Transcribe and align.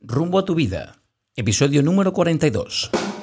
Rumbo 0.00 0.38
a 0.38 0.44
tu 0.44 0.54
vida, 0.54 1.02
episodio 1.34 1.82
número 1.82 2.12
42. 2.12 3.17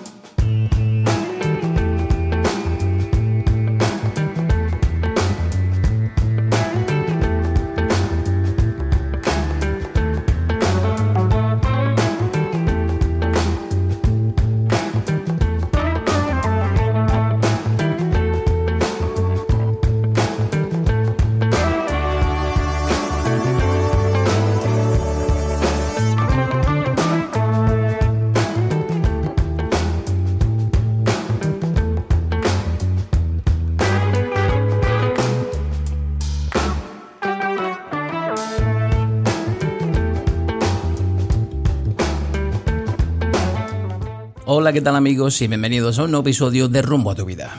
Amigos? 44.94 45.42
Y 45.42 45.48
bienvenidos 45.48 45.98
a 45.98 46.04
un 46.04 46.12
nuevo 46.12 46.22
episodio 46.22 46.68
de 46.68 46.84
Rumbo 46.84 47.10
a 47.10 47.16
tu 47.16 47.26
vida. 47.26 47.56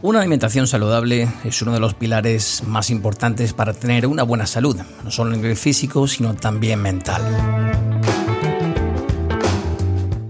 Una 0.00 0.20
alimentación 0.20 0.68
saludable 0.68 1.28
es 1.42 1.60
uno 1.62 1.72
de 1.72 1.80
los 1.80 1.94
pilares 1.94 2.62
más 2.66 2.90
importantes 2.90 3.52
para 3.52 3.72
tener 3.72 4.06
una 4.06 4.22
buena 4.22 4.46
salud, 4.46 4.76
no 5.02 5.10
solo 5.10 5.32
a 5.32 5.36
nivel 5.36 5.56
físico, 5.56 6.06
sino 6.06 6.34
también 6.34 6.80
mental. 6.80 7.22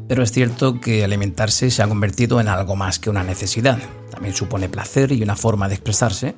Pero 0.08 0.22
es 0.22 0.32
cierto 0.32 0.80
que 0.80 1.04
alimentarse 1.04 1.70
se 1.70 1.82
ha 1.82 1.88
convertido 1.88 2.40
en 2.40 2.48
algo 2.48 2.76
más 2.76 2.98
que 2.98 3.10
una 3.10 3.24
necesidad. 3.24 3.78
También 4.10 4.34
supone 4.34 4.70
placer 4.70 5.12
y 5.12 5.22
una 5.22 5.36
forma 5.36 5.68
de 5.68 5.74
expresarse. 5.74 6.34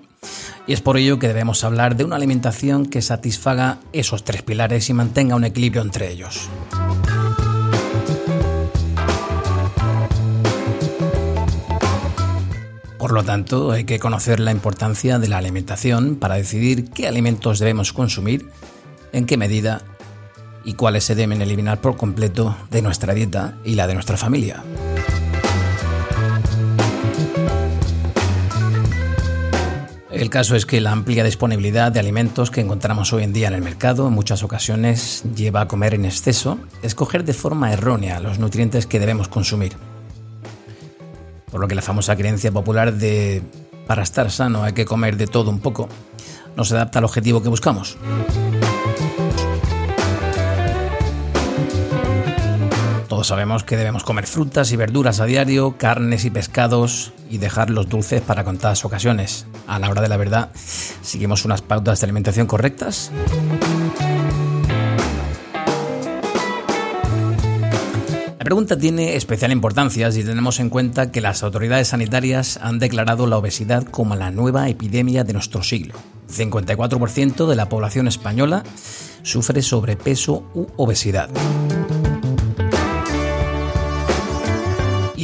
Y 0.66 0.72
es 0.72 0.80
por 0.80 0.96
ello 0.96 1.18
que 1.18 1.28
debemos 1.28 1.62
hablar 1.62 1.96
de 1.96 2.04
una 2.04 2.16
alimentación 2.16 2.86
que 2.86 3.02
satisfaga 3.02 3.78
esos 3.92 4.24
tres 4.24 4.42
pilares 4.42 4.88
y 4.88 4.94
mantenga 4.94 5.36
un 5.36 5.44
equilibrio 5.44 5.82
entre 5.82 6.10
ellos. 6.10 6.48
Por 12.98 13.12
lo 13.12 13.22
tanto, 13.22 13.72
hay 13.72 13.84
que 13.84 13.98
conocer 13.98 14.40
la 14.40 14.50
importancia 14.50 15.18
de 15.18 15.28
la 15.28 15.36
alimentación 15.36 16.16
para 16.16 16.36
decidir 16.36 16.88
qué 16.88 17.06
alimentos 17.06 17.58
debemos 17.58 17.92
consumir, 17.92 18.48
en 19.12 19.26
qué 19.26 19.36
medida 19.36 19.82
y 20.64 20.72
cuáles 20.72 21.04
se 21.04 21.14
deben 21.14 21.42
eliminar 21.42 21.82
por 21.82 21.98
completo 21.98 22.56
de 22.70 22.80
nuestra 22.80 23.12
dieta 23.12 23.58
y 23.62 23.74
la 23.74 23.86
de 23.86 23.92
nuestra 23.92 24.16
familia. 24.16 24.64
El 30.24 30.30
caso 30.30 30.56
es 30.56 30.64
que 30.64 30.80
la 30.80 30.90
amplia 30.90 31.22
disponibilidad 31.22 31.92
de 31.92 32.00
alimentos 32.00 32.50
que 32.50 32.62
encontramos 32.62 33.12
hoy 33.12 33.24
en 33.24 33.34
día 33.34 33.48
en 33.48 33.52
el 33.52 33.60
mercado 33.60 34.08
en 34.08 34.14
muchas 34.14 34.42
ocasiones 34.42 35.22
lleva 35.36 35.60
a 35.60 35.68
comer 35.68 35.92
en 35.92 36.06
exceso, 36.06 36.58
escoger 36.82 37.24
de 37.24 37.34
forma 37.34 37.70
errónea 37.70 38.20
los 38.20 38.38
nutrientes 38.38 38.86
que 38.86 38.98
debemos 38.98 39.28
consumir. 39.28 39.74
Por 41.50 41.60
lo 41.60 41.68
que 41.68 41.74
la 41.74 41.82
famosa 41.82 42.16
creencia 42.16 42.50
popular 42.50 42.94
de 42.94 43.42
para 43.86 44.02
estar 44.02 44.30
sano 44.30 44.64
hay 44.64 44.72
que 44.72 44.86
comer 44.86 45.18
de 45.18 45.26
todo 45.26 45.50
un 45.50 45.60
poco 45.60 45.90
no 46.56 46.64
se 46.64 46.74
adapta 46.74 47.00
al 47.00 47.04
objetivo 47.04 47.42
que 47.42 47.50
buscamos. 47.50 47.98
Sabemos 53.24 53.64
que 53.64 53.78
debemos 53.78 54.04
comer 54.04 54.26
frutas 54.26 54.70
y 54.72 54.76
verduras 54.76 55.18
a 55.18 55.24
diario, 55.24 55.78
carnes 55.78 56.26
y 56.26 56.30
pescados 56.30 57.14
y 57.30 57.38
dejar 57.38 57.70
los 57.70 57.88
dulces 57.88 58.20
para 58.20 58.44
contadas 58.44 58.84
ocasiones. 58.84 59.46
A 59.66 59.78
la 59.78 59.88
hora 59.88 60.02
de 60.02 60.10
la 60.10 60.18
verdad, 60.18 60.50
¿seguimos 60.54 61.46
unas 61.46 61.62
pautas 61.62 62.00
de 62.00 62.04
alimentación 62.04 62.46
correctas? 62.46 63.10
La 68.38 68.44
pregunta 68.44 68.76
tiene 68.76 69.16
especial 69.16 69.52
importancia 69.52 70.12
si 70.12 70.22
tenemos 70.22 70.60
en 70.60 70.68
cuenta 70.68 71.10
que 71.10 71.22
las 71.22 71.42
autoridades 71.42 71.88
sanitarias 71.88 72.58
han 72.60 72.78
declarado 72.78 73.26
la 73.26 73.38
obesidad 73.38 73.84
como 73.84 74.16
la 74.16 74.32
nueva 74.32 74.68
epidemia 74.68 75.24
de 75.24 75.32
nuestro 75.32 75.62
siglo. 75.62 75.94
54% 76.30 77.46
de 77.46 77.56
la 77.56 77.70
población 77.70 78.06
española 78.06 78.64
sufre 79.22 79.62
sobrepeso 79.62 80.44
u 80.52 80.66
obesidad. 80.76 81.30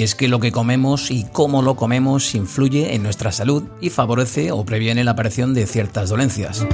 Y 0.01 0.03
es 0.03 0.15
que 0.15 0.29
lo 0.29 0.41
que 0.41 0.51
comemos 0.51 1.11
y 1.11 1.27
cómo 1.31 1.61
lo 1.61 1.77
comemos 1.77 2.35
influye 2.35 2.95
en 2.95 3.03
nuestra 3.03 3.33
salud 3.33 3.65
y 3.83 3.91
favorece 3.91 4.51
o 4.51 4.65
previene 4.65 5.05
la 5.05 5.11
aparición 5.11 5.53
de 5.53 5.67
ciertas 5.67 6.09
dolencias. 6.09 6.67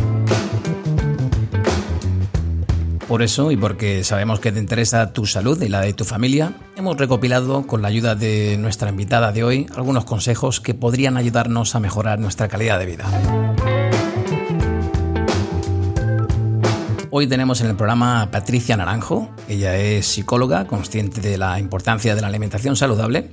Por 3.08 3.22
eso, 3.22 3.50
y 3.50 3.56
porque 3.56 4.04
sabemos 4.04 4.38
que 4.38 4.52
te 4.52 4.60
interesa 4.60 5.12
tu 5.12 5.26
salud 5.26 5.60
y 5.60 5.68
la 5.68 5.80
de 5.80 5.92
tu 5.92 6.04
familia, 6.04 6.52
hemos 6.76 6.98
recopilado, 6.98 7.66
con 7.66 7.82
la 7.82 7.88
ayuda 7.88 8.14
de 8.14 8.58
nuestra 8.58 8.90
invitada 8.90 9.32
de 9.32 9.42
hoy, 9.42 9.66
algunos 9.74 10.04
consejos 10.04 10.60
que 10.60 10.74
podrían 10.74 11.16
ayudarnos 11.16 11.74
a 11.74 11.80
mejorar 11.80 12.20
nuestra 12.20 12.46
calidad 12.46 12.78
de 12.78 12.86
vida. 12.86 14.05
Hoy 17.18 17.26
tenemos 17.26 17.62
en 17.62 17.68
el 17.68 17.76
programa 17.76 18.20
a 18.20 18.30
Patricia 18.30 18.76
Naranjo. 18.76 19.30
Ella 19.48 19.74
es 19.74 20.06
psicóloga, 20.06 20.66
consciente 20.66 21.22
de 21.22 21.38
la 21.38 21.58
importancia 21.58 22.14
de 22.14 22.20
la 22.20 22.26
alimentación 22.26 22.76
saludable. 22.76 23.30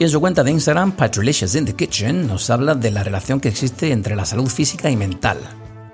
Y 0.00 0.02
en 0.02 0.10
su 0.10 0.18
cuenta 0.18 0.42
de 0.42 0.50
Instagram, 0.50 0.90
Patrilicious 0.90 1.54
in 1.54 1.64
the 1.64 1.76
Kitchen, 1.76 2.26
nos 2.26 2.50
habla 2.50 2.74
de 2.74 2.90
la 2.90 3.04
relación 3.04 3.38
que 3.38 3.50
existe 3.50 3.92
entre 3.92 4.16
la 4.16 4.24
salud 4.24 4.48
física 4.48 4.90
y 4.90 4.96
mental, 4.96 5.38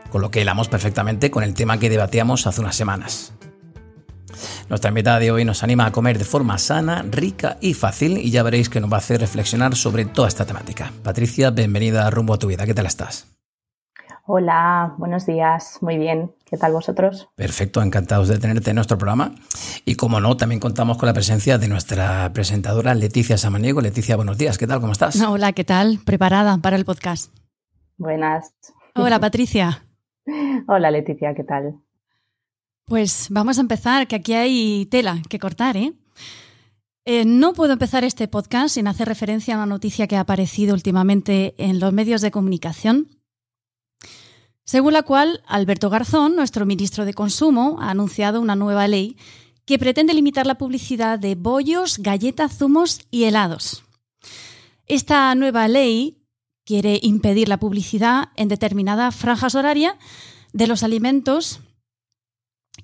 con 0.08 0.22
lo 0.22 0.30
que 0.30 0.40
hilamos 0.40 0.68
perfectamente 0.68 1.30
con 1.30 1.44
el 1.44 1.52
tema 1.52 1.78
que 1.78 1.90
debatíamos 1.90 2.46
hace 2.46 2.62
unas 2.62 2.76
semanas. 2.76 3.34
Nuestra 4.70 4.88
invitada 4.88 5.18
de 5.18 5.30
hoy 5.30 5.44
nos 5.44 5.62
anima 5.62 5.84
a 5.84 5.92
comer 5.92 6.16
de 6.16 6.24
forma 6.24 6.56
sana, 6.56 7.04
rica 7.06 7.58
y 7.60 7.74
fácil 7.74 8.16
y 8.16 8.30
ya 8.30 8.42
veréis 8.42 8.70
que 8.70 8.80
nos 8.80 8.90
va 8.90 8.96
a 8.96 9.00
hacer 9.00 9.20
reflexionar 9.20 9.76
sobre 9.76 10.06
toda 10.06 10.28
esta 10.28 10.46
temática. 10.46 10.90
Patricia, 11.02 11.50
bienvenida 11.50 12.06
a 12.06 12.10
Rumbo 12.10 12.32
a 12.32 12.38
tu 12.38 12.46
Vida. 12.46 12.64
¿Qué 12.64 12.72
tal 12.72 12.86
estás? 12.86 13.26
Hola, 14.26 14.94
buenos 14.98 15.26
días. 15.26 15.78
Muy 15.80 15.96
bien. 15.96 16.32
¿Qué 16.44 16.56
tal 16.56 16.72
vosotros? 16.72 17.28
Perfecto, 17.36 17.82
encantados 17.82 18.28
de 18.28 18.38
tenerte 18.38 18.70
en 18.70 18.76
nuestro 18.76 18.98
programa. 18.98 19.34
Y 19.84 19.94
como 19.94 20.20
no, 20.20 20.36
también 20.36 20.60
contamos 20.60 20.98
con 20.98 21.06
la 21.06 21.12
presencia 21.12 21.58
de 21.58 21.68
nuestra 21.68 22.32
presentadora 22.32 22.94
Leticia 22.94 23.38
Samaniego. 23.38 23.80
Leticia, 23.80 24.16
buenos 24.16 24.38
días. 24.38 24.58
¿Qué 24.58 24.66
tal? 24.66 24.80
¿Cómo 24.80 24.92
estás? 24.92 25.20
Hola, 25.20 25.52
¿qué 25.52 25.64
tal? 25.64 26.00
Preparada 26.04 26.58
para 26.58 26.76
el 26.76 26.84
podcast. 26.84 27.34
Buenas. 27.96 28.54
Hola, 28.94 29.18
Patricia. 29.20 29.84
Hola, 30.68 30.90
Leticia, 30.90 31.34
¿qué 31.34 31.44
tal? 31.44 31.80
Pues 32.84 33.28
vamos 33.30 33.58
a 33.58 33.62
empezar, 33.62 34.06
que 34.06 34.16
aquí 34.16 34.34
hay 34.34 34.86
tela 34.86 35.22
que 35.28 35.38
cortar, 35.38 35.76
¿eh? 35.76 35.92
Eh, 37.04 37.24
no 37.24 37.54
puedo 37.54 37.72
empezar 37.72 38.04
este 38.04 38.28
podcast 38.28 38.74
sin 38.74 38.86
hacer 38.86 39.08
referencia 39.08 39.54
a 39.54 39.58
una 39.58 39.66
noticia 39.66 40.06
que 40.06 40.16
ha 40.16 40.20
aparecido 40.20 40.74
últimamente 40.74 41.54
en 41.56 41.80
los 41.80 41.92
medios 41.92 42.20
de 42.20 42.30
comunicación 42.30 43.19
según 44.64 44.92
la 44.92 45.02
cual 45.02 45.42
Alberto 45.46 45.90
Garzón, 45.90 46.36
nuestro 46.36 46.66
ministro 46.66 47.04
de 47.04 47.14
Consumo, 47.14 47.78
ha 47.80 47.90
anunciado 47.90 48.40
una 48.40 48.56
nueva 48.56 48.86
ley 48.88 49.16
que 49.64 49.78
pretende 49.78 50.14
limitar 50.14 50.46
la 50.46 50.58
publicidad 50.58 51.18
de 51.18 51.34
bollos, 51.34 51.98
galletas, 51.98 52.58
zumos 52.58 53.00
y 53.10 53.24
helados. 53.24 53.84
Esta 54.86 55.34
nueva 55.34 55.68
ley 55.68 56.18
quiere 56.64 56.98
impedir 57.02 57.48
la 57.48 57.58
publicidad 57.58 58.30
en 58.36 58.48
determinadas 58.48 59.14
franjas 59.14 59.54
horarias 59.54 59.94
de 60.52 60.66
los 60.66 60.82
alimentos 60.82 61.60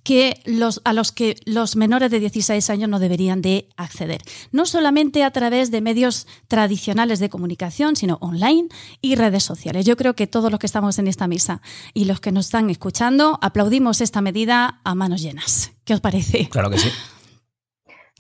que 0.03 0.41
los, 0.45 0.81
a 0.85 0.93
los 0.93 1.13
que 1.13 1.37
los 1.45 1.77
menores 1.77 2.11
de 2.11 2.21
16 2.21 2.71
años 2.71 2.89
no 2.89 2.99
deberían 2.99 3.43
de 3.43 3.69
acceder. 3.77 4.23
No 4.53 4.67
solamente 4.67 5.25
a 5.25 5.31
través 5.31 5.71
de 5.71 5.81
medios 5.81 6.27
tradicionales 6.49 7.19
de 7.19 7.29
comunicación, 7.29 7.97
sino 7.97 8.19
online 8.21 8.69
y 9.01 9.15
redes 9.17 9.43
sociales. 9.43 9.85
Yo 9.87 9.97
creo 9.97 10.15
que 10.15 10.27
todos 10.27 10.51
los 10.51 10.61
que 10.61 10.67
estamos 10.67 10.99
en 10.99 11.09
esta 11.09 11.27
mesa 11.27 11.61
y 11.95 12.05
los 12.05 12.21
que 12.21 12.33
nos 12.33 12.47
están 12.47 12.71
escuchando 12.71 13.39
aplaudimos 13.43 14.01
esta 14.01 14.21
medida 14.21 14.81
a 14.85 14.95
manos 14.95 15.23
llenas. 15.23 15.73
¿Qué 15.85 15.95
os 15.95 16.01
parece? 16.01 16.49
Claro 16.49 16.71
que 16.71 16.79
sí. 16.79 16.89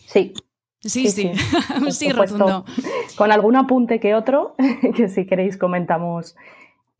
Sí. 0.06 0.32
Sí, 0.80 1.10
sí, 1.10 1.10
sí, 1.10 1.90
sí 1.90 2.12
rotundo. 2.12 2.64
Con 3.16 3.32
algún 3.32 3.56
apunte 3.56 3.98
que 3.98 4.14
otro, 4.14 4.54
que 4.96 5.08
si 5.08 5.26
queréis 5.26 5.56
comentamos 5.56 6.36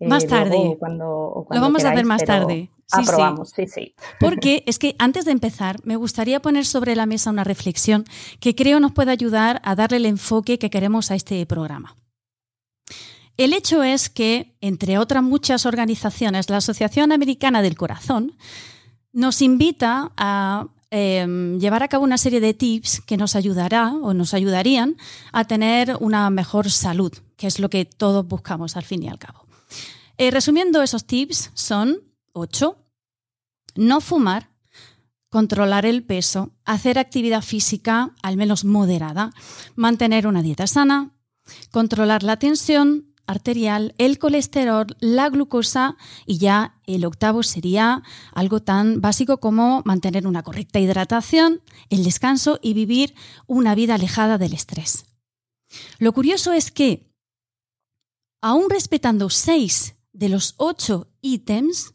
eh, 0.00 0.08
más 0.08 0.26
tarde. 0.26 0.76
Lo 0.80 1.46
vamos 1.48 1.84
a 1.84 1.90
hacer 1.90 2.04
más 2.04 2.24
tarde. 2.24 2.70
Sí, 2.86 3.00
aprobamos, 3.00 3.50
sí. 3.50 3.66
sí, 3.66 3.94
Porque 4.20 4.62
es 4.66 4.78
que 4.78 4.94
antes 4.98 5.24
de 5.24 5.32
empezar, 5.32 5.80
me 5.82 5.96
gustaría 5.96 6.40
poner 6.40 6.64
sobre 6.64 6.94
la 6.94 7.04
mesa 7.04 7.30
una 7.30 7.42
reflexión 7.42 8.04
que 8.38 8.54
creo 8.54 8.78
nos 8.78 8.92
puede 8.92 9.10
ayudar 9.10 9.60
a 9.64 9.74
darle 9.74 9.96
el 9.96 10.06
enfoque 10.06 10.58
que 10.58 10.70
queremos 10.70 11.10
a 11.10 11.16
este 11.16 11.44
programa. 11.46 11.96
El 13.36 13.52
hecho 13.52 13.82
es 13.82 14.08
que, 14.08 14.56
entre 14.60 14.98
otras 14.98 15.22
muchas 15.22 15.66
organizaciones, 15.66 16.48
la 16.48 16.58
Asociación 16.58 17.12
Americana 17.12 17.60
del 17.60 17.76
Corazón 17.76 18.36
nos 19.12 19.42
invita 19.42 20.12
a 20.16 20.68
em, 20.90 21.58
llevar 21.58 21.82
a 21.82 21.88
cabo 21.88 22.04
una 22.04 22.18
serie 22.18 22.40
de 22.40 22.54
tips 22.54 23.00
que 23.00 23.16
nos 23.16 23.34
ayudará 23.34 23.92
o 23.92 24.14
nos 24.14 24.32
ayudarían 24.32 24.96
a 25.32 25.44
tener 25.44 25.96
una 26.00 26.30
mejor 26.30 26.70
salud, 26.70 27.12
que 27.36 27.46
es 27.48 27.58
lo 27.58 27.68
que 27.68 27.84
todos 27.84 28.26
buscamos 28.26 28.76
al 28.76 28.84
fin 28.84 29.02
y 29.02 29.08
al 29.08 29.18
cabo. 29.18 29.44
Eh, 30.18 30.30
resumiendo 30.30 30.82
esos 30.82 31.04
tips 31.04 31.50
son 31.52 32.05
ocho. 32.36 32.78
No 33.74 34.00
fumar, 34.00 34.50
controlar 35.28 35.84
el 35.86 36.04
peso, 36.04 36.52
hacer 36.64 36.98
actividad 36.98 37.42
física 37.42 38.14
al 38.22 38.36
menos 38.36 38.64
moderada, 38.64 39.32
mantener 39.74 40.26
una 40.26 40.42
dieta 40.42 40.66
sana, 40.66 41.14
controlar 41.70 42.22
la 42.22 42.38
tensión 42.38 43.14
arterial, 43.26 43.94
el 43.98 44.18
colesterol, 44.18 44.86
la 45.00 45.28
glucosa 45.28 45.96
y 46.26 46.38
ya 46.38 46.80
el 46.86 47.04
octavo 47.04 47.42
sería 47.42 48.02
algo 48.32 48.62
tan 48.62 49.00
básico 49.00 49.38
como 49.38 49.82
mantener 49.84 50.26
una 50.26 50.42
correcta 50.42 50.78
hidratación, 50.78 51.60
el 51.90 52.04
descanso 52.04 52.60
y 52.62 52.72
vivir 52.74 53.14
una 53.46 53.74
vida 53.74 53.94
alejada 53.94 54.38
del 54.38 54.52
estrés. 54.52 55.06
Lo 55.98 56.12
curioso 56.12 56.52
es 56.52 56.70
que, 56.70 57.10
aún 58.40 58.70
respetando 58.70 59.28
seis 59.28 59.96
de 60.12 60.28
los 60.28 60.54
ocho 60.56 61.08
ítems, 61.20 61.92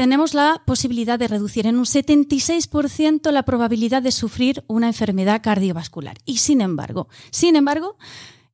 tenemos 0.00 0.32
la 0.32 0.62
posibilidad 0.64 1.18
de 1.18 1.28
reducir 1.28 1.66
en 1.66 1.76
un 1.76 1.84
76% 1.84 3.30
la 3.32 3.42
probabilidad 3.42 4.00
de 4.00 4.12
sufrir 4.12 4.64
una 4.66 4.86
enfermedad 4.86 5.42
cardiovascular. 5.42 6.16
Y 6.24 6.38
sin 6.38 6.62
embargo, 6.62 7.08
sin 7.30 7.54
embargo, 7.54 7.98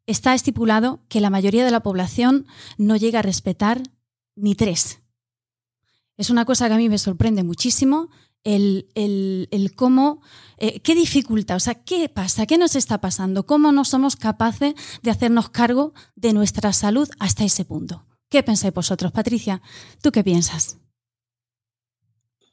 está 0.06 0.34
estipulado 0.34 1.04
que 1.08 1.20
la 1.20 1.30
mayoría 1.30 1.64
de 1.64 1.70
la 1.70 1.84
población 1.84 2.48
no 2.78 2.96
llega 2.96 3.20
a 3.20 3.22
respetar 3.22 3.80
ni 4.34 4.56
tres. 4.56 5.02
Es 6.16 6.30
una 6.30 6.44
cosa 6.46 6.66
que 6.66 6.74
a 6.74 6.78
mí 6.78 6.88
me 6.88 6.98
sorprende 6.98 7.44
muchísimo 7.44 8.08
el, 8.42 8.88
cómo, 9.76 10.22
eh, 10.56 10.80
qué 10.80 10.96
dificulta, 10.96 11.54
o 11.54 11.60
sea, 11.60 11.74
qué 11.74 12.08
pasa, 12.08 12.46
qué 12.46 12.58
nos 12.58 12.74
está 12.74 13.00
pasando, 13.00 13.46
cómo 13.46 13.70
no 13.70 13.84
somos 13.84 14.16
capaces 14.16 14.74
de 15.04 15.12
hacernos 15.12 15.50
cargo 15.50 15.94
de 16.16 16.32
nuestra 16.32 16.72
salud 16.72 17.08
hasta 17.20 17.44
ese 17.44 17.64
punto. 17.64 18.04
¿Qué 18.28 18.42
pensáis 18.42 18.74
vosotros, 18.74 19.12
Patricia? 19.12 19.62
¿Tú 20.02 20.10
qué 20.10 20.24
piensas? 20.24 20.78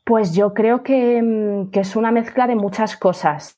Pues 0.03 0.35
yo 0.35 0.53
creo 0.53 0.79
mm, 0.79 1.69
que, 1.71 1.79
es 1.79 1.95
una 1.95 2.11
mezcla 2.11 2.45
de 2.45 2.55
muchas 2.55 2.97
cosas. 2.97 3.57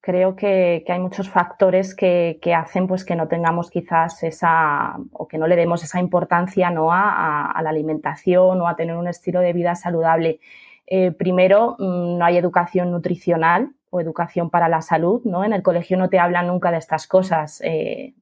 Creo 0.00 0.36
que, 0.36 0.84
hay 0.86 1.00
muchos 1.00 1.30
factores 1.30 1.94
que, 1.94 2.38
hacen 2.54 2.86
pues, 2.86 3.04
que 3.04 3.16
no 3.16 3.28
tengamos 3.28 3.70
quizás 3.70 4.22
esa 4.22 4.96
o 5.12 5.26
que 5.26 5.38
no 5.38 5.46
le 5.46 5.56
demos 5.56 5.82
esa 5.82 5.98
importancia 5.98 6.70
¿no? 6.70 6.92
a, 6.92 7.58
la 7.62 7.70
alimentación 7.70 8.60
o 8.60 8.68
a 8.68 8.76
tener 8.76 8.96
un 8.96 9.08
estilo 9.08 9.40
de 9.40 9.52
vida 9.54 9.74
saludable. 9.74 10.40
Eh, 10.86 11.12
primero, 11.12 11.76
mm, 11.78 12.18
no 12.18 12.24
hay 12.24 12.36
educación 12.36 12.90
nutricional 12.92 13.72
o 13.90 14.00
educación 14.00 14.50
para 14.50 14.68
la 14.68 14.82
salud, 14.82 15.22
¿no? 15.24 15.44
En 15.44 15.52
el 15.52 15.62
colegio 15.62 15.96
no 15.96 16.08
te 16.10 16.18
hablan 16.18 16.48
nunca 16.48 16.70
de 16.70 16.78
estas 16.78 17.06
cosas. 17.08 17.60
Eh, 17.64 18.14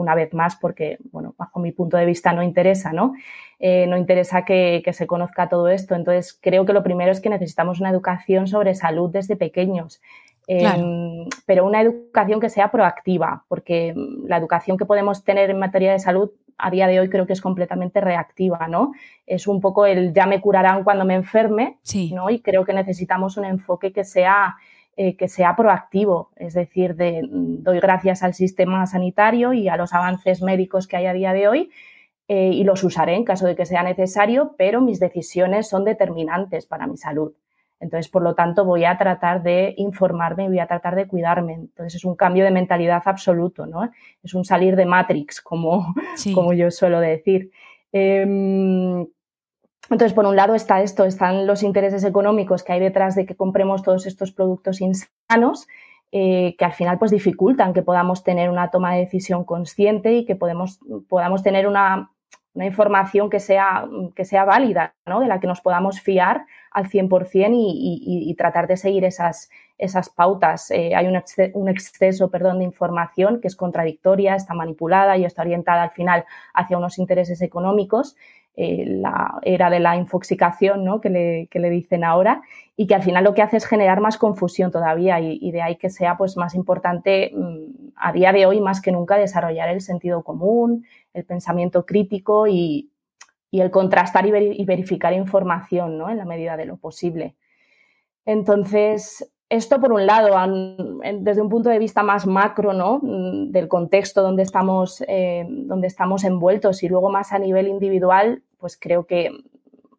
una 0.00 0.14
vez 0.14 0.32
más, 0.34 0.56
porque, 0.56 0.98
bueno, 1.12 1.34
bajo 1.38 1.60
mi 1.60 1.72
punto 1.72 1.96
de 1.96 2.06
vista 2.06 2.32
no 2.32 2.42
interesa, 2.42 2.92
¿no? 2.92 3.12
Eh, 3.58 3.86
no 3.86 3.96
interesa 3.96 4.44
que, 4.44 4.82
se 4.92 5.06
conozca 5.06 5.48
todo 5.48 5.68
esto. 5.68 5.94
Entonces, 5.94 6.38
creo 6.40 6.64
que 6.64 6.72
lo 6.72 6.82
primero 6.82 7.12
es 7.12 7.20
que 7.20 7.28
necesitamos 7.28 7.80
una 7.80 7.90
educación 7.90 8.46
sobre 8.46 8.74
salud 8.74 9.10
desde 9.10 9.36
pequeños. 9.36 10.00
Em, 10.46 11.26
pero 11.46 11.64
una 11.64 11.80
educación 11.80 12.40
que 12.40 12.48
sea 12.48 12.70
proactiva, 12.70 13.44
porque 13.46 13.94
la 14.26 14.36
educación 14.36 14.76
que 14.76 14.86
podemos 14.86 15.22
tener 15.22 15.50
en 15.50 15.58
materia 15.58 15.92
de 15.92 16.00
salud 16.00 16.30
a 16.58 16.70
día 16.70 16.86
de 16.86 17.00
hoy 17.00 17.08
creo 17.08 17.26
que 17.26 17.32
es 17.32 17.40
completamente 17.40 18.00
reactiva, 18.00 18.66
¿no? 18.68 18.92
Es 19.26 19.46
un 19.46 19.60
poco 19.60 19.86
el 19.86 20.12
ya 20.12 20.26
me 20.26 20.40
curarán 20.40 20.84
cuando 20.84 21.04
me 21.04 21.14
enferme, 21.14 21.78
¿no? 22.12 22.30
Y 22.30 22.40
creo 22.40 22.64
que 22.64 22.72
necesitamos 22.72 23.36
un 23.36 23.44
enfoque 23.44 23.92
que 23.92 24.04
sea 24.04 24.56
eh, 24.96 25.16
que 25.16 25.28
sea 25.28 25.56
proactivo, 25.56 26.30
es 26.36 26.54
decir, 26.54 26.96
de, 26.96 27.22
doy 27.30 27.80
gracias 27.80 28.22
al 28.22 28.34
sistema 28.34 28.86
sanitario 28.86 29.52
y 29.52 29.68
a 29.68 29.76
los 29.76 29.94
avances 29.94 30.42
médicos 30.42 30.86
que 30.86 30.96
hay 30.96 31.06
a 31.06 31.12
día 31.12 31.32
de 31.32 31.48
hoy 31.48 31.70
eh, 32.28 32.50
y 32.52 32.64
los 32.64 32.84
usaré 32.84 33.14
en 33.14 33.24
caso 33.24 33.46
de 33.46 33.56
que 33.56 33.66
sea 33.66 33.82
necesario, 33.82 34.54
pero 34.58 34.80
mis 34.80 35.00
decisiones 35.00 35.68
son 35.68 35.84
determinantes 35.84 36.66
para 36.66 36.86
mi 36.86 36.96
salud. 36.96 37.32
Entonces, 37.80 38.10
por 38.10 38.22
lo 38.22 38.34
tanto, 38.34 38.64
voy 38.64 38.84
a 38.84 38.98
tratar 38.98 39.42
de 39.42 39.74
informarme 39.78 40.44
y 40.44 40.48
voy 40.48 40.58
a 40.58 40.66
tratar 40.66 40.94
de 40.94 41.08
cuidarme. 41.08 41.54
Entonces, 41.54 41.94
es 41.94 42.04
un 42.04 42.14
cambio 42.14 42.44
de 42.44 42.50
mentalidad 42.50 43.02
absoluto, 43.06 43.66
¿no? 43.66 43.90
Es 44.22 44.34
un 44.34 44.44
salir 44.44 44.76
de 44.76 44.84
Matrix, 44.84 45.40
como, 45.40 45.94
como 46.34 46.52
yo 46.52 46.70
suelo 46.70 47.00
decir. 47.00 47.50
Em, 47.90 49.06
entonces, 49.90 50.14
por 50.14 50.24
un 50.24 50.36
lado 50.36 50.54
está 50.54 50.82
esto, 50.82 51.04
están 51.04 51.46
los 51.48 51.64
intereses 51.64 52.04
económicos 52.04 52.62
que 52.62 52.72
hay 52.72 52.80
detrás 52.80 53.16
de 53.16 53.26
que 53.26 53.34
compremos 53.34 53.82
todos 53.82 54.06
estos 54.06 54.30
productos 54.30 54.80
insanos, 54.80 55.66
eh, 56.12 56.54
que 56.58 56.64
al 56.64 56.72
final 56.72 56.98
pues 56.98 57.10
dificultan 57.10 57.72
que 57.72 57.82
podamos 57.82 58.22
tener 58.22 58.50
una 58.50 58.70
toma 58.70 58.94
de 58.94 59.00
decisión 59.00 59.44
consciente 59.44 60.12
y 60.12 60.24
que 60.24 60.36
podemos, 60.36 60.78
podamos 61.08 61.42
tener 61.42 61.66
una, 61.66 62.10
información 62.54 63.30
que 63.30 63.38
sea, 63.38 63.88
que 64.14 64.24
sea 64.24 64.44
válida, 64.44 64.94
¿no? 65.06 65.20
de 65.20 65.28
la 65.28 65.38
que 65.38 65.46
nos 65.46 65.60
podamos 65.60 66.00
fiar 66.00 66.46
al 66.72 66.88
100% 66.88 67.50
y, 67.52 68.28
y, 68.28 68.34
tratar 68.34 68.66
de 68.66 68.76
seguir 68.76 69.04
esas, 69.04 69.50
esas 69.78 70.10
pautas. 70.10 70.70
Eh, 70.72 70.94
hay 70.94 71.06
un, 71.06 71.20
un, 71.54 71.68
exceso 71.68 72.28
perdón, 72.28 72.58
de 72.58 72.64
información 72.64 73.40
que 73.40 73.48
es 73.48 73.56
contradictoria, 73.56 74.34
está 74.34 74.52
manipulada 74.54 75.16
y 75.16 75.24
está 75.24 75.42
orientada 75.42 75.84
al 75.84 75.90
final 75.90 76.24
hacia 76.52 76.76
unos 76.76 76.98
intereses 76.98 77.40
económicos 77.40 78.16
eh, 78.56 78.84
la 78.86 79.38
era 79.42 79.70
de 79.70 79.80
la 79.80 79.96
infoxicación 79.96 80.84
¿no? 80.84 81.00
que, 81.00 81.08
le, 81.08 81.48
que, 81.50 81.60
le, 81.60 81.70
dicen 81.70 82.04
ahora 82.04 82.42
y 82.76 82.86
que 82.86 82.94
al 82.94 83.02
final 83.02 83.24
lo 83.24 83.32
que 83.32 83.42
hace 83.42 83.56
es 83.56 83.66
generar 83.66 84.00
más 84.00 84.18
confusión 84.18 84.70
todavía 84.70 85.20
y, 85.20 85.50
de 85.50 85.62
ahí 85.62 85.76
que 85.76 85.88
sea 85.88 86.16
pues 86.16 86.36
más 86.36 86.54
importante 86.54 87.32
mm, 87.34 87.90
a 87.96 88.12
día 88.12 88.32
de 88.32 88.46
hoy 88.46 88.60
más 88.60 88.80
que 88.80 88.92
nunca 88.92 89.16
desarrollar 89.16 89.68
el 89.68 89.80
sentido 89.80 90.22
común, 90.22 90.84
el 91.14 91.24
pensamiento 91.24 91.86
crítico 91.86 92.46
y, 92.48 92.90
y 93.50 93.60
el 93.60 93.70
contrastar 93.70 94.26
y, 94.26 94.64
verificar 94.64 95.12
información 95.12 95.98
¿no? 95.98 96.08
en 96.08 96.16
la 96.16 96.24
medida 96.24 96.56
de 96.56 96.66
lo 96.66 96.76
posible. 96.76 97.34
Entonces, 98.24 99.32
esto 99.50 99.80
por 99.80 99.92
un 99.92 100.06
lado, 100.06 100.36
desde 101.18 101.42
un 101.42 101.48
punto 101.48 101.68
de 101.70 101.78
vista 101.80 102.04
más 102.04 102.24
macro, 102.24 102.72
¿no? 102.72 103.00
Mm, 103.02 103.50
del 103.50 103.68
contexto 103.68 104.22
donde 104.22 104.44
estamos, 104.44 105.04
eh, 105.08 105.44
donde 105.48 105.88
estamos 105.88 106.24
envueltos 106.24 106.82
y 106.84 106.88
luego 106.88 107.10
más 107.10 107.32
a 107.32 107.38
nivel 107.38 107.66
individual, 107.66 108.42
pues 108.58 108.78
creo 108.80 109.06
que 109.06 109.30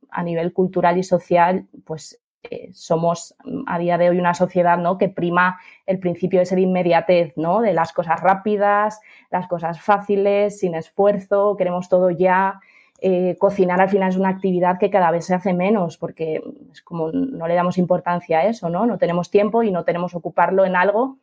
a 0.09 0.23
nivel 0.23 0.53
cultural 0.53 0.97
y 0.97 1.03
social, 1.03 1.67
pues 1.85 2.21
eh, 2.49 2.69
somos 2.73 3.35
a 3.67 3.77
día 3.77 3.97
de 3.97 4.09
hoy 4.09 4.19
una 4.19 4.33
sociedad 4.33 4.77
¿no? 4.77 4.97
que 4.97 5.09
prima 5.09 5.59
el 5.85 5.99
principio 5.99 6.41
ese 6.41 6.55
de 6.55 6.61
inmediatez, 6.61 7.33
¿no? 7.35 7.61
de 7.61 7.73
las 7.73 7.93
cosas 7.93 8.19
rápidas, 8.21 8.99
las 9.29 9.47
cosas 9.47 9.81
fáciles, 9.81 10.59
sin 10.59 10.75
esfuerzo, 10.75 11.55
queremos 11.57 11.87
todo 11.87 12.09
ya, 12.09 12.59
eh, 13.03 13.35
cocinar 13.39 13.81
al 13.81 13.89
final 13.89 14.09
es 14.09 14.15
una 14.15 14.29
actividad 14.29 14.77
que 14.77 14.91
cada 14.91 15.09
vez 15.09 15.25
se 15.25 15.33
hace 15.33 15.53
menos 15.53 15.97
porque 15.97 16.39
es 16.71 16.83
como 16.83 17.11
no 17.11 17.47
le 17.47 17.55
damos 17.55 17.79
importancia 17.79 18.39
a 18.39 18.45
eso, 18.45 18.69
¿no? 18.69 18.85
No 18.85 18.99
tenemos 18.99 19.31
tiempo 19.31 19.63
y 19.63 19.71
no 19.71 19.83
tenemos 19.83 20.13
ocuparlo 20.13 20.65
en 20.65 20.75
algo 20.75 21.17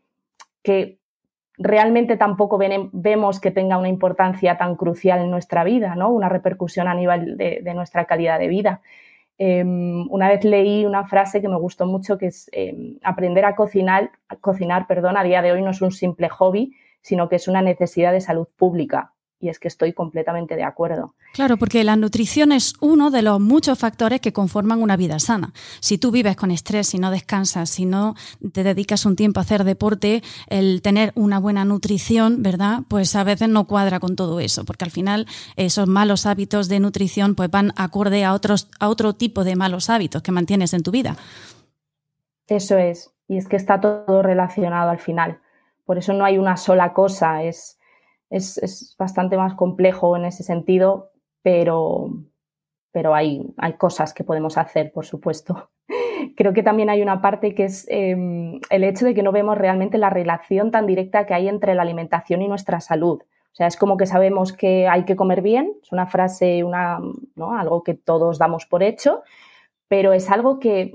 que 0.64 0.98
realmente 1.56 2.16
tampoco 2.16 2.58
vemos 2.58 3.38
que 3.38 3.52
tenga 3.52 3.78
una 3.78 3.88
importancia 3.88 4.58
tan 4.58 4.74
crucial 4.74 5.20
en 5.20 5.30
nuestra 5.30 5.62
vida, 5.62 5.94
¿no? 5.94 6.10
Una 6.10 6.28
repercusión 6.28 6.88
a 6.88 6.94
nivel 6.94 7.36
de, 7.36 7.74
nuestra 7.74 8.06
calidad 8.06 8.40
de 8.40 8.48
vida. 8.48 8.80
Em, 9.38 10.10
una 10.10 10.28
vez 10.28 10.44
leí 10.44 10.84
una 10.84 11.04
frase 11.06 11.40
que 11.40 11.48
me 11.48 11.56
gustó 11.58 11.86
mucho 11.86 12.18
que 12.18 12.26
es 12.26 12.50
em, 12.52 12.98
aprender 13.04 13.44
a 13.44 13.54
cocinar, 13.54 14.10
cocinar, 14.40 14.88
perdón, 14.88 15.16
a 15.16 15.22
día 15.22 15.42
de 15.42 15.52
hoy 15.52 15.62
no 15.62 15.70
es 15.70 15.80
un 15.80 15.92
simple 15.92 16.28
hobby, 16.28 16.72
sino 17.02 17.28
que 17.28 17.36
es 17.36 17.46
una 17.46 17.62
necesidad 17.62 18.12
de 18.12 18.20
salud 18.20 18.48
pública 18.56 19.12
y 19.40 19.48
es 19.48 19.58
que 19.58 19.68
estoy 19.68 19.92
completamente 19.92 20.56
de 20.56 20.64
acuerdo. 20.64 21.14
Claro, 21.32 21.56
porque 21.56 21.84
la 21.84 21.96
nutrición 21.96 22.50
es 22.52 22.74
uno 22.80 23.10
de 23.10 23.22
los 23.22 23.40
muchos 23.40 23.78
factores 23.78 24.20
que 24.20 24.32
conforman 24.32 24.82
una 24.82 24.96
vida 24.96 25.18
sana. 25.18 25.52
Si 25.80 25.98
tú 25.98 26.10
vives 26.10 26.36
con 26.36 26.50
estrés, 26.50 26.88
si 26.88 26.98
no 26.98 27.10
descansas, 27.10 27.70
si 27.70 27.84
no 27.84 28.14
te 28.52 28.64
dedicas 28.64 29.06
un 29.06 29.14
tiempo 29.14 29.38
a 29.38 29.42
hacer 29.42 29.64
deporte, 29.64 30.22
el 30.48 30.82
tener 30.82 31.12
una 31.14 31.38
buena 31.38 31.64
nutrición, 31.64 32.42
¿verdad? 32.42 32.80
Pues 32.88 33.14
a 33.14 33.24
veces 33.24 33.48
no 33.48 33.66
cuadra 33.66 34.00
con 34.00 34.16
todo 34.16 34.40
eso, 34.40 34.64
porque 34.64 34.84
al 34.84 34.90
final 34.90 35.26
esos 35.56 35.86
malos 35.86 36.26
hábitos 36.26 36.68
de 36.68 36.80
nutrición 36.80 37.34
pues 37.34 37.50
van 37.50 37.72
acorde 37.76 38.24
a 38.24 38.32
otros 38.32 38.68
a 38.80 38.88
otro 38.88 39.14
tipo 39.14 39.44
de 39.44 39.56
malos 39.56 39.90
hábitos 39.90 40.22
que 40.22 40.32
mantienes 40.32 40.74
en 40.74 40.82
tu 40.82 40.90
vida. 40.90 41.16
Eso 42.48 42.78
es, 42.78 43.12
y 43.28 43.36
es 43.36 43.46
que 43.46 43.56
está 43.56 43.80
todo 43.80 44.22
relacionado 44.22 44.90
al 44.90 44.98
final. 44.98 45.38
Por 45.84 45.98
eso 45.98 46.12
no 46.12 46.24
hay 46.24 46.38
una 46.38 46.56
sola 46.56 46.92
cosa, 46.92 47.42
es 47.42 47.77
es, 48.30 48.94
bastante 48.98 49.36
más 49.36 49.54
complejo 49.54 50.16
en 50.16 50.24
ese 50.24 50.42
sentido, 50.42 51.10
pero, 51.42 52.10
pero 52.92 53.14
hay, 53.14 53.54
hay 53.56 53.74
cosas 53.74 54.12
que 54.12 54.24
podemos 54.24 54.58
hacer, 54.58 54.92
por 54.92 55.06
supuesto. 55.06 55.70
Creo 56.36 56.52
que 56.52 56.62
también 56.62 56.90
hay 56.90 57.02
una 57.02 57.20
parte 57.20 57.54
que 57.54 57.64
es 57.64 57.86
em, 57.88 58.60
el 58.70 58.84
hecho 58.84 59.06
de 59.06 59.14
que 59.14 59.22
no 59.22 59.32
vemos 59.32 59.56
realmente 59.56 59.98
la 59.98 60.10
relación 60.10 60.70
tan 60.70 60.86
directa 60.86 61.26
que 61.26 61.34
hay 61.34 61.48
entre 61.48 61.74
la 61.74 61.82
alimentación 61.82 62.42
y 62.42 62.48
nuestra 62.48 62.80
salud. 62.80 63.22
O 63.22 63.56
sea, 63.58 63.66
es 63.66 63.76
como 63.76 63.96
que 63.96 64.06
sabemos 64.06 64.52
que 64.52 64.86
hay 64.86 65.04
que 65.04 65.16
comer 65.16 65.42
bien, 65.42 65.72
es 65.82 65.90
una 65.90 66.06
frase, 66.06 66.62
una, 66.62 67.00
algo 67.58 67.82
que 67.82 67.94
todos 67.94 68.38
damos 68.38 68.66
por 68.66 68.82
hecho, 68.82 69.22
pero 69.88 70.12
es 70.12 70.30
algo 70.30 70.60
que, 70.60 70.92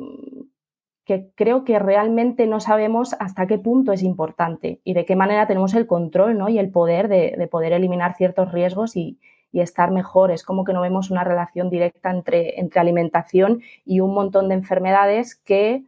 que 1.05 1.29
creo 1.35 1.65
que 1.65 1.79
realmente 1.79 2.47
no 2.47 2.59
sabemos 2.59 3.15
hasta 3.19 3.45
qué 3.45 3.57
punto 3.57 3.91
es 3.91 4.03
importante 4.03 4.79
y 4.83 4.93
de 4.93 5.05
qué 5.05 5.15
manera 5.15 5.47
tenemos 5.47 5.73
el 5.73 5.85
control 5.85 6.37
¿no? 6.37 6.47
y 6.49 6.59
el 6.59 6.69
poder 6.71 7.09
de, 7.09 7.47
poder 7.51 7.73
eliminar 7.73 8.15
ciertos 8.15 8.51
riesgos 8.51 8.95
y, 8.95 9.19
estar 9.53 9.91
mejor. 9.91 10.31
Es 10.31 10.43
como 10.43 10.63
que 10.63 10.73
no 10.73 10.81
vemos 10.81 11.11
una 11.11 11.23
relación 11.23 11.69
directa 11.69 12.09
entre, 12.09 12.59
entre 12.59 12.79
alimentación 12.79 13.61
y 13.85 13.99
un 13.99 14.11
montón 14.11 14.49
de 14.49 14.55
enfermedades 14.55 15.35
que, 15.35 15.83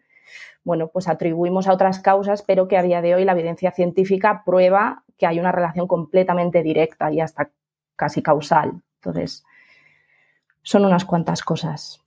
bueno, 0.63 0.89
pues 0.89 1.07
atribuimos 1.07 1.67
a 1.67 1.73
otras 1.73 1.99
causas, 1.99 2.43
pero 2.43 2.67
que 2.67 2.77
a 2.77 2.83
día 2.83 3.01
de 3.01 3.15
hoy 3.15 3.25
la 3.25 3.31
evidencia 3.31 3.71
científica 3.71 4.43
prueba 4.45 5.03
que 5.17 5.25
hay 5.25 5.39
una 5.39 5.51
relación 5.51 5.87
completamente 5.87 6.61
directa 6.61 7.11
y 7.11 7.21
hasta 7.21 7.49
casi 7.95 8.21
causal. 8.21 8.83
Entonces, 8.97 9.43
son 10.61 10.85
unas 10.85 11.03
cuantas 11.03 11.41
cosas. 11.41 12.04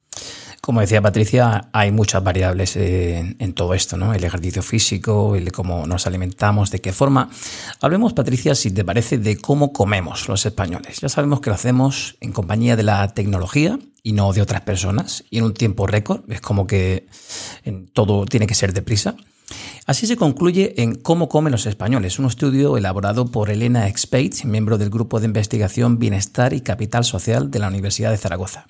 Como 0.60 0.80
decía 0.80 1.00
Patricia, 1.00 1.68
hay 1.72 1.92
muchas 1.92 2.22
variables 2.22 2.76
en, 2.76 3.52
todo 3.54 3.74
esto, 3.74 3.96
¿no? 3.96 4.12
El 4.12 4.24
ejercicio 4.24 4.62
físico, 4.62 5.34
el 5.34 5.50
cómo 5.52 5.86
nos 5.86 6.06
alimentamos, 6.06 6.70
de 6.70 6.80
qué 6.80 6.92
forma. 6.92 7.30
Hablemos, 7.80 8.12
Patricia, 8.12 8.54
si 8.54 8.70
te 8.70 8.84
parece, 8.84 9.18
de 9.18 9.38
cómo 9.38 9.72
comemos 9.72 10.28
los 10.28 10.44
españoles. 10.44 11.00
Ya 11.00 11.08
sabemos 11.08 11.40
que 11.40 11.50
lo 11.50 11.54
hacemos 11.54 12.16
en 12.20 12.32
compañía 12.32 12.76
de 12.76 12.82
la 12.82 13.14
tecnología 13.14 13.78
y 14.02 14.12
no 14.12 14.32
de 14.32 14.42
otras 14.42 14.62
personas, 14.62 15.24
y 15.30 15.38
en 15.38 15.44
un 15.44 15.54
tiempo 15.54 15.86
récord. 15.86 16.30
Es 16.30 16.40
como 16.40 16.66
que 16.66 17.06
todo 17.92 18.26
tiene 18.26 18.46
que 18.46 18.54
ser 18.54 18.72
deprisa. 18.72 19.16
Así 19.86 20.06
se 20.06 20.16
concluye 20.16 20.82
en 20.82 20.94
Cómo 20.94 21.28
comen 21.28 21.52
los 21.52 21.66
españoles, 21.66 22.18
un 22.18 22.26
estudio 22.26 22.76
elaborado 22.76 23.30
por 23.30 23.48
Elena 23.48 23.88
Expate, 23.88 24.44
miembro 24.44 24.76
del 24.76 24.90
Grupo 24.90 25.20
de 25.20 25.26
Investigación 25.26 25.98
Bienestar 25.98 26.52
y 26.52 26.60
Capital 26.60 27.04
Social 27.04 27.50
de 27.50 27.58
la 27.58 27.68
Universidad 27.68 28.10
de 28.10 28.18
Zaragoza. 28.18 28.66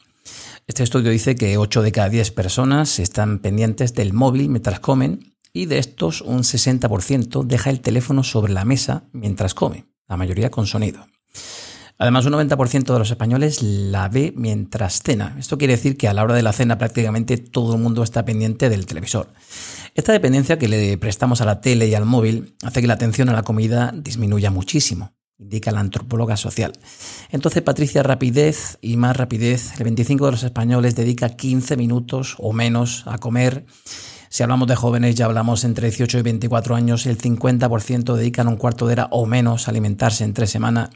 Este 0.69 0.83
estudio 0.83 1.11
dice 1.11 1.35
que 1.35 1.57
8 1.57 1.81
de 1.81 1.93
cada 1.93 2.11
10 2.11 2.31
personas 2.33 2.99
están 2.99 3.39
pendientes 3.39 3.95
del 3.95 4.13
móvil 4.13 4.51
mientras 4.51 4.81
comen 4.81 5.35
y 5.55 5.65
de 5.65 5.79
estos 5.79 6.21
un 6.21 6.41
60% 6.41 7.43
deja 7.45 7.71
el 7.71 7.81
teléfono 7.81 8.23
sobre 8.23 8.53
la 8.53 8.67
mesa 8.67 9.09
mientras 9.13 9.55
come, 9.55 9.87
la 10.09 10.19
mayoría 10.19 10.51
con 10.51 10.67
sonido. 10.67 11.07
Además, 11.97 12.27
un 12.27 12.35
90% 12.35 12.93
de 12.93 12.99
los 12.99 13.11
españoles 13.11 13.63
la 13.63 14.11
ve 14.11 14.35
mientras 14.37 15.03
cena. 15.03 15.35
Esto 15.39 15.57
quiere 15.57 15.73
decir 15.73 15.97
que 15.97 16.07
a 16.07 16.13
la 16.13 16.23
hora 16.23 16.35
de 16.35 16.43
la 16.43 16.53
cena 16.53 16.77
prácticamente 16.77 17.39
todo 17.39 17.75
el 17.75 17.81
mundo 17.81 18.03
está 18.03 18.27
pendiente 18.27 18.69
del 18.69 18.85
televisor. 18.85 19.33
Esta 19.95 20.13
dependencia 20.13 20.59
que 20.59 20.69
le 20.69 20.99
prestamos 20.99 21.41
a 21.41 21.47
la 21.47 21.63
tele 21.63 21.89
y 21.89 21.95
al 21.95 22.05
móvil 22.05 22.55
hace 22.63 22.83
que 22.83 22.87
la 22.87 22.95
atención 22.95 23.31
a 23.31 23.33
la 23.33 23.43
comida 23.43 23.91
disminuya 23.97 24.51
muchísimo 24.51 25.18
indica 25.39 25.71
la 25.71 25.81
antropóloga 25.81 26.37
social. 26.37 26.73
Entonces, 27.31 27.63
Patricia, 27.63 28.03
rapidez 28.03 28.79
y 28.81 28.97
más 28.97 29.17
rapidez. 29.17 29.73
El 29.79 29.85
25 29.85 30.27
de 30.27 30.33
los 30.33 30.43
españoles 30.43 30.97
dedica 30.97 31.31
15 31.31 31.77
minutos 31.77 32.37
o 32.39 32.53
menos 32.53 33.05
a 33.07 33.19
comer. 33.19 33.65
Si 34.31 34.43
hablamos 34.43 34.69
de 34.69 34.77
jóvenes, 34.77 35.15
ya 35.15 35.27
hablamos 35.27 35.65
entre 35.65 35.89
18 35.89 36.19
y 36.19 36.23
24 36.23 36.75
años, 36.75 37.07
el 37.07 37.19
50% 37.19 38.15
dedican 38.15 38.49
un 38.49 38.57
cuarto 38.57 38.87
de 38.87 38.95
hora 38.95 39.09
o 39.11 39.27
menos 39.27 39.69
a 39.69 39.71
alimentarse 39.71 40.25
entre 40.25 40.47
semana. 40.47 40.91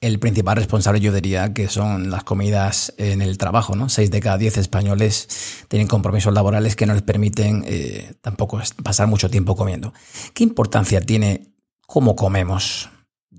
El 0.00 0.18
principal 0.18 0.56
responsable 0.56 1.00
yo 1.00 1.12
diría 1.12 1.54
que 1.54 1.68
son 1.68 2.10
las 2.10 2.24
comidas 2.24 2.92
en 2.98 3.22
el 3.22 3.38
trabajo, 3.38 3.76
¿no? 3.76 3.88
6 3.88 4.10
de 4.10 4.20
cada 4.20 4.36
10 4.36 4.58
españoles 4.58 5.64
tienen 5.68 5.86
compromisos 5.86 6.34
laborales 6.34 6.74
que 6.74 6.86
no 6.86 6.92
les 6.92 7.02
permiten 7.02 7.62
eh, 7.66 8.12
tampoco 8.20 8.60
pasar 8.82 9.06
mucho 9.06 9.30
tiempo 9.30 9.54
comiendo. 9.54 9.94
¿Qué 10.34 10.42
importancia 10.42 11.00
tiene 11.00 11.54
cómo 11.86 12.16
comemos 12.16 12.90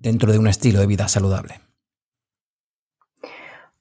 dentro 0.03 0.31
de 0.31 0.37
un 0.37 0.47
estilo 0.47 0.79
de 0.79 0.87
vida 0.87 1.07
saludable? 1.07 1.55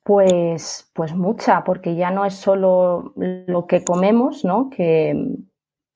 Pues, 0.05 0.91
pues 0.95 1.14
mucha, 1.14 1.62
porque 1.64 1.95
ya 1.95 2.11
no 2.11 2.25
es 2.25 2.35
solo 2.35 3.12
lo 3.17 3.67
que 3.67 3.85
comemos, 3.85 4.45
¿no? 4.45 4.71
Que, 4.71 5.14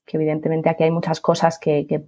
evidentemente 0.06 0.68
aquí 0.68 0.84
hay 0.84 0.90
muchas 0.90 1.20
cosas 1.20 1.58
que, 1.58 2.04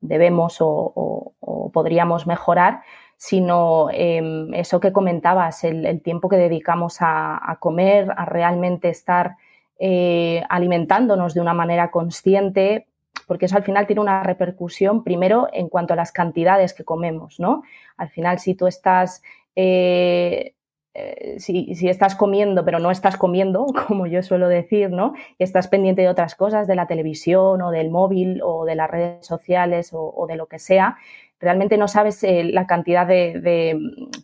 debemos 0.00 0.56
o, 0.60 1.34
podríamos 1.72 2.26
mejorar, 2.26 2.82
sino 3.16 3.88
em, 3.92 4.52
eso 4.52 4.80
que 4.80 4.92
comentabas, 4.92 5.62
el, 5.64 6.02
tiempo 6.02 6.28
que 6.28 6.36
dedicamos 6.36 6.96
a, 7.00 7.56
comer, 7.60 8.10
a 8.16 8.24
realmente 8.24 8.88
estar 8.88 9.36
eh, 9.78 10.42
alimentándonos 10.48 11.34
de 11.34 11.40
una 11.40 11.54
manera 11.54 11.90
consciente, 11.92 12.88
porque 13.32 13.46
eso 13.46 13.56
al 13.56 13.62
final 13.62 13.86
tiene 13.86 14.02
una 14.02 14.22
repercusión 14.22 15.04
primero 15.04 15.48
en 15.54 15.70
cuanto 15.70 15.94
a 15.94 15.96
las 15.96 16.12
cantidades 16.12 16.74
que 16.74 16.84
comemos, 16.84 17.40
¿no? 17.40 17.62
Al 17.96 18.10
final, 18.10 18.38
si 18.40 18.54
tú 18.54 18.66
estás, 18.66 19.22
eh, 19.56 20.52
eh, 20.92 21.36
si, 21.38 21.88
estás 21.88 22.14
comiendo, 22.14 22.62
pero 22.62 22.78
no 22.78 22.90
estás 22.90 23.16
comiendo, 23.16 23.64
como 23.88 24.06
yo 24.06 24.22
suelo 24.22 24.48
decir, 24.48 24.90
¿no? 24.90 25.14
Y 25.38 25.44
estás 25.44 25.68
pendiente 25.68 26.02
de 26.02 26.10
otras 26.10 26.34
cosas, 26.34 26.66
de 26.66 26.74
la 26.74 26.86
televisión 26.86 27.62
o 27.62 27.70
del 27.70 27.88
móvil 27.88 28.42
o 28.44 28.66
de 28.66 28.74
las 28.74 28.90
redes 28.90 29.26
sociales 29.26 29.92
o, 29.94 30.26
de 30.28 30.36
lo 30.36 30.44
que 30.44 30.58
sea, 30.58 30.98
realmente 31.40 31.78
no 31.78 31.88
sabes 31.88 32.22
eh, 32.24 32.44
la 32.44 32.66
cantidad 32.66 33.06
de, 33.06 33.80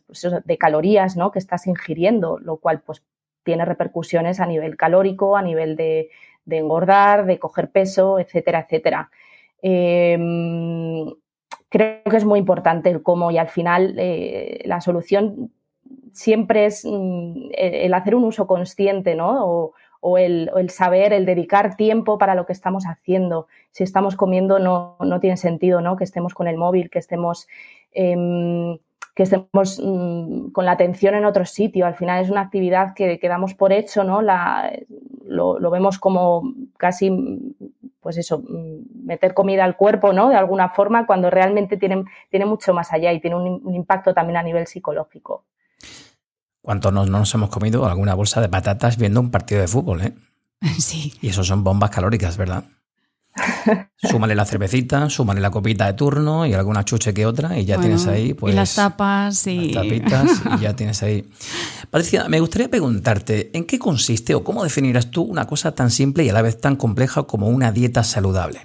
pues 0.06 0.26
de, 0.44 0.58
calorías 0.58 1.16
¿no? 1.16 1.30
que 1.30 1.38
estás 1.38 1.66
ingiriendo, 1.66 2.38
lo 2.40 2.58
cual 2.58 2.82
pues 2.84 3.02
tiene 3.42 3.64
repercusiones 3.64 4.38
a 4.38 4.44
nivel 4.44 4.76
calórico, 4.76 5.34
a 5.34 5.40
nivel 5.40 5.76
de, 5.76 6.10
de 6.48 6.58
engordar, 6.58 7.26
de 7.26 7.38
coger 7.38 7.70
peso, 7.70 8.18
etcétera, 8.18 8.60
etcétera. 8.60 9.10
Em, 9.60 11.06
creo 11.68 12.02
que 12.10 12.16
es 12.16 12.24
muy 12.24 12.38
importante 12.38 12.90
el 12.90 13.02
cómo 13.02 13.30
y 13.30 13.38
al 13.38 13.48
final 13.48 13.94
eh, 13.98 14.62
la 14.64 14.80
solución 14.80 15.52
siempre 16.12 16.66
es 16.66 16.84
mm, 16.84 17.50
el 17.52 17.94
hacer 17.94 18.14
un 18.14 18.24
uso 18.24 18.46
consciente, 18.46 19.14
¿no? 19.14 19.72
O, 20.00 20.16
el, 20.16 20.70
saber, 20.70 21.12
el 21.12 21.26
dedicar 21.26 21.76
tiempo 21.76 22.18
para 22.18 22.36
lo 22.36 22.46
que 22.46 22.52
estamos 22.52 22.84
haciendo. 22.84 23.48
Si 23.72 23.82
estamos 23.82 24.14
comiendo 24.14 24.60
no, 24.60 24.96
no 25.00 25.20
tiene 25.20 25.36
sentido, 25.36 25.80
¿no? 25.80 25.96
Que 25.96 26.04
estemos 26.04 26.34
con 26.34 26.46
el 26.46 26.56
móvil, 26.56 26.88
que 26.88 27.00
estemos 27.00 27.48
em, 27.92 28.78
que 29.18 29.24
estemos 29.24 29.80
mm, 29.82 30.52
con 30.52 30.64
la 30.64 30.70
atención 30.70 31.16
en 31.16 31.24
otro 31.24 31.44
sitio. 31.44 31.86
Al 31.86 31.96
final 31.96 32.22
es 32.22 32.30
una 32.30 32.42
actividad 32.42 32.94
que, 32.94 33.18
que 33.18 33.26
damos 33.26 33.52
por 33.52 33.72
hecho, 33.72 34.04
¿no? 34.04 34.22
La, 34.22 34.72
lo, 35.26 35.58
vemos 35.72 35.98
como 35.98 36.54
casi, 36.76 37.10
pues 37.98 38.16
eso, 38.16 38.38
mm, 38.48 39.06
meter 39.06 39.34
comida 39.34 39.64
al 39.64 39.76
cuerpo, 39.76 40.12
¿no? 40.12 40.28
De 40.28 40.36
alguna 40.36 40.68
forma, 40.68 41.04
cuando 41.04 41.30
realmente 41.30 41.76
tiene, 41.76 42.04
tiene 42.30 42.46
mucho 42.46 42.72
más 42.72 42.92
allá 42.92 43.12
y 43.12 43.20
tiene 43.20 43.34
un, 43.34 43.74
impacto 43.74 44.14
también 44.14 44.36
a 44.36 44.42
nivel 44.44 44.68
psicológico. 44.68 45.46
¿Cuántos 46.62 46.92
no 46.92 47.04
nos 47.04 47.34
hemos 47.34 47.50
comido 47.50 47.86
alguna 47.86 48.14
bolsa 48.14 48.40
de 48.40 48.48
patatas 48.48 48.98
viendo 48.98 49.18
un 49.18 49.32
partido 49.32 49.60
de 49.60 49.66
fútbol, 49.66 50.02
eh? 50.02 50.14
Sí. 50.78 51.12
Y 51.20 51.30
eso 51.30 51.42
son 51.42 51.64
bombas 51.64 51.90
calóricas, 51.90 52.36
¿verdad? 52.36 52.62
súmale 53.96 54.34
la 54.34 54.44
cervecita, 54.44 55.08
súmale 55.10 55.40
la 55.40 55.50
copita 55.50 55.86
de 55.86 55.92
turno 55.94 56.46
y 56.46 56.54
alguna 56.54 56.84
chuche 56.84 57.14
que 57.14 57.26
otra 57.26 57.58
y 57.58 57.64
ya 57.64 57.78
tienes 57.80 58.06
ahí 58.06 58.34
pues 58.34 58.52
y 58.52 58.56
las 58.56 58.74
tapas 58.74 59.46
y 59.46 59.72
las 59.72 59.84
tapitas 59.84 60.42
y 60.56 60.62
ya 60.62 60.76
tienes 60.76 61.02
ahí. 61.02 61.28
Patricia, 61.90 62.28
me 62.28 62.40
gustaría 62.40 62.68
preguntarte, 62.68 63.50
¿en 63.56 63.64
qué 63.64 63.78
consiste 63.78 64.34
o 64.34 64.44
cómo 64.44 64.62
definirás 64.64 65.10
tú 65.10 65.22
una 65.22 65.46
cosa 65.46 65.74
tan 65.74 65.90
simple 65.90 66.24
y 66.24 66.28
a 66.30 66.32
la 66.32 66.42
vez 66.42 66.60
tan 66.60 66.76
compleja 66.76 67.24
como 67.24 67.48
una 67.48 67.72
dieta 67.72 68.02
saludable? 68.02 68.60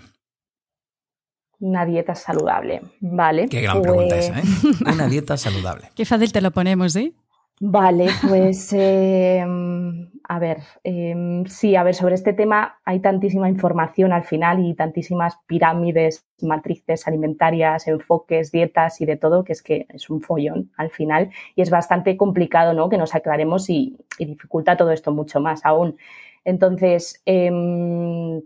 Una 1.59 1.85
dieta 1.85 2.13
saludable, 2.13 2.81
vale. 2.99 3.47
Qué 3.47 3.61
gran 3.61 3.81
pregunta 3.81 4.17
esa, 4.17 4.39
¿eh? 4.39 4.43
Pues 4.61 4.81
una 4.81 5.07
dieta 5.07 5.37
saludable. 5.37 5.91
Qué 5.95 6.03
fácil 6.03 6.31
te 6.33 6.41
lo 6.41 6.51
ponemos, 6.51 6.95
¿eh? 6.97 7.13
Vale, 7.61 8.09
pues 8.27 8.73
em, 8.73 10.09
a 10.33 10.39
ver, 10.39 10.57
em, 10.83 11.45
sí, 11.45 11.75
a 11.75 11.83
ver, 11.83 11.93
sobre 11.93 12.15
este 12.15 12.33
tema 12.33 12.79
hay 12.85 12.99
tantísima 13.01 13.49
información 13.49 14.11
al 14.11 14.23
final 14.23 14.65
y 14.65 14.73
tantísimas 14.73 15.37
pirámides, 15.45 16.25
matrices 16.41 17.07
alimentarias, 17.07 17.87
enfoques, 17.87 18.51
dietas 18.51 18.99
y 18.99 19.05
de 19.05 19.15
todo, 19.15 19.43
que 19.43 19.53
es 19.53 19.61
que 19.61 19.85
es 19.89 20.09
un 20.09 20.21
follón 20.21 20.71
al 20.75 20.89
final 20.89 21.29
y 21.55 21.61
es 21.61 21.69
bastante 21.69 22.17
complicado, 22.17 22.73
¿no? 22.73 22.89
Que 22.89 22.97
nos 22.97 23.13
aclaremos 23.13 23.69
y, 23.69 23.95
dificulta 24.17 24.75
todo 24.75 24.91
esto 24.91 25.11
mucho 25.11 25.39
más 25.39 25.63
aún. 25.65 25.97
Entonces, 26.45 27.21
em, 27.25 28.41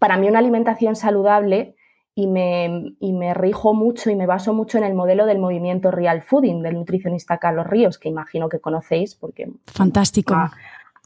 para 0.00 0.16
mí 0.16 0.28
una 0.28 0.40
alimentación 0.40 0.96
saludable 0.96 1.76
y 2.14 2.26
me, 2.26 2.94
y 3.00 3.12
me 3.12 3.32
rijo 3.34 3.72
mucho 3.72 4.10
y 4.10 4.16
me 4.16 4.26
baso 4.26 4.52
mucho 4.52 4.78
en 4.78 4.84
el 4.84 4.94
modelo 4.94 5.24
del 5.26 5.38
movimiento 5.38 5.90
Real 5.90 6.22
Fooding 6.22 6.62
del 6.62 6.74
nutricionista 6.74 7.38
Carlos 7.38 7.66
Ríos, 7.66 7.98
que 7.98 8.08
imagino 8.08 8.48
que 8.48 8.60
conocéis 8.60 9.14
porque... 9.14 9.50
Fantástico. 9.66 10.34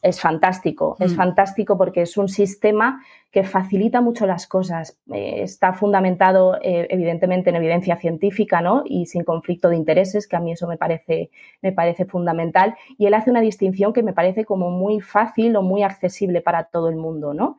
es 0.02 0.20
fantástico, 0.20 0.96
es 0.98 1.12
mm. 1.12 1.16
fantástico 1.16 1.78
porque 1.78 2.02
es 2.02 2.16
un 2.16 2.28
sistema 2.28 3.00
que 3.36 3.44
facilita 3.44 4.00
mucho 4.00 4.26
las 4.26 4.46
cosas. 4.46 4.96
Eh, 5.12 5.42
está 5.42 5.74
fundamentado, 5.74 6.56
eh, 6.62 6.86
evidentemente, 6.90 7.50
en 7.50 7.56
evidencia 7.56 7.96
científica, 7.96 8.62
¿no? 8.62 8.82
Y 8.86 9.06
sin 9.06 9.24
conflicto 9.24 9.68
de 9.68 9.76
intereses, 9.76 10.26
que 10.26 10.36
a 10.36 10.40
mí 10.40 10.52
eso 10.52 10.66
me 10.66 10.78
parece, 10.78 11.30
me 11.60 11.70
parece 11.70 12.06
fundamental. 12.06 12.76
Y 12.96 13.04
él 13.04 13.14
hace 13.14 13.30
una 13.30 13.42
distinción 13.42 13.92
que 13.92 14.02
me 14.02 14.14
parece 14.14 14.46
como 14.46 14.70
muy 14.70 15.00
fácil 15.00 15.54
o 15.56 15.62
muy 15.62 15.82
accesible 15.82 16.40
para 16.40 16.64
todo 16.64 16.88
el 16.88 16.96
mundo, 16.96 17.34
¿no? 17.34 17.58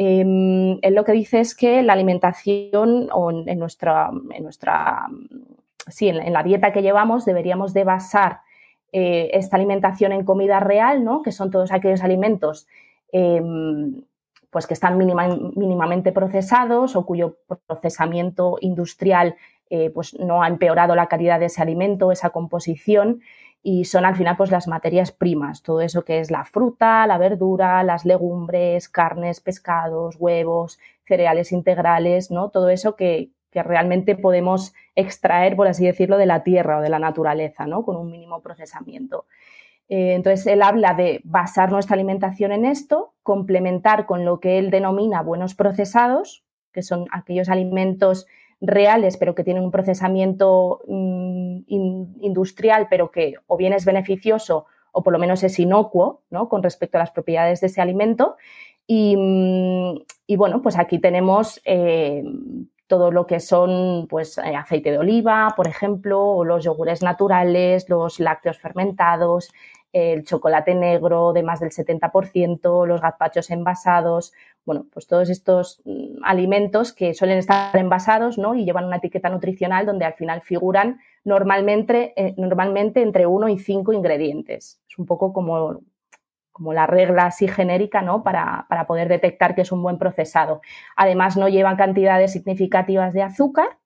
Em, 0.00 0.78
él 0.80 0.94
lo 0.94 1.02
que 1.02 1.10
dice 1.10 1.40
es 1.40 1.56
que 1.56 1.82
la 1.82 1.92
alimentación 1.92 3.08
o 3.12 3.32
en, 3.32 3.58
nuestra, 3.58 4.10
en 4.32 4.44
nuestra 4.44 5.08
sí, 5.88 6.08
en, 6.08 6.32
la 6.32 6.44
dieta 6.44 6.72
que 6.72 6.82
llevamos 6.82 7.24
deberíamos 7.24 7.74
de 7.74 7.82
basar 7.82 8.42
eh, 8.92 9.30
esta 9.32 9.56
alimentación 9.56 10.12
en 10.12 10.24
comida 10.24 10.60
real, 10.60 11.02
¿no? 11.02 11.20
Que 11.20 11.32
son 11.32 11.50
todos 11.50 11.72
aquellos 11.72 12.04
alimentos 12.04 12.68
em, 13.10 14.04
pues 14.50 14.68
que 14.68 14.74
están 14.74 14.96
mínimamente 14.96 16.12
procesados 16.12 16.94
o 16.94 17.04
cuyo 17.04 17.36
procesamiento 17.66 18.56
industrial 18.60 19.34
eh, 19.68 19.90
pues 19.90 20.18
no 20.18 20.44
ha 20.44 20.48
empeorado 20.48 20.94
la 20.94 21.08
calidad 21.08 21.40
de 21.40 21.46
ese 21.46 21.60
alimento, 21.60 22.12
esa 22.12 22.30
composición 22.30 23.20
y 23.62 23.84
son 23.84 24.04
al 24.04 24.16
final 24.16 24.36
pues 24.36 24.50
las 24.50 24.68
materias 24.68 25.12
primas, 25.12 25.62
todo 25.62 25.80
eso 25.80 26.04
que 26.04 26.20
es 26.20 26.30
la 26.30 26.44
fruta, 26.44 27.06
la 27.06 27.18
verdura, 27.18 27.82
las 27.82 28.04
legumbres, 28.04 28.88
carnes, 28.88 29.40
pescados, 29.40 30.16
huevos, 30.18 30.78
cereales 31.06 31.52
integrales, 31.52 32.30
¿no? 32.30 32.50
Todo 32.50 32.68
eso 32.68 32.96
que, 32.96 33.30
que 33.50 33.62
realmente 33.62 34.14
podemos 34.14 34.74
extraer, 34.94 35.56
por 35.56 35.68
así 35.68 35.84
decirlo, 35.84 36.18
de 36.18 36.26
la 36.26 36.44
tierra 36.44 36.78
o 36.78 36.82
de 36.82 36.88
la 36.90 36.98
naturaleza, 36.98 37.66
¿no? 37.66 37.84
Con 37.84 37.96
un 37.96 38.10
mínimo 38.10 38.40
procesamiento. 38.42 39.26
Eh, 39.88 40.14
entonces, 40.14 40.46
él 40.46 40.62
habla 40.62 40.94
de 40.94 41.20
basar 41.24 41.70
nuestra 41.72 41.94
alimentación 41.94 42.52
en 42.52 42.64
esto, 42.64 43.14
complementar 43.22 44.06
con 44.06 44.24
lo 44.24 44.38
que 44.38 44.58
él 44.58 44.70
denomina 44.70 45.22
buenos 45.22 45.54
procesados, 45.54 46.44
que 46.72 46.82
son 46.82 47.06
aquellos 47.10 47.48
alimentos 47.48 48.26
reales, 48.60 49.16
pero 49.16 49.34
que 49.34 49.44
tienen 49.44 49.62
un 49.62 49.70
procesamiento 49.70 50.80
mm, 50.88 51.60
industrial, 51.68 52.88
pero 52.90 53.10
que 53.10 53.34
o 53.46 53.56
bien 53.56 53.72
es 53.72 53.84
beneficioso 53.84 54.66
o 54.92 55.02
por 55.02 55.12
lo 55.12 55.18
menos 55.18 55.42
es 55.44 55.58
inocuo 55.58 56.22
¿no? 56.30 56.48
con 56.48 56.62
respecto 56.62 56.98
a 56.98 57.00
las 57.00 57.10
propiedades 57.10 57.60
de 57.60 57.68
ese 57.68 57.80
alimento. 57.80 58.36
Y, 58.86 59.16
mm, 59.16 60.36
bueno, 60.36 60.62
pues 60.62 60.78
aquí 60.78 60.98
tenemos 60.98 61.60
eh, 61.64 62.24
todo 62.86 63.10
lo 63.12 63.26
que 63.26 63.38
son 63.38 64.06
pues, 64.08 64.38
eh, 64.38 64.56
aceite 64.56 64.90
de 64.90 64.98
oliva, 64.98 65.52
por 65.56 65.68
ejemplo, 65.68 66.20
o 66.20 66.44
los 66.44 66.64
yogures 66.64 67.02
naturales, 67.02 67.88
los 67.88 68.18
lácteos 68.18 68.58
fermentados, 68.58 69.52
el 69.92 70.24
chocolate 70.24 70.74
negro 70.74 71.32
de 71.32 71.42
más 71.42 71.60
del 71.60 71.70
70%, 71.70 72.86
los 72.86 73.00
gazpachos 73.00 73.50
envasados, 73.50 74.32
bueno, 74.68 74.84
pues 74.92 75.06
todos 75.06 75.30
estos 75.30 75.80
mm, 75.86 76.22
alimentos 76.22 76.92
que 76.92 77.14
suelen 77.14 77.38
estar 77.38 77.74
envasados 77.74 78.36
¿no? 78.36 78.54
y 78.54 78.66
llevan 78.66 78.84
una 78.84 78.96
etiqueta 78.96 79.30
nutricional 79.30 79.86
donde 79.86 80.04
al 80.04 80.12
final 80.12 80.42
figuran 80.42 81.00
normalmente, 81.24 82.12
eh, 82.16 82.34
normalmente 82.36 83.00
entre 83.00 83.26
uno 83.26 83.48
y 83.48 83.58
cinco 83.58 83.94
ingredientes. 83.94 84.78
Es 84.86 84.98
un 84.98 85.06
poco 85.06 85.32
como, 85.32 85.80
como 86.52 86.74
la 86.74 86.86
regla 86.86 87.24
así 87.24 87.48
genérica 87.48 88.02
¿no? 88.02 88.22
para, 88.22 88.66
para 88.68 88.86
poder 88.86 89.08
detectar 89.08 89.54
que 89.54 89.62
es 89.62 89.72
un 89.72 89.82
buen 89.82 89.96
procesado. 89.96 90.60
Además, 90.96 91.38
no 91.38 91.48
llevan 91.48 91.78
cantidades 91.78 92.32
significativas 92.32 93.14
de 93.14 93.22
azúcar, 93.22 93.78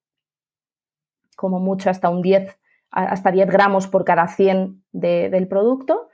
como 1.36 1.60
mucho 1.60 1.90
hasta 1.90 2.08
un 2.08 2.22
10 2.22 2.58
hasta 2.90 3.30
10 3.30 3.48
gramos 3.48 3.86
por 3.86 4.04
cada 4.04 4.26
100 4.26 4.82
del 4.92 5.48
producto 5.48 6.08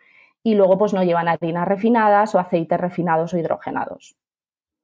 y 0.45 0.55
luego 0.55 0.79
pues 0.79 0.95
no 0.95 1.03
llevan 1.03 1.27
harinas 1.27 1.67
refinadas 1.67 2.37
o 2.37 2.39
aceites 2.39 2.79
refinados 2.79 3.35
o 3.35 3.39
hidrogenados. 3.39 4.17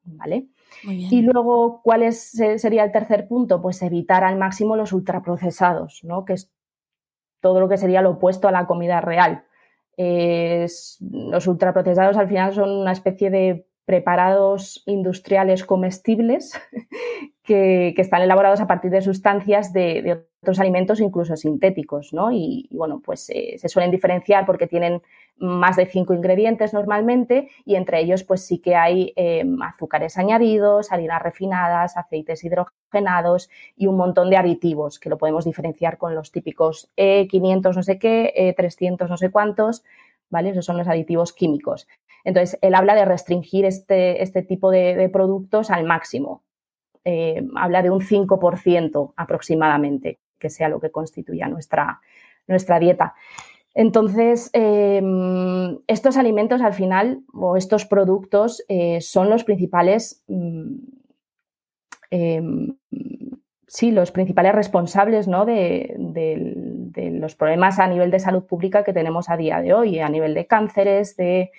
¿Vale? 0.07 0.49
Y 0.83 1.23
luego, 1.23 1.81
¿cuál 1.83 2.03
es, 2.03 2.33
sería 2.57 2.85
el 2.85 2.93
tercer 2.93 3.27
punto? 3.27 3.63
Pues 3.63 3.81
evitar 3.83 4.23
al 4.23 4.37
máximo 4.37 4.77
los 4.77 4.93
ultraprocesados, 4.93 6.05
¿no? 6.05 6.25
Que 6.25 6.35
es 6.35 6.51
todo 7.41 7.61
lo 7.61 7.69
que 7.69 7.79
sería 7.79 8.03
lo 8.03 8.13
opuesto 8.13 8.49
a 8.49 8.53
la 8.53 8.67
comida 8.67 9.01
real. 9.01 9.45
los 9.97 11.47
ultraprocesados 11.47 12.17
al 12.17 12.29
final 12.29 12.55
son 12.55 12.71
una 12.71 12.93
especie 12.93 13.31
de 13.31 13.67
preparados 13.85 14.83
industriales 14.87 15.65
comestibles 15.65 16.53
que, 17.45 17.95
están 17.97 18.23
elaborados 18.23 18.61
a 18.61 18.67
partir 18.67 18.91
de 18.91 19.03
sustancias 19.03 19.73
de, 19.73 20.25
otros 20.43 20.61
alimentos, 20.61 21.01
incluso 21.01 21.37
sintéticos, 21.37 22.13
¿no? 22.13 22.31
Y, 22.31 22.69
bueno, 22.71 23.01
pues 23.03 23.31
eh, 23.31 23.57
se 23.57 23.69
suelen 23.71 23.91
diferenciar 23.91 24.45
porque 24.45 24.67
tienen 24.67 25.01
más 25.39 25.77
de 25.77 25.87
cinco 25.87 26.13
ingredientes 26.13 26.75
normalmente 26.75 27.49
y 27.65 27.77
entre 27.77 28.01
ellos 28.01 28.23
pues 28.25 28.47
sí 28.47 28.59
que 28.59 28.77
hay 28.77 29.13
em, 29.17 29.61
azúcares 29.63 30.19
añadidos, 30.19 30.93
harinas 30.93 31.23
refinadas, 31.23 31.97
aceites 31.97 32.45
hidrogenados 32.45 33.51
y 33.75 33.87
un 33.87 33.97
montón 33.97 34.31
de 34.31 34.37
aditivos 34.37 34.99
que 34.99 35.09
lo 35.09 35.19
podemos 35.19 35.45
diferenciar 35.45 35.99
con 35.99 36.15
los 36.15 36.31
típicos 36.31 36.91
E500 36.97 37.75
no 37.75 37.83
sé 37.83 37.99
qué, 37.99 38.55
E300 38.57 39.09
no 39.09 39.17
sé 39.17 39.31
cuántos, 39.31 39.83
¿vale? 40.35 40.51
Esos 40.51 40.67
son 40.67 40.77
los 40.77 40.89
aditivos 40.89 41.33
químicos. 41.33 41.87
Entonces, 42.25 42.59
él 42.61 42.75
habla 42.75 42.97
de 42.97 43.05
restringir 43.05 43.65
este, 43.65 44.21
este 44.21 44.43
tipo 44.43 44.73
de, 44.73 45.09
productos 45.13 45.71
al 45.71 45.85
máximo. 45.85 46.43
Eh, 47.05 47.47
habla 47.55 47.83
de 47.83 47.91
un 47.91 48.01
5% 48.01 49.13
aproximadamente, 49.17 50.19
que 50.39 50.51
sea 50.51 50.69
lo 50.69 50.81
que 50.81 50.91
constituya 50.91 51.47
nuestra, 51.47 52.01
nuestra 52.49 52.81
dieta. 52.81 53.15
Entonces, 53.75 54.51
em, 54.55 55.79
estos 55.87 56.17
alimentos 56.17 56.61
al 56.63 56.73
final, 56.73 57.23
o 57.33 57.57
estos 57.57 57.85
productos, 57.85 58.65
eh, 58.69 59.01
son 59.01 59.31
los 59.31 59.45
principales, 59.45 60.25
mm, 60.27 60.77
em, 62.11 62.77
sí, 63.69 63.93
los 63.93 64.11
principales 64.11 64.55
responsables 64.55 65.29
¿no? 65.29 65.45
de, 65.45 65.95
los 66.97 67.35
problemas 67.35 67.79
a 67.79 67.87
nivel 67.87 68.11
de 68.11 68.19
salud 68.19 68.45
pública 68.45 68.85
que 68.85 68.93
tenemos 68.93 69.31
a 69.31 69.37
día 69.37 69.61
de 69.61 69.75
hoy, 69.75 70.01
a 70.01 70.09
nivel 70.09 70.35
de 70.35 70.47
cánceres, 70.47 71.17
de 71.17 71.51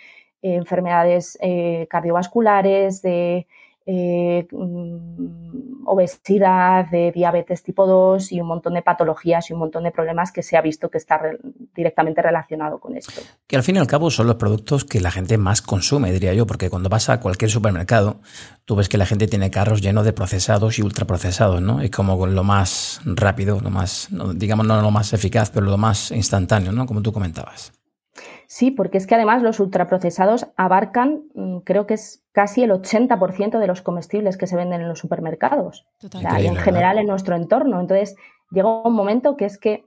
enfermedades 0.41 1.37
eh, 1.41 1.87
cardiovasculares, 1.89 3.01
de 3.01 3.47
eh, 3.87 4.47
mm, 4.51 5.87
obesidad, 5.87 6.89
de 6.89 7.11
diabetes 7.11 7.61
tipo 7.61 7.85
2 7.85 8.31
y 8.31 8.41
un 8.41 8.47
montón 8.47 8.73
de 8.73 8.81
patologías 8.81 9.49
y 9.49 9.53
un 9.53 9.59
montón 9.59 9.83
de 9.83 9.91
problemas 9.91 10.31
que 10.31 10.41
se 10.41 10.57
ha 10.57 10.61
visto 10.61 10.89
que 10.89 10.97
está 10.97 11.21
directamente 11.75 12.21
relacionado 12.21 12.79
con 12.79 12.97
esto. 12.97 13.21
Que 13.47 13.55
al 13.55 13.63
fin 13.63 13.75
y 13.75 13.79
al 13.79 13.87
cabo 13.87 14.09
son 14.09 14.27
los 14.27 14.37
productos 14.37 14.85
que 14.85 14.99
la 14.99 15.11
gente 15.11 15.37
más 15.37 15.61
consume, 15.61 16.11
diría 16.11 16.33
yo, 16.33 16.47
porque 16.47 16.69
cuando 16.69 16.89
vas 16.89 17.09
a 17.09 17.19
cualquier 17.19 17.51
supermercado, 17.51 18.21
tú 18.65 18.75
ves 18.75 18.89
que 18.89 18.97
la 18.97 19.05
gente 19.05 19.27
tiene 19.27 19.51
carros 19.51 19.81
llenos 19.81 20.05
de 20.05 20.13
procesados 20.13 20.79
y 20.79 20.81
ultraprocesados, 20.81 21.61
¿no? 21.61 21.81
Es 21.81 21.91
como 21.91 22.25
lo 22.25 22.43
más 22.43 23.01
rápido, 23.05 23.59
lo 23.59 23.69
más, 23.69 24.09
digamos, 24.35 24.65
no 24.65 24.81
lo 24.81 24.91
más 24.91 25.13
eficaz, 25.13 25.51
pero 25.51 25.67
lo 25.67 25.77
más 25.77 26.09
instantáneo, 26.11 26.71
¿no? 26.71 26.87
Como 26.87 27.01
tú 27.01 27.13
comentabas. 27.13 27.71
Sí, 28.47 28.71
porque 28.71 28.97
es 28.97 29.07
que 29.07 29.15
además 29.15 29.41
los 29.41 29.59
ultraprocesados 29.59 30.47
abarcan, 30.55 31.23
mm, 31.33 31.57
creo 31.59 31.87
que 31.87 31.95
es 31.95 32.23
casi 32.31 32.63
el 32.63 32.71
80% 32.71 33.59
de 33.59 33.67
los 33.67 33.81
comestibles 33.81 34.37
que 34.37 34.47
se 34.47 34.55
venden 34.55 34.81
en 34.81 34.87
los 34.87 34.99
supermercados. 34.99 35.85
y 36.01 36.45
en 36.45 36.55
general 36.55 36.97
en 36.97 37.07
nuestro 37.07 37.35
entorno. 37.35 37.79
Entonces, 37.79 38.15
llega 38.51 38.81
un 38.83 38.93
momento 38.93 39.37
que 39.37 39.45
es 39.45 39.57
que 39.57 39.85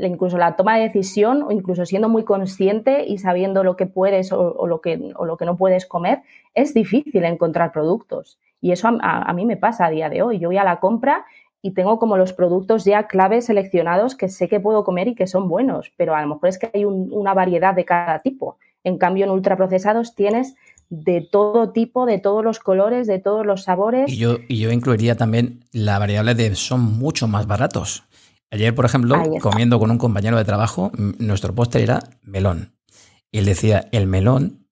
incluso 0.00 0.38
la 0.38 0.56
toma 0.56 0.76
de 0.76 0.84
decisión, 0.84 1.42
o 1.42 1.50
incluso 1.50 1.84
siendo 1.84 2.08
muy 2.08 2.24
consciente 2.24 3.04
y 3.06 3.18
sabiendo 3.18 3.62
lo 3.62 3.76
que 3.76 3.86
puedes 3.86 4.32
o, 4.32 4.66
lo, 4.66 4.80
que, 4.80 4.96
lo 4.96 5.36
que 5.36 5.44
no 5.44 5.56
puedes 5.56 5.84
comer, 5.84 6.22
es 6.54 6.72
difícil 6.72 7.24
encontrar 7.24 7.70
productos. 7.70 8.38
Y 8.62 8.72
eso 8.72 8.88
a, 8.88 9.32
mí 9.34 9.44
me 9.44 9.58
pasa 9.58 9.84
a 9.84 9.90
día 9.90 10.08
de 10.08 10.22
hoy. 10.22 10.38
Yo 10.38 10.48
voy 10.48 10.56
a 10.56 10.64
la 10.64 10.80
compra 10.80 11.26
y 11.64 11.70
tengo 11.70 11.98
como 11.98 12.18
los 12.18 12.34
productos 12.34 12.84
ya 12.84 13.06
claves 13.06 13.46
seleccionados 13.46 14.14
que 14.14 14.28
sé 14.28 14.50
que 14.50 14.60
puedo 14.60 14.84
comer 14.84 15.08
y 15.08 15.14
que 15.14 15.26
son 15.26 15.48
buenos, 15.48 15.90
pero 15.96 16.14
a 16.14 16.20
lo 16.20 16.28
mejor 16.28 16.50
es 16.50 16.58
que 16.58 16.70
hay 16.74 16.84
una 16.84 17.32
variedad 17.32 17.74
de 17.74 17.86
cada 17.86 18.18
tipo. 18.18 18.58
En 18.84 18.98
cambio, 18.98 19.24
en 19.24 19.30
ultraprocesados 19.30 20.14
tienes 20.14 20.56
de 20.90 21.22
todo 21.22 21.72
tipo, 21.72 22.04
de 22.04 22.18
todos 22.18 22.44
los 22.44 22.58
colores, 22.58 23.06
de 23.06 23.18
todos 23.18 23.46
los 23.46 23.62
sabores. 23.62 24.12
Y 24.12 24.18
yo, 24.18 24.36
y 24.46 24.58
yo 24.58 24.72
incluiría 24.72 25.16
también 25.16 25.64
la 25.72 25.98
variable 25.98 26.34
de 26.34 26.54
son 26.54 26.82
mucho 26.82 27.28
más 27.28 27.46
baratos. 27.46 28.04
Ayer, 28.50 28.74
por 28.74 28.84
ejemplo, 28.84 29.22
comiendo 29.40 29.78
con 29.78 29.90
un 29.90 29.96
compañero 29.96 30.36
de 30.36 30.44
trabajo, 30.44 30.92
nuestro 31.18 31.54
póster 31.54 31.80
era 31.80 32.00
melón. 32.20 32.74
Y 33.32 33.38
él 33.38 33.46
decía, 33.46 33.88
el 33.90 34.06
melón 34.06 34.66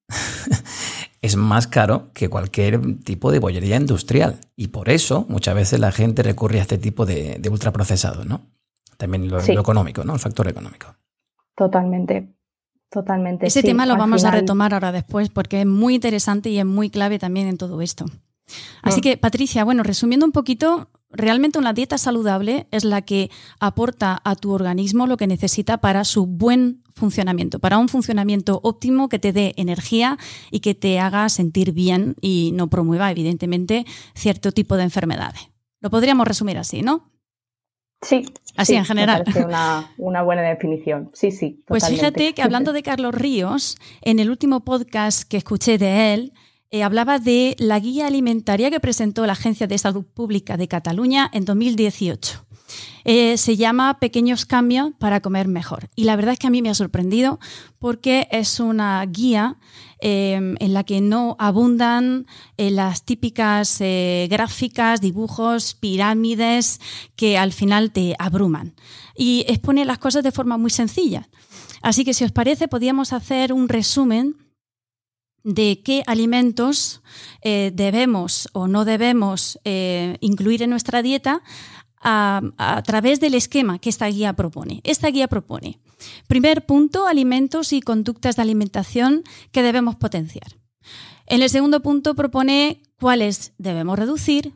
es 1.22 1.36
más 1.36 1.68
caro 1.68 2.10
que 2.12 2.28
cualquier 2.28 2.98
tipo 3.04 3.30
de 3.30 3.38
bollería 3.38 3.76
industrial. 3.76 4.40
Y 4.56 4.68
por 4.68 4.90
eso 4.90 5.24
muchas 5.28 5.54
veces 5.54 5.80
la 5.80 5.92
gente 5.92 6.22
recurre 6.22 6.58
a 6.58 6.62
este 6.62 6.78
tipo 6.78 7.06
de, 7.06 7.36
de 7.38 7.48
ultraprocesados, 7.48 8.26
¿no? 8.26 8.42
También 8.96 9.28
lo, 9.28 9.40
económico, 9.40 10.04
¿no? 10.04 10.14
El 10.14 10.20
factor 10.20 10.48
económico. 10.48 10.94
Totalmente. 11.56 12.34
Totalmente. 12.90 13.46
Ese 13.46 13.62
tema 13.62 13.86
lo 13.86 13.96
vamos 13.96 14.24
a 14.24 14.30
retomar 14.30 14.74
ahora 14.74 14.92
después 14.92 15.30
porque 15.30 15.60
es 15.62 15.66
muy 15.66 15.94
interesante 15.94 16.50
y 16.50 16.58
es 16.58 16.66
muy 16.66 16.90
clave 16.90 17.18
también 17.18 17.46
en 17.46 17.56
todo 17.56 17.80
esto. 17.80 18.04
Así 18.82 19.00
mm. 19.00 19.02
que, 19.02 19.16
Patricia, 19.16 19.64
bueno, 19.64 19.82
resumiendo 19.82 20.26
un 20.26 20.32
poquito, 20.32 20.88
realmente 21.12 21.58
una 21.58 21.72
dieta 21.72 21.98
saludable 21.98 22.66
es 22.70 22.84
la 22.84 23.02
que 23.02 23.30
aporta 23.60 24.20
a 24.24 24.34
tu 24.36 24.52
organismo 24.52 25.06
lo 25.06 25.16
que 25.16 25.26
necesita 25.26 25.78
para 25.78 26.04
su 26.04 26.26
buen 26.26 26.82
funcionamiento, 26.94 27.58
para 27.58 27.78
un 27.78 27.88
funcionamiento 27.88 28.60
óptimo 28.62 29.08
que 29.08 29.18
te 29.18 29.32
dé 29.32 29.54
energía 29.56 30.18
y 30.50 30.60
que 30.60 30.74
te 30.74 30.98
haga 30.98 31.28
sentir 31.28 31.72
bien 31.72 32.16
y 32.20 32.50
no 32.54 32.68
promueva, 32.68 33.10
evidentemente, 33.10 33.84
cierto 34.14 34.52
tipo 34.52 34.76
de 34.76 34.84
enfermedades. 34.84 35.50
Lo 35.80 35.90
podríamos 35.90 36.26
resumir 36.26 36.58
así, 36.58 36.82
¿no? 36.82 37.10
Sí. 38.02 38.24
Así 38.56 38.74
en 38.74 38.84
general. 38.84 39.24
una, 39.44 39.92
una, 39.96 40.22
buena 40.22 40.42
definición. 40.42 41.10
Sí, 41.14 41.30
sí. 41.30 41.62
Pues 41.66 41.88
fíjate 41.88 42.34
que 42.34 42.42
hablando 42.42 42.72
de 42.72 42.82
Carlos 42.82 43.14
Ríos, 43.14 43.78
en 44.02 44.18
el 44.18 44.28
último 44.28 44.60
podcast 44.60 45.22
que 45.22 45.36
escuché 45.36 45.78
de 45.78 46.14
él, 46.14 46.32
eh, 46.72 46.82
hablaba 46.82 47.20
de 47.20 47.54
la 47.58 47.78
guía 47.78 48.08
alimentaria 48.08 48.70
que 48.70 48.80
presentó 48.80 49.24
la 49.26 49.34
Agencia 49.34 49.68
de 49.68 49.78
Salud 49.78 50.04
Pública 50.04 50.56
de 50.56 50.66
Cataluña 50.66 51.30
en 51.32 51.44
2018. 51.44 52.44
Eh, 53.04 53.36
se 53.36 53.56
llama 53.56 53.98
Pequeños 53.98 54.46
cambios 54.46 54.92
para 54.98 55.20
comer 55.20 55.48
mejor. 55.48 55.88
Y 55.96 56.04
la 56.04 56.16
verdad 56.16 56.34
es 56.34 56.38
que 56.38 56.46
a 56.46 56.50
mí 56.50 56.62
me 56.62 56.70
ha 56.70 56.74
sorprendido 56.74 57.40
porque 57.78 58.28
es 58.30 58.60
una 58.60 59.04
guía 59.06 59.56
em, 59.98 60.56
en 60.60 60.72
la 60.72 60.84
que 60.84 61.00
no 61.00 61.36
abundan 61.38 62.26
eh, 62.56 62.70
las 62.70 63.04
típicas 63.04 63.80
eh, 63.80 64.28
gráficas, 64.30 65.00
dibujos, 65.00 65.74
pirámides 65.74 66.80
que 67.16 67.38
al 67.38 67.52
final 67.52 67.90
te 67.90 68.14
abruman. 68.18 68.74
Y 69.16 69.44
expone 69.48 69.84
las 69.84 69.98
cosas 69.98 70.22
de 70.22 70.32
forma 70.32 70.56
muy 70.56 70.70
sencilla. 70.70 71.28
Así 71.82 72.04
que 72.04 72.14
si 72.14 72.24
os 72.24 72.32
parece, 72.32 72.68
podríamos 72.68 73.12
hacer 73.12 73.52
un 73.52 73.68
resumen 73.68 74.36
de 75.44 75.82
qué 75.82 76.02
alimentos 76.06 77.02
debemos 77.42 78.48
o 78.52 78.68
no 78.68 78.84
debemos 78.84 79.58
incluir 80.20 80.62
en 80.62 80.70
nuestra 80.70 81.02
dieta 81.02 81.42
a, 82.02 82.82
través 82.84 83.20
del 83.20 83.34
esquema 83.34 83.78
que 83.78 83.90
esta 83.90 84.06
guía 84.06 84.32
propone. 84.34 84.80
Esta 84.84 85.08
guía 85.08 85.28
propone, 85.28 85.78
primer 86.26 86.66
punto, 86.66 87.06
alimentos 87.06 87.72
y 87.72 87.80
conductas 87.80 88.36
de 88.36 88.42
alimentación 88.42 89.22
que 89.52 89.62
debemos 89.62 89.96
potenciar. 89.96 90.58
En 91.26 91.42
el 91.42 91.50
segundo 91.50 91.80
punto 91.80 92.14
propone 92.14 92.82
cuáles 92.98 93.52
debemos 93.58 93.98
reducir 93.98 94.54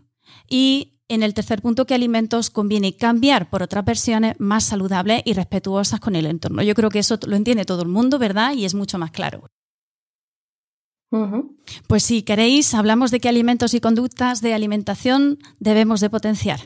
y 0.49 0.92
en 1.09 1.22
el 1.22 1.35
tercer 1.35 1.62
punto, 1.62 1.87
qué 1.87 1.94
alimentos 1.94 2.51
conviene 2.51 2.96
cambiar 2.96 3.49
por 3.49 3.62
otras 3.62 3.85
versiones 3.85 4.35
más 4.40 4.64
saludables 4.64 5.22
y 5.25 5.35
respetuosas 5.35 6.01
con 6.01 6.16
el 6.16 6.27
entorno. 6.27 6.62
Yo 6.62 6.75
creo 6.75 6.90
que 6.90 6.99
eso 6.99 7.16
lo 7.29 7.37
entiende 7.37 7.64
todo 7.64 7.83
el 7.83 7.88
mundo, 7.88 8.18
¿verdad? 8.18 8.55
Y 8.55 8.64
es 8.64 8.75
mucho 8.75 8.99
más 8.99 9.12
claro. 9.12 9.49
Pues 11.87 12.03
si 12.03 12.23
queréis, 12.23 12.75
hablamos 12.75 13.11
de 13.11 13.21
qué 13.21 13.29
alimentos 13.29 13.75
y 13.75 13.81
conductas 13.81 14.40
de 14.40 14.55
alimentación 14.55 15.38
debemos 15.61 16.01
de 16.01 16.11
potenciar. 16.11 16.61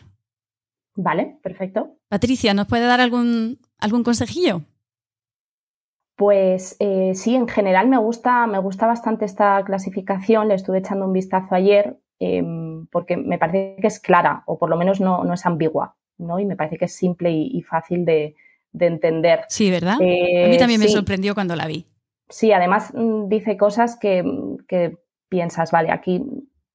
Vale, 0.96 1.38
perfecto. 1.42 1.96
Patricia, 2.08 2.54
¿nos 2.54 2.66
puede 2.66 2.86
dar 2.86 3.00
algún, 3.00 3.58
algún 3.78 4.02
consejillo? 4.02 4.62
Pues 6.16 6.76
eh, 6.80 7.12
sí, 7.14 7.34
en 7.34 7.48
general 7.48 7.88
me 7.88 7.96
gusta, 7.96 8.46
me 8.46 8.58
gusta 8.58 8.86
bastante 8.86 9.24
esta 9.24 9.62
clasificación. 9.64 10.48
Le 10.48 10.54
estuve 10.54 10.78
echando 10.78 11.06
un 11.06 11.12
vistazo 11.12 11.54
ayer 11.54 11.98
em, 12.18 12.86
porque 12.88 13.16
me 13.16 13.38
parece 13.38 13.76
que 13.80 13.86
es 13.86 14.00
clara 14.00 14.42
o 14.46 14.58
por 14.58 14.68
lo 14.68 14.76
menos 14.76 15.00
no, 15.00 15.24
no 15.24 15.32
es 15.32 15.46
ambigua, 15.46 15.96
¿no? 16.18 16.38
Y 16.38 16.44
me 16.44 16.56
parece 16.56 16.76
que 16.76 16.84
es 16.86 16.94
simple 16.94 17.30
y, 17.30 17.62
fácil 17.62 18.04
de, 18.04 18.34
entender. 18.78 19.40
Sí, 19.48 19.70
¿verdad? 19.70 19.94
a 19.94 20.48
mí 20.48 20.58
también 20.58 20.80
me 20.80 20.86
eh, 20.86 20.90
sorprendió 20.90 21.32
cuando 21.32 21.56
la 21.56 21.66
vi. 21.66 21.86
Sí, 22.30 22.52
además 22.52 22.94
mm, 22.94 23.28
dice 23.28 23.56
cosas 23.56 23.98
que, 23.98 24.24
que 24.66 24.96
piensas, 25.28 25.72
vale, 25.72 25.90
aquí 25.90 26.24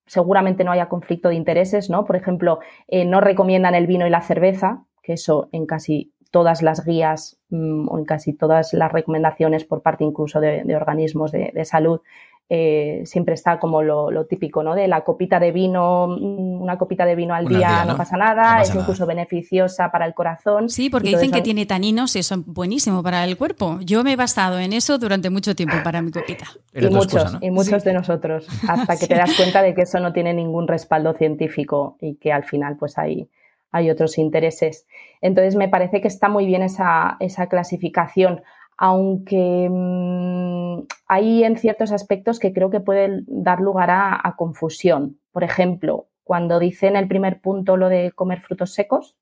seguramente 0.06 0.64
no 0.64 0.72
haya 0.72 0.88
conflicto 0.88 1.30
de 1.30 1.36
intereses, 1.36 1.90
¿no? 1.90 2.06
Por 2.06 2.16
ejemplo, 2.16 2.60
eh, 2.88 3.06
no 3.06 3.22
recomiendan 3.22 3.74
el 3.74 3.88
vino 3.88 4.06
y 4.06 4.10
la 4.12 4.22
cerveza, 4.22 4.86
que 5.02 5.14
eso 5.14 5.50
en 5.52 5.66
casi 5.66 6.14
todas 6.30 6.62
las 6.62 6.86
guías 6.86 7.40
mm, 7.50 7.88
o 7.90 7.98
en 7.98 8.06
casi 8.06 8.34
todas 8.34 8.74
las 8.74 8.92
recomendaciones 8.92 9.64
por 9.64 9.82
parte 9.82 10.04
incluso 10.04 10.40
de, 10.40 10.76
organismos 10.76 11.32
de, 11.32 11.52
de, 11.54 11.66
salud 11.66 12.02
eh, 12.48 13.02
siempre 13.06 13.34
está 13.34 13.60
como 13.60 13.82
lo, 13.82 14.26
típico, 14.26 14.62
¿no? 14.62 14.76
De 14.76 14.88
la 14.88 15.04
copita 15.04 15.40
de 15.40 15.52
vino, 15.52 16.08
mm, 16.08 16.62
una 16.62 16.78
copita 16.78 17.04
de 17.06 17.16
vino 17.16 17.34
al 17.34 17.48
día, 17.48 17.86
¿no? 17.86 17.98
pasa 17.98 18.18
nada, 18.18 18.62
es 18.62 18.74
incluso 18.76 19.08
beneficiosa 19.08 19.92
para 19.92 20.06
el 20.06 20.14
corazón. 20.14 20.70
Sí, 20.70 20.92
porque 20.92 21.10
dicen 21.10 21.32
que 21.32 21.42
tiene 21.42 21.66
taninos 21.66 22.16
y 22.16 22.20
eso 22.20 22.36
es 22.36 22.46
buenísimo 22.46 23.02
para 23.02 23.24
el 23.24 23.36
cuerpo. 23.36 23.80
Yo 23.82 24.04
me 24.04 24.14
he 24.14 24.16
basado 24.16 24.60
en 24.60 24.74
eso 24.74 25.00
durante 25.00 25.32
mucho 25.32 25.56
tiempo 25.56 25.78
para 25.84 26.02
mi 26.02 26.12
copita. 26.12 26.46
Y 26.76 26.90
muchos, 26.90 27.38
y 27.42 27.52
muchos 27.52 27.86
de 27.86 27.94
nosotros, 27.94 28.48
hasta 28.68 28.98
que 28.98 29.08
te 29.08 29.16
das 29.16 29.34
cuenta 29.38 29.62
de 29.62 29.74
que 29.74 29.84
eso 29.84 30.00
no 30.02 30.12
tiene 30.12 30.34
ningún 30.34 30.68
respaldo 30.68 31.14
científico 31.14 31.96
y 32.02 32.16
que 32.16 32.34
al 32.34 32.44
final 32.44 32.76
pues 32.76 32.98
hay, 32.98 33.30
hay 33.72 33.90
otros 33.90 34.18
intereses. 34.18 34.86
Entonces 35.22 35.56
me 35.56 35.70
parece 35.70 36.02
que 36.02 36.10
está 36.10 36.28
muy 36.28 36.46
bien 36.46 36.64
esa, 36.64 37.16
esa 37.22 37.48
clasificación 37.48 38.42
aunque 38.78 39.70
mm, 39.70 40.88
hay 41.08 41.44
en 41.44 41.58
ciertos 41.58 41.92
aspectos 41.92 42.40
que 42.40 42.54
creo 42.54 42.70
que 42.70 42.80
pueden 42.80 43.24
dar 43.28 43.60
lugar 43.62 43.90
a, 43.92 44.34
confusión. 44.38 45.20
Por 45.32 45.44
ejemplo, 45.44 46.08
cuando 46.24 46.60
dice 46.60 46.88
en 46.88 46.96
el 46.96 47.08
primer 47.08 47.42
punto 47.42 47.78
lo 47.78 47.90
de 47.90 48.12
comer 48.12 48.42
frutos 48.42 48.74
secos. 48.74 49.16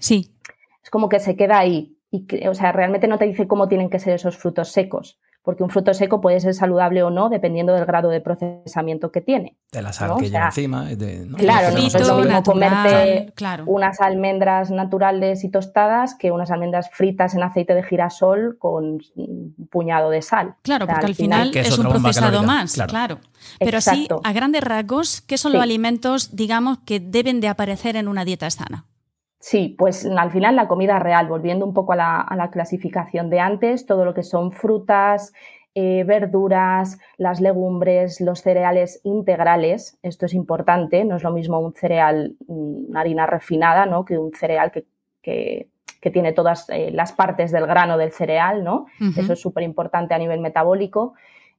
Sí. 0.00 0.34
Es 0.82 0.90
como 0.90 1.08
que 1.08 1.20
se 1.20 1.36
queda 1.36 1.58
ahí. 1.58 1.98
Y, 2.10 2.46
o 2.46 2.54
sea, 2.54 2.72
realmente 2.72 3.08
no 3.08 3.18
te 3.18 3.26
dice 3.26 3.48
cómo 3.48 3.68
tienen 3.68 3.90
que 3.90 3.98
ser 3.98 4.14
esos 4.14 4.36
frutos 4.36 4.68
secos 4.70 5.18
porque 5.44 5.62
un 5.62 5.68
fruto 5.68 5.92
seco 5.92 6.22
puede 6.22 6.40
ser 6.40 6.54
saludable 6.54 7.02
o 7.02 7.10
no 7.10 7.28
dependiendo 7.28 7.74
del 7.74 7.84
grado 7.84 8.08
de 8.08 8.22
procesamiento 8.22 9.12
que 9.12 9.20
tiene. 9.20 9.58
De 9.70 9.82
la 9.82 9.92
sal 9.92 10.14
que 10.18 10.30
lleva 10.30 10.46
encima. 10.46 10.88
Claro, 11.36 11.70
no 11.72 11.86
es 11.86 12.06
lo 12.06 12.16
mismo 12.16 12.42
comerte 12.42 13.32
unas 13.66 14.00
almendras 14.00 14.70
naturales 14.70 15.44
y 15.44 15.50
tostadas 15.50 16.14
que 16.14 16.30
unas 16.30 16.50
almendras 16.50 16.88
fritas 16.90 17.34
en 17.34 17.42
aceite 17.42 17.74
de 17.74 17.82
girasol 17.82 18.56
con 18.58 19.00
un 19.16 19.54
puñado 19.70 20.08
de 20.08 20.22
sal. 20.22 20.54
Claro, 20.62 20.86
porque 20.86 21.06
al 21.06 21.14
final, 21.14 21.50
es, 21.54 21.78
un 21.78 21.88
procesado 21.90 22.42
más, 22.42 22.80
claro. 22.88 23.18
Pero 23.58 23.78
así, 23.78 24.08
a 24.22 24.32
grandes 24.32 24.64
rasgos, 24.64 25.20
¿qué 25.20 25.36
son 25.36 25.52
los 25.52 25.62
alimentos, 25.62 26.34
digamos, 26.34 26.78
que 26.86 27.00
deben 27.00 27.42
de 27.42 27.48
aparecer 27.48 27.96
en 27.96 28.08
una 28.08 28.24
dieta 28.24 28.48
sana? 28.48 28.86
Sí, 29.46 29.74
pues 29.76 30.06
al 30.06 30.30
final 30.30 30.56
la 30.56 30.68
comida 30.68 30.98
real, 30.98 31.28
volviendo 31.28 31.66
un 31.66 31.74
poco 31.74 31.92
a 31.92 31.96
la, 31.96 32.50
clasificación 32.50 33.28
de 33.28 33.40
antes, 33.40 33.84
todo 33.84 34.06
lo 34.06 34.14
que 34.14 34.22
son 34.22 34.52
frutas, 34.52 35.34
eh, 35.74 36.02
verduras, 36.04 36.98
las 37.18 37.42
legumbres, 37.42 38.22
los 38.22 38.40
cereales 38.40 39.02
integrales, 39.04 39.98
esto 40.02 40.24
es 40.24 40.32
importante, 40.32 41.04
no 41.04 41.16
es 41.16 41.22
lo 41.22 41.30
mismo 41.30 41.60
un 41.60 41.74
cereal, 41.74 42.36
mm, 42.48 42.88
una 42.88 43.00
harina 43.00 43.26
refinada, 43.26 43.84
¿no? 43.84 44.06
Que 44.06 44.16
un 44.16 44.32
cereal 44.32 44.72
que, 44.72 45.68
tiene 46.10 46.32
todas 46.32 46.66
eh, 46.70 46.90
las 46.90 47.12
partes 47.12 47.52
del 47.52 47.66
grano 47.66 47.98
del 47.98 48.12
cereal, 48.12 48.64
¿no? 48.64 48.86
Eso 49.16 49.34
es 49.34 49.40
súper 49.40 49.62
importante 49.62 50.14
a 50.14 50.18
nivel 50.18 50.40
metabólico. 50.40 51.14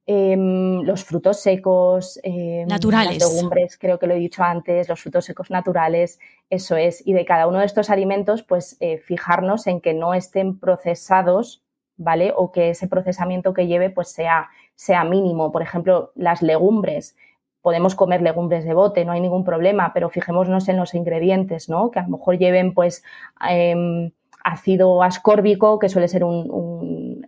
Em, 0.07 0.83
los 0.83 1.03
frutos 1.03 1.39
secos, 1.39 2.19
em, 2.21 2.67
naturales. 2.67 3.17
Las 3.19 3.33
legumbres, 3.33 3.75
creo 3.75 3.97
que 3.97 4.05
lo 4.05 4.13
he 4.13 4.17
dicho 4.19 4.43
antes, 4.43 4.87
los 4.87 5.01
frutos 5.01 5.25
secos 5.25 5.49
naturales, 5.49 6.19
eso 6.51 6.75
es. 6.75 7.05
Y 7.07 7.13
de 7.13 7.25
cada 7.25 7.47
uno 7.47 7.57
de 7.57 7.65
estos 7.65 7.89
alimentos, 7.89 8.43
pues 8.43 8.77
eh, 8.81 8.99
fijarnos 8.99 9.65
en 9.65 9.81
que 9.81 9.95
no 9.95 10.13
estén 10.13 10.59
procesados, 10.59 11.63
¿vale? 11.97 12.33
O 12.35 12.51
que 12.51 12.69
ese 12.69 12.87
procesamiento 12.87 13.55
que 13.55 13.65
lleve, 13.65 13.89
pues 13.89 14.09
sea, 14.09 14.49
sea 14.75 15.03
mínimo. 15.05 15.51
Por 15.51 15.63
ejemplo, 15.63 16.11
las 16.13 16.43
legumbres. 16.43 17.15
Podemos 17.61 17.95
comer 17.95 18.21
legumbres 18.21 18.63
de 18.63 18.75
bote, 18.75 19.05
no 19.05 19.11
hay 19.11 19.21
ningún 19.21 19.43
problema, 19.43 19.91
pero 19.91 20.11
fijémonos 20.11 20.69
en 20.69 20.77
los 20.77 20.93
ingredientes, 20.93 21.67
¿no? 21.67 21.89
Que 21.89 21.97
a 21.97 22.03
lo 22.03 22.09
mejor 22.09 22.37
lleven, 22.37 22.75
pues, 22.75 23.03
em, 23.49 24.11
ácido 24.43 25.01
ascórbico, 25.01 25.79
que 25.79 25.89
suele 25.89 26.07
ser 26.07 26.23
un 26.23 26.51
un 26.51 27.25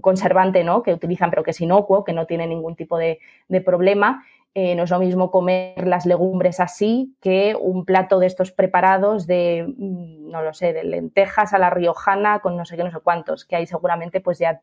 conservante 0.00 0.64
¿no? 0.64 0.82
que 0.82 0.92
utilizan, 0.92 1.30
pero 1.30 1.42
que 1.42 1.50
es 1.52 1.60
inocuo, 1.60 2.04
que 2.04 2.12
no 2.12 2.26
tiene 2.26 2.46
ningún 2.46 2.76
tipo 2.76 2.98
de, 2.98 3.18
problema. 3.64 4.24
Eh, 4.54 4.74
no 4.74 4.82
es 4.82 4.90
lo 4.90 4.98
mismo 4.98 5.30
comer 5.30 5.86
las 5.86 6.06
legumbres 6.06 6.58
así 6.58 7.14
que 7.20 7.54
un 7.54 7.84
plato 7.84 8.18
de 8.18 8.26
estos 8.26 8.50
preparados 8.50 9.28
de, 9.28 9.64
mm, 9.76 10.28
no 10.28 10.42
lo 10.42 10.52
sé, 10.52 10.72
de 10.72 10.82
lentejas 10.82 11.52
a 11.52 11.58
la 11.58 11.70
riojana 11.70 12.40
con 12.40 12.56
no 12.56 12.64
sé 12.64 12.76
qué, 12.76 12.82
no 12.82 12.90
sé 12.90 12.98
cuántos, 12.98 13.44
que 13.44 13.54
ahí 13.54 13.66
seguramente 13.66 14.20
pues 14.20 14.40
ya 14.40 14.60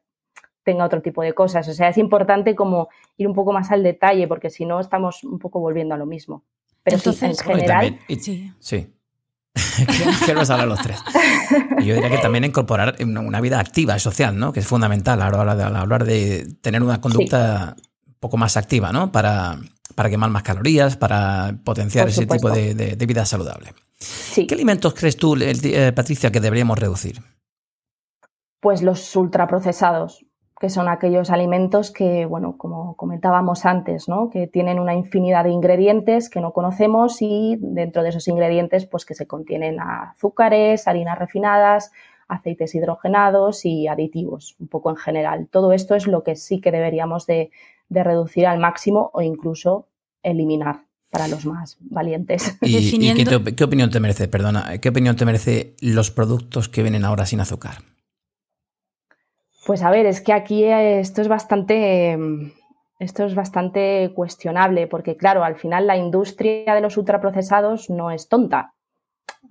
tenga 0.64 0.84
otro 0.84 1.02
tipo 1.02 1.22
de 1.22 1.34
cosas. 1.34 1.70
O 1.70 1.74
sea, 1.74 1.88
es 1.88 1.98
importante 1.98 2.54
como 2.54 2.90
ir 3.16 3.28
un 3.28 3.34
poco 3.34 3.54
más 3.54 3.72
al 3.72 3.84
detalle 3.84 4.28
porque 4.28 4.50
si 4.50 4.66
no 4.66 4.82
estamos 4.82 5.24
un 5.24 5.40
poco 5.40 5.62
volviendo 5.62 5.96
a 5.96 5.98
lo 5.98 6.06
mismo. 6.06 6.44
Pero 6.84 6.98
sí, 6.98 7.26
en 7.26 7.38
general... 7.38 8.00
sí. 8.20 8.54
sí. 8.60 8.97
Queremos 10.26 10.50
hablar 10.50 10.68
los 10.68 10.82
tres. 10.82 11.00
Y 11.80 11.86
yo 11.86 11.96
diría 11.96 12.10
que 12.10 12.18
también 12.18 12.44
incorporar 12.44 12.96
una 13.02 13.42
vida 13.42 13.60
activa 13.60 13.96
y 13.96 14.00
social, 14.00 14.38
¿no? 14.38 14.54
Que 14.54 14.60
es 14.62 14.68
fundamental 14.68 15.22
a 15.22 15.30
la 15.30 15.40
hora 15.40 15.56
de, 15.56 15.64
hablar 15.64 16.06
de 16.06 16.48
tener 16.62 16.84
una 16.84 17.02
conducta 17.02 17.76
un 18.06 18.16
poco 18.20 18.38
más 18.38 18.58
activa, 18.58 18.92
¿no? 18.92 19.12
Para, 19.12 19.60
para 19.96 20.10
quemar 20.10 20.30
más 20.30 20.44
calorías, 20.44 20.96
para 20.96 21.58
potenciar 21.64 22.08
ese 22.08 22.26
tipo 22.26 22.52
de, 22.52 22.96
vida 23.08 23.26
saludable. 23.26 23.74
¿Qué 24.36 24.54
alimentos 24.54 24.94
crees 24.94 25.18
tú, 25.18 25.36
eh, 25.40 25.92
Patricia, 25.96 26.32
que 26.32 26.40
deberíamos 26.40 26.78
reducir? 26.78 27.22
Pues 28.60 28.84
los 28.84 29.16
ultraprocesados 29.16 30.27
que 30.60 30.70
son 30.70 30.88
aquellos 30.88 31.30
alimentos 31.30 31.92
que, 31.92 32.26
bueno, 32.26 32.58
como 32.58 32.96
comentábamos 32.96 33.66
antes, 33.66 34.10
¿no? 34.10 34.30
que 34.30 34.48
tienen 34.48 34.80
una 34.80 34.96
infinidad 34.96 35.44
de 35.44 35.52
ingredientes 35.52 36.30
que 36.30 36.42
no 36.42 36.52
conocemos 36.52 37.22
y 37.22 37.58
dentro 37.60 38.02
de 38.02 38.10
esos 38.10 38.28
ingredientes, 38.28 38.86
pues 38.88 39.06
que 39.06 39.14
se 39.14 39.28
contienen 39.28 39.80
azúcares, 39.80 40.88
harinas 40.88 41.20
refinadas, 41.20 41.92
aceites 42.28 42.74
hidrogenados 42.74 43.66
y 43.66 43.88
aditivos, 43.88 44.56
un 44.60 44.68
poco 44.68 44.90
en 44.90 44.98
general. 44.98 45.48
Todo 45.52 45.74
esto 45.74 45.96
es 45.96 46.08
lo 46.08 46.24
que 46.24 46.36
sí 46.36 46.60
que 46.60 46.72
deberíamos 46.72 47.28
de, 47.28 47.52
reducir 47.90 48.48
al 48.48 48.60
máximo 48.60 49.12
o 49.14 49.22
incluso 49.22 49.88
eliminar 50.22 50.82
para 51.10 51.30
los 51.30 51.46
más 51.46 51.78
valientes. 51.80 52.58
¿Y, 52.62 53.14
qué, 53.56 53.64
opinión 53.64 53.90
te 53.90 54.02
merece, 54.02 54.28
perdona, 54.28 54.78
qué 54.80 54.90
opinión 54.90 55.16
te 55.16 55.24
merece 55.24 55.76
los 55.80 56.12
productos 56.12 56.68
que 56.68 56.82
vienen 56.82 57.06
ahora 57.06 57.26
sin 57.26 57.40
azúcar? 57.40 57.76
Pues 59.68 59.84
a 59.84 59.90
ver, 59.90 60.06
es 60.06 60.22
que 60.22 60.32
aquí 60.32 60.64
eh, 60.64 61.02
esto 61.02 61.22
es 61.22 61.28
bastante. 61.28 62.18
Esto 63.00 63.26
es 63.26 63.36
bastante 63.36 64.14
cuestionable, 64.16 64.88
porque 64.88 65.18
claro, 65.18 65.44
al 65.44 65.58
final 65.58 65.86
la 65.86 65.98
industria 65.98 66.74
de 66.74 66.80
los 66.80 66.96
ultraprocesados 66.96 67.90
no 67.90 68.10
es 68.10 68.30
tonta. 68.30 68.74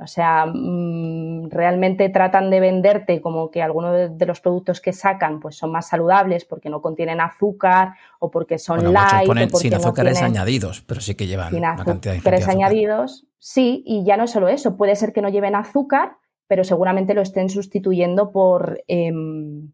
O 0.01 0.07
sea, 0.07 0.47
mm, 0.47 1.51
realmente 1.51 2.09
tratan 2.09 2.49
de 2.49 2.61
venderte 2.61 3.21
como 3.21 3.51
que 3.51 3.63
algunos 3.63 4.19
de, 4.19 4.27
los 4.27 4.41
productos 4.41 4.81
que 4.81 4.95
sacan 4.95 5.39
pues 5.39 5.57
son 5.57 5.71
más 5.71 5.89
saludables 5.89 6.47
porque 6.47 6.71
no 6.71 6.81
contienen 6.81 7.21
azúcar 7.21 7.93
o 8.19 8.31
porque 8.31 8.59
son 8.59 8.93
light. 8.95 9.27
Ponen 9.27 9.51
sin 9.51 9.75
azúcares 9.75 10.23
añadidos, 10.23 10.81
pero 10.81 11.03
sí 11.03 11.15
que 11.15 11.27
llevan 11.27 11.55
una 11.55 11.77
cantidad 11.77 12.15
de 12.15 12.19
azúcares 12.19 12.49
añadidos. 12.49 13.27
Sí, 13.39 13.85
y 13.87 14.03
ya 14.05 14.17
no 14.17 14.25
es 14.25 14.31
solo 14.31 14.49
eso, 14.49 14.79
puede 14.79 14.97
ser 14.97 15.13
que 15.13 15.21
no 15.21 15.29
lleven 15.29 15.55
azúcar, 15.55 16.17
pero 16.49 16.65
seguramente 16.65 17.13
lo 17.13 17.21
estén 17.21 17.51
sustituyendo 17.51 18.33
por, 18.33 18.83
em, 18.89 19.73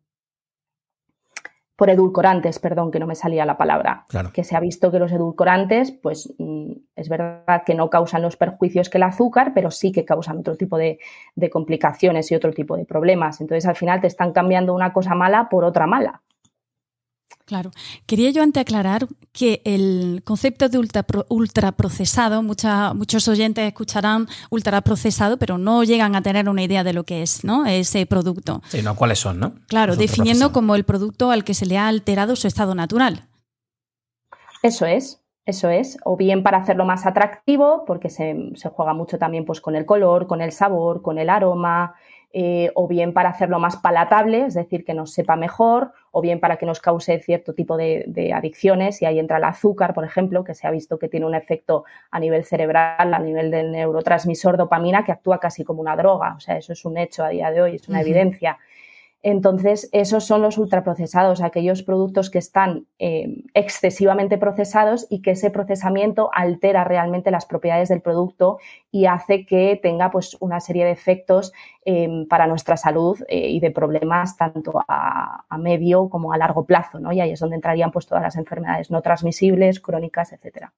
por 1.77 1.91
edulcorantes, 1.91 2.59
perdón, 2.59 2.91
que 2.91 3.01
no 3.01 3.07
me 3.07 3.15
salía 3.15 3.47
la 3.47 3.57
palabra. 3.57 4.07
Que 4.33 4.45
se 4.45 4.57
ha 4.57 4.61
visto 4.61 4.91
que 4.91 4.99
los 4.99 5.11
edulcorantes, 5.13 5.91
pues 5.91 6.33
mm, 6.39 6.73
es 6.97 7.09
verdad 7.09 7.63
que 7.65 7.75
no 7.75 7.91
causan 7.91 8.23
los 8.23 8.37
perjuicios 8.37 8.91
que 8.91 8.99
el 8.99 9.05
azúcar, 9.05 9.53
pero 9.55 9.71
sí 9.71 9.91
que 9.91 10.05
causan 10.05 10.39
otro 10.39 10.57
tipo 10.57 10.77
de, 10.77 10.99
de 11.35 11.51
complicaciones 11.51 12.31
y 12.31 12.35
otro 12.35 12.53
tipo 12.53 12.77
de 12.77 12.85
problemas. 12.85 13.41
Entonces, 13.41 13.67
al 13.67 13.77
final 13.77 14.01
te 14.01 14.07
están 14.07 14.33
cambiando 14.33 14.75
una 14.75 14.93
cosa 14.93 15.15
mala 15.15 15.49
por 15.49 15.65
otra 15.65 15.87
mala. 15.87 16.23
Claro. 17.45 17.71
Quería 18.07 18.31
yo 18.31 18.43
antes 18.43 18.61
aclarar 18.61 19.07
que 19.33 19.63
el 19.65 20.23
concepto 20.25 20.69
de 20.69 20.79
ultra, 20.79 21.05
ultraprocesado, 21.29 22.43
muchos 22.43 23.29
oyentes 23.29 23.67
escucharán 23.67 24.27
ultraprocesado, 24.51 25.37
pero 25.39 25.59
no 25.59 25.85
llegan 25.85 26.15
a 26.15 26.23
tener 26.23 26.49
una 26.49 26.63
idea 26.63 26.85
de 26.85 26.93
lo 26.93 27.05
que 27.05 27.23
es 27.23 27.45
¿no? 27.45 27.67
ese 27.67 28.07
producto. 28.07 28.63
Sí, 28.69 28.83
no, 28.83 28.97
¿cuáles 28.97 29.19
son? 29.19 29.41
¿no? 29.41 29.55
Claro, 29.69 29.97
definiendo 29.97 30.53
como 30.53 30.75
el 30.75 30.85
producto 30.85 31.31
al 31.31 31.45
que 31.45 31.55
se 31.55 31.67
le 31.67 31.79
ha 31.79 31.89
alterado 31.89 32.37
su 32.37 32.47
estado 32.47 32.75
natural. 32.75 33.29
Eso 34.63 34.87
es. 34.87 35.19
Eso 35.45 35.71
es, 35.71 35.99
o 36.05 36.17
bien 36.17 36.45
para 36.45 36.59
hacerlo 36.59 36.85
más 36.85 37.05
atractivo, 37.05 37.85
porque 37.85 38.11
se, 38.11 38.53
se 38.55 38.69
juega 38.69 38.95
mucho 38.95 39.19
también 39.19 39.45
pues, 39.45 39.61
con 39.61 39.75
el 39.75 39.85
color, 39.85 40.29
con 40.29 40.41
el 40.41 40.53
sabor, 40.53 41.03
con 41.03 41.19
el 41.19 41.29
aroma, 41.29 41.97
eh, 42.35 42.71
o 42.75 42.89
bien 42.89 43.13
para 43.13 43.29
hacerlo 43.29 43.59
más 43.59 43.77
palatable, 43.77 44.47
es 44.47 44.55
decir, 44.55 44.85
que 44.85 44.95
nos 44.95 45.13
sepa 45.13 45.37
mejor, 45.37 45.93
o 46.11 46.23
bien 46.23 46.41
para 46.41 46.57
que 46.57 46.65
nos 46.65 46.81
cause 46.81 47.19
cierto 47.19 47.53
tipo 47.53 47.77
de, 47.77 48.33
adicciones, 48.35 49.03
y 49.03 49.07
ahí 49.07 49.19
entra 49.19 49.37
el 49.37 49.45
azúcar, 49.45 49.93
por 49.93 50.05
ejemplo, 50.05 50.43
que 50.43 50.55
se 50.55 50.67
ha 50.67 50.71
visto 50.71 50.99
que 50.99 51.09
tiene 51.09 51.27
un 51.27 51.35
efecto 51.35 51.85
a 52.11 52.19
nivel 52.19 52.45
cerebral, 52.45 53.13
a 53.13 53.19
nivel 53.19 53.51
del 53.51 53.73
neurotransmisor 53.73 54.57
dopamina, 54.57 55.05
que 55.05 55.13
actúa 55.13 55.41
casi 55.41 55.63
como 55.63 55.83
una 55.83 55.95
droga, 55.95 56.35
o 56.37 56.41
sea, 56.41 56.57
eso 56.57 56.73
es 56.73 56.85
un 56.85 56.97
hecho 56.97 57.23
a 57.23 57.29
día 57.29 57.51
de 57.51 57.61
hoy, 57.61 57.75
es 57.77 57.89
una 57.89 58.01
evidencia. 58.01 58.59
Entonces, 59.23 59.89
esos 59.93 60.25
son 60.25 60.43
los 60.43 60.59
ultraprocesados, 60.59 61.43
aquellos 61.43 61.85
productos 61.85 62.29
que 62.29 62.39
están 62.39 62.87
eh, 62.99 63.45
excesivamente 63.55 64.37
procesados 64.37 65.07
y 65.11 65.23
que 65.23 65.33
ese 65.33 65.51
procesamiento 65.51 66.31
altera 66.35 66.83
realmente 66.83 67.31
las 67.31 67.47
propiedades 67.47 67.89
del 67.89 68.01
producto 68.01 68.59
y 68.91 69.07
hace 69.07 69.47
que 69.47 69.79
tenga 69.81 70.11
pues, 70.11 70.37
una 70.41 70.59
serie 70.59 70.85
de 70.85 70.91
efectos 70.91 71.53
eh, 71.85 72.27
para 72.29 72.49
nuestra 72.49 72.77
salud 72.77 73.17
eh, 73.29 73.49
y 73.49 73.61
de 73.61 73.71
problemas 73.71 74.37
tanto 74.37 74.83
a, 74.89 75.45
medio 75.57 76.09
como 76.09 76.33
a 76.33 76.39
largo 76.39 76.65
plazo. 76.65 76.99
¿no? 76.99 77.13
Y 77.13 77.21
ahí 77.21 77.31
es 77.31 77.39
donde 77.39 77.55
entrarían 77.55 77.93
pues, 77.93 78.07
todas 78.07 78.25
las 78.25 78.35
enfermedades 78.35 78.91
no 78.91 79.03
transmisibles, 79.03 79.79
crónicas, 79.79 80.33
etcétera. 80.33 80.73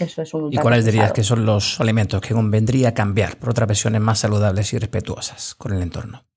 Eso 0.00 0.22
es 0.22 0.34
un 0.34 0.52
¿Y 0.52 0.56
cuáles 0.56 0.84
dirías 0.84 1.12
que 1.12 1.22
son 1.22 1.46
los 1.46 1.80
alimentos 1.80 2.20
que 2.20 2.34
convendría 2.34 2.92
cambiar 2.94 3.36
por 3.36 3.50
otras 3.50 3.68
versiones 3.68 4.00
más 4.00 4.18
saludables 4.18 4.72
y 4.72 4.78
respetuosas 4.78 5.54
con 5.54 5.72
el 5.72 5.82
entorno? 5.82 6.27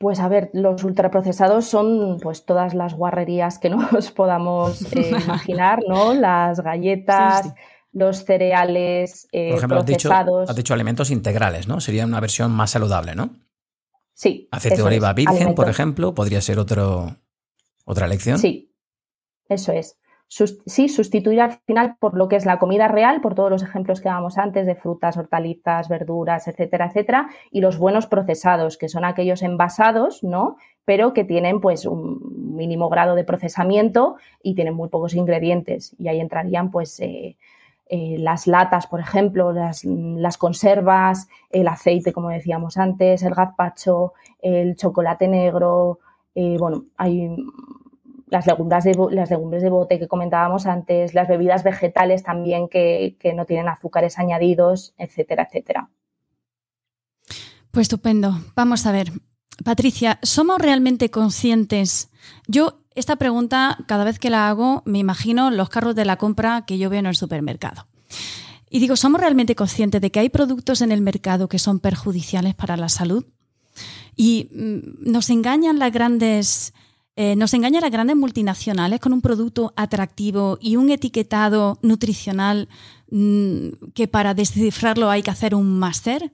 Pues 0.00 0.18
a 0.18 0.28
ver, 0.28 0.48
los 0.54 0.82
ultraprocesados 0.82 1.66
son 1.66 2.20
pues 2.22 2.46
todas 2.46 2.72
las 2.72 2.94
guarrerías 2.94 3.58
que 3.58 3.68
nos 3.92 4.10
podamos 4.10 4.80
eh, 4.94 5.10
imaginar, 5.24 5.80
¿no? 5.86 6.14
Las 6.14 6.60
galletas, 6.60 7.52
los 7.92 8.24
cereales 8.24 9.28
eh, 9.30 9.54
procesados. 9.68 10.48
Has 10.48 10.56
dicho, 10.56 10.72
alimentos 10.72 11.10
integrales, 11.10 11.68
¿no? 11.68 11.80
Sería 11.80 12.06
una 12.06 12.18
versión 12.18 12.50
más 12.50 12.70
saludable, 12.70 13.14
¿no? 13.14 13.36
Sí. 14.14 14.48
Aceite 14.50 14.78
de 14.78 14.84
oliva 14.84 15.12
virgen, 15.12 15.54
por 15.54 15.68
ejemplo, 15.68 16.14
podría 16.14 16.40
ser 16.40 16.58
otro, 16.58 17.18
otra 17.84 18.06
elección. 18.06 18.38
Sí, 18.38 18.74
eso 19.50 19.72
es 19.72 19.99
sí, 20.30 20.88
sustituir 20.88 21.40
al 21.40 21.58
final 21.66 21.96
por 21.98 22.16
lo 22.16 22.28
que 22.28 22.36
es 22.36 22.46
la 22.46 22.58
comida 22.60 22.86
real, 22.86 23.20
por 23.20 23.34
todos 23.34 23.50
los 23.50 23.62
ejemplos 23.62 24.00
que 24.00 24.08
dábamos 24.08 24.38
antes 24.38 24.64
de 24.64 24.76
frutas, 24.76 25.16
hortalizas, 25.16 25.88
verduras, 25.88 26.46
etcétera, 26.46 26.86
etcétera, 26.86 27.28
y 27.50 27.60
los 27.60 27.78
buenos 27.78 28.06
procesados, 28.06 28.78
que 28.78 28.88
son 28.88 29.04
aquellos 29.04 29.42
envasados, 29.42 30.22
¿no? 30.22 30.56
Pero 30.84 31.12
que 31.12 31.24
tienen 31.24 31.60
pues 31.60 31.84
un 31.84 32.54
mínimo 32.56 32.88
grado 32.88 33.16
de 33.16 33.24
procesamiento 33.24 34.16
y 34.42 34.54
tienen 34.54 34.74
muy 34.74 34.88
pocos 34.88 35.14
ingredientes. 35.14 35.96
Y 35.98 36.08
ahí 36.08 36.20
entrarían 36.20 36.70
pues 36.70 37.00
eh, 37.00 37.36
eh, 37.88 38.16
las 38.18 38.46
latas, 38.46 38.86
por 38.86 39.00
ejemplo, 39.00 39.52
las, 39.52 39.84
las, 39.84 40.38
conservas, 40.38 41.28
el 41.50 41.66
aceite, 41.66 42.12
como 42.12 42.28
decíamos 42.28 42.76
antes, 42.76 43.24
el 43.24 43.34
gazpacho, 43.34 44.12
el 44.40 44.76
chocolate 44.76 45.26
negro, 45.26 45.98
eh, 46.36 46.56
bueno, 46.56 46.84
hay 46.96 47.36
las 48.30 48.46
legumbres, 48.46 48.84
de, 48.84 48.94
las 49.10 49.30
legumbres 49.30 49.62
de 49.62 49.70
bote 49.70 49.98
que 49.98 50.08
comentábamos 50.08 50.66
antes, 50.66 51.14
las 51.14 51.28
bebidas 51.28 51.64
vegetales 51.64 52.22
también 52.22 52.68
que, 52.68 53.16
no 53.36 53.44
tienen 53.44 53.68
azúcares 53.68 54.18
añadidos, 54.18 54.94
etcétera, 54.96 55.46
etcétera. 55.48 55.90
Pues 57.70 57.84
estupendo. 57.84 58.40
Vamos 58.54 58.86
a 58.86 58.92
ver. 58.92 59.12
Patricia, 59.64 60.18
¿somos 60.22 60.58
realmente 60.58 61.10
conscientes? 61.10 62.10
Yo 62.46 62.78
esta 62.94 63.16
pregunta, 63.16 63.78
cada 63.86 64.04
vez 64.04 64.18
que 64.18 64.30
la 64.30 64.48
hago, 64.48 64.82
me 64.86 64.98
imagino 64.98 65.50
los 65.50 65.68
carros 65.68 65.94
de 65.94 66.04
la 66.04 66.16
compra 66.16 66.64
que 66.66 66.78
yo 66.78 66.90
veo 66.90 67.00
en 67.00 67.06
el 67.06 67.16
supermercado. 67.16 67.86
Y 68.68 68.78
digo, 68.78 68.96
¿somos 68.96 69.20
realmente 69.20 69.56
conscientes 69.56 70.00
de 70.00 70.10
que 70.10 70.20
hay 70.20 70.28
productos 70.28 70.80
en 70.80 70.92
el 70.92 71.00
mercado 71.00 71.48
que 71.48 71.58
son 71.58 71.80
perjudiciales 71.80 72.54
para 72.54 72.76
la 72.76 72.88
salud? 72.88 73.24
Y 74.16 74.48
mm, 74.52 75.10
nos 75.10 75.30
engañan 75.30 75.78
las 75.78 75.92
grandes 75.92 76.72
eh, 77.16 77.36
nos 77.36 77.52
engañan 77.54 77.82
las 77.82 77.90
grandes 77.90 78.16
multinacionales 78.16 79.00
con 79.00 79.12
un 79.12 79.20
producto 79.20 79.72
atractivo 79.76 80.58
y 80.60 80.76
un 80.76 80.90
etiquetado 80.90 81.78
nutricional 81.82 82.68
mm, 83.10 83.90
que 83.94 84.08
para 84.08 84.34
descifrarlo 84.34 85.10
hay 85.10 85.22
que 85.22 85.30
hacer 85.30 85.54
un 85.54 85.78
máster. 85.78 86.32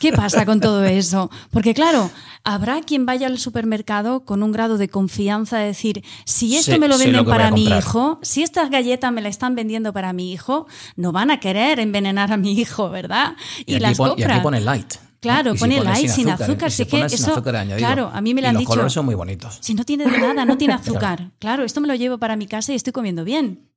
¿Qué 0.00 0.12
pasa 0.12 0.44
con 0.44 0.60
todo 0.60 0.84
eso? 0.84 1.30
Porque 1.50 1.74
claro, 1.74 2.10
habrá 2.44 2.80
quien 2.82 3.06
vaya 3.06 3.26
al 3.26 3.38
supermercado 3.38 4.24
con 4.24 4.42
un 4.42 4.52
grado 4.52 4.78
de 4.78 4.88
confianza 4.88 5.58
de 5.58 5.66
decir, 5.66 6.04
si 6.24 6.56
esto 6.56 6.78
me 6.78 6.88
lo 6.88 6.98
venden 6.98 7.24
para 7.24 7.50
mi 7.50 7.66
hijo, 7.66 8.18
si 8.22 8.42
estas 8.42 8.70
galletas 8.70 9.12
me 9.12 9.22
la 9.22 9.28
están 9.28 9.54
vendiendo 9.54 9.92
para 9.92 10.12
mi 10.12 10.32
hijo, 10.32 10.66
no 10.96 11.12
van 11.12 11.30
a 11.30 11.40
querer 11.40 11.80
envenenar 11.80 12.32
a 12.32 12.36
mi 12.36 12.52
hijo, 12.52 12.90
¿verdad? 12.90 13.36
Y, 13.64 13.78
las 13.78 13.98
Y 13.98 14.22
aquí 14.22 14.40
pone 14.42 14.60
light. 14.60 15.05
Claro, 15.26 15.54
pone 15.54 15.80
light 15.82 16.08
sin 16.08 16.28
azúcar. 16.28 16.70
Si 16.70 16.86
que 16.86 17.04
eso, 17.04 17.42
claro, 17.42 18.10
a 18.12 18.20
mí 18.20 18.34
me 18.34 18.42
lo 18.42 18.48
han 18.48 18.54
los 18.54 18.60
dicho. 18.60 18.70
colores 18.70 18.92
son 18.92 19.04
muy 19.04 19.14
bonitos. 19.14 19.58
Si 19.60 19.74
no 19.74 19.84
tiene 19.84 20.04
de 20.04 20.18
nada, 20.18 20.44
no 20.44 20.56
tiene 20.56 20.74
azúcar. 20.80 21.32
claro. 21.38 21.64
esto 21.64 21.80
me 21.80 21.88
lo 21.88 21.94
llevo 21.94 22.18
para 22.18 22.36
mi 22.36 22.46
casa 22.46 22.72
y 22.72 22.76
estoy 22.76 22.92
comiendo 22.92 23.24
bien. 23.24 23.70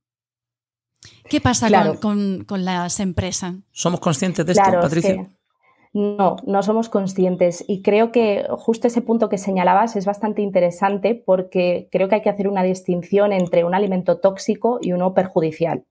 ¿Qué 1.29 1.39
pasa 1.39 1.95
con, 1.99 2.45
las 2.49 2.99
empresas? 2.99 3.55
¿Somos 3.71 3.99
conscientes 3.99 4.45
de 4.45 4.51
esto, 4.51 4.71
Patricia? 4.81 5.29
No, 5.93 6.35
no 6.45 6.61
somos 6.61 6.89
conscientes. 6.89 7.63
Y 7.67 7.81
creo 7.81 8.11
que 8.11 8.45
justo 8.51 8.87
ese 8.87 9.01
punto 9.01 9.29
que 9.29 9.37
señalabas 9.37 9.95
es 9.95 10.05
bastante 10.05 10.41
interesante 10.41 11.15
porque 11.15 11.87
creo 11.91 12.07
que 12.09 12.15
hay 12.15 12.21
que 12.21 12.29
hacer 12.29 12.47
una 12.47 12.63
distinción 12.63 13.33
entre 13.33 13.63
un 13.63 13.73
alimento 13.73 14.19
tóxico 14.19 14.79
y 14.81 14.91
uno 14.91 15.13
perjudicial. 15.13 15.85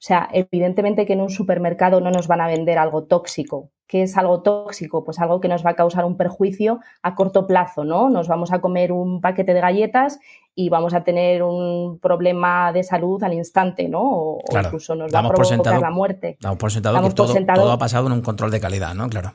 O 0.00 0.02
sea, 0.02 0.30
evidentemente 0.32 1.04
que 1.04 1.12
en 1.12 1.20
un 1.20 1.28
supermercado 1.28 2.00
no 2.00 2.10
nos 2.10 2.26
van 2.26 2.40
a 2.40 2.46
vender 2.46 2.78
algo 2.78 3.04
tóxico, 3.04 3.70
¿Qué 3.90 4.04
es 4.04 4.16
algo 4.16 4.40
tóxico? 4.42 5.02
Pues 5.02 5.18
algo 5.18 5.40
que 5.40 5.48
nos 5.48 5.66
va 5.66 5.70
a 5.70 5.74
causar 5.74 6.04
un 6.04 6.16
perjuicio 6.16 6.78
a 7.02 7.16
corto 7.16 7.48
plazo, 7.48 7.84
¿no? 7.84 8.08
Nos 8.08 8.28
vamos 8.28 8.52
a 8.52 8.60
comer 8.60 8.92
un 8.92 9.20
paquete 9.20 9.52
de 9.52 9.60
galletas 9.60 10.20
y 10.54 10.68
vamos 10.68 10.94
a 10.94 11.02
tener 11.02 11.42
un 11.42 11.98
problema 11.98 12.72
de 12.72 12.84
salud 12.84 13.20
al 13.24 13.34
instante, 13.34 13.88
¿no? 13.88 14.00
O, 14.00 14.44
incluso 14.56 14.94
nos 14.94 15.12
va 15.12 15.18
a 15.18 15.28
provocar 15.28 15.80
la 15.80 15.90
muerte. 15.90 16.38
Damos 16.40 16.58
por 16.58 16.70
sentado 16.70 17.02
que 17.02 17.14
todo, 17.14 17.72
ha 17.72 17.78
pasado 17.78 18.06
en 18.06 18.12
un 18.12 18.20
control 18.20 18.52
de 18.52 18.60
calidad, 18.60 18.94
¿no? 18.94 19.08
Claro. 19.08 19.34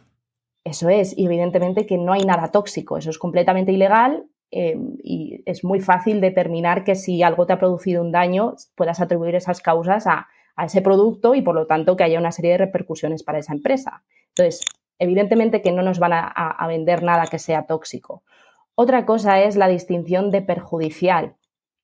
Eso 0.63 0.88
es, 0.88 1.17
y 1.17 1.25
evidentemente 1.25 1.86
que 1.86 1.97
no 1.97 2.13
hay 2.13 2.23
nada 2.23 2.49
tóxico, 2.51 2.97
eso 2.97 3.10
es 3.10 3.17
completamente 3.17 3.73
ilegal 3.73 4.23
eh, 4.51 4.80
y 5.04 5.43
es 5.45 5.65
muy 5.65 5.82
fácil 5.82 6.21
determinar 6.21 6.86
que 6.86 6.95
si 6.95 7.23
algo 7.23 7.45
te 7.45 7.51
ha 7.51 7.60
producido 7.60 8.01
un 8.01 8.13
daño, 8.13 8.56
puedas 8.75 9.01
atribuir 9.01 9.36
esas 9.36 9.60
causas 9.60 10.08
a, 10.08 10.30
a 10.56 10.65
ese 10.65 10.82
producto 10.82 11.36
y 11.36 11.41
por 11.41 11.56
lo 11.56 11.68
tanto 11.68 11.96
que 11.96 12.04
haya 12.04 12.20
una 12.20 12.32
serie 12.32 12.52
de 12.52 12.60
repercusiones 12.60 13.24
para 13.24 13.39
esa 13.39 13.54
empresa. 13.54 14.04
Entonces, 14.30 14.65
evidentemente 15.00 15.62
que 15.62 15.72
no 15.72 15.82
nos 15.82 16.00
van 16.00 16.13
a, 16.13 16.65
vender 16.68 17.04
nada 17.04 17.28
que 17.28 17.39
sea 17.39 17.65
tóxico. 17.65 18.24
Otra 18.76 19.06
cosa 19.06 19.41
es 19.41 19.56
la 19.56 19.68
distinción 19.68 20.32
de 20.32 20.41
perjudicial. 20.41 21.36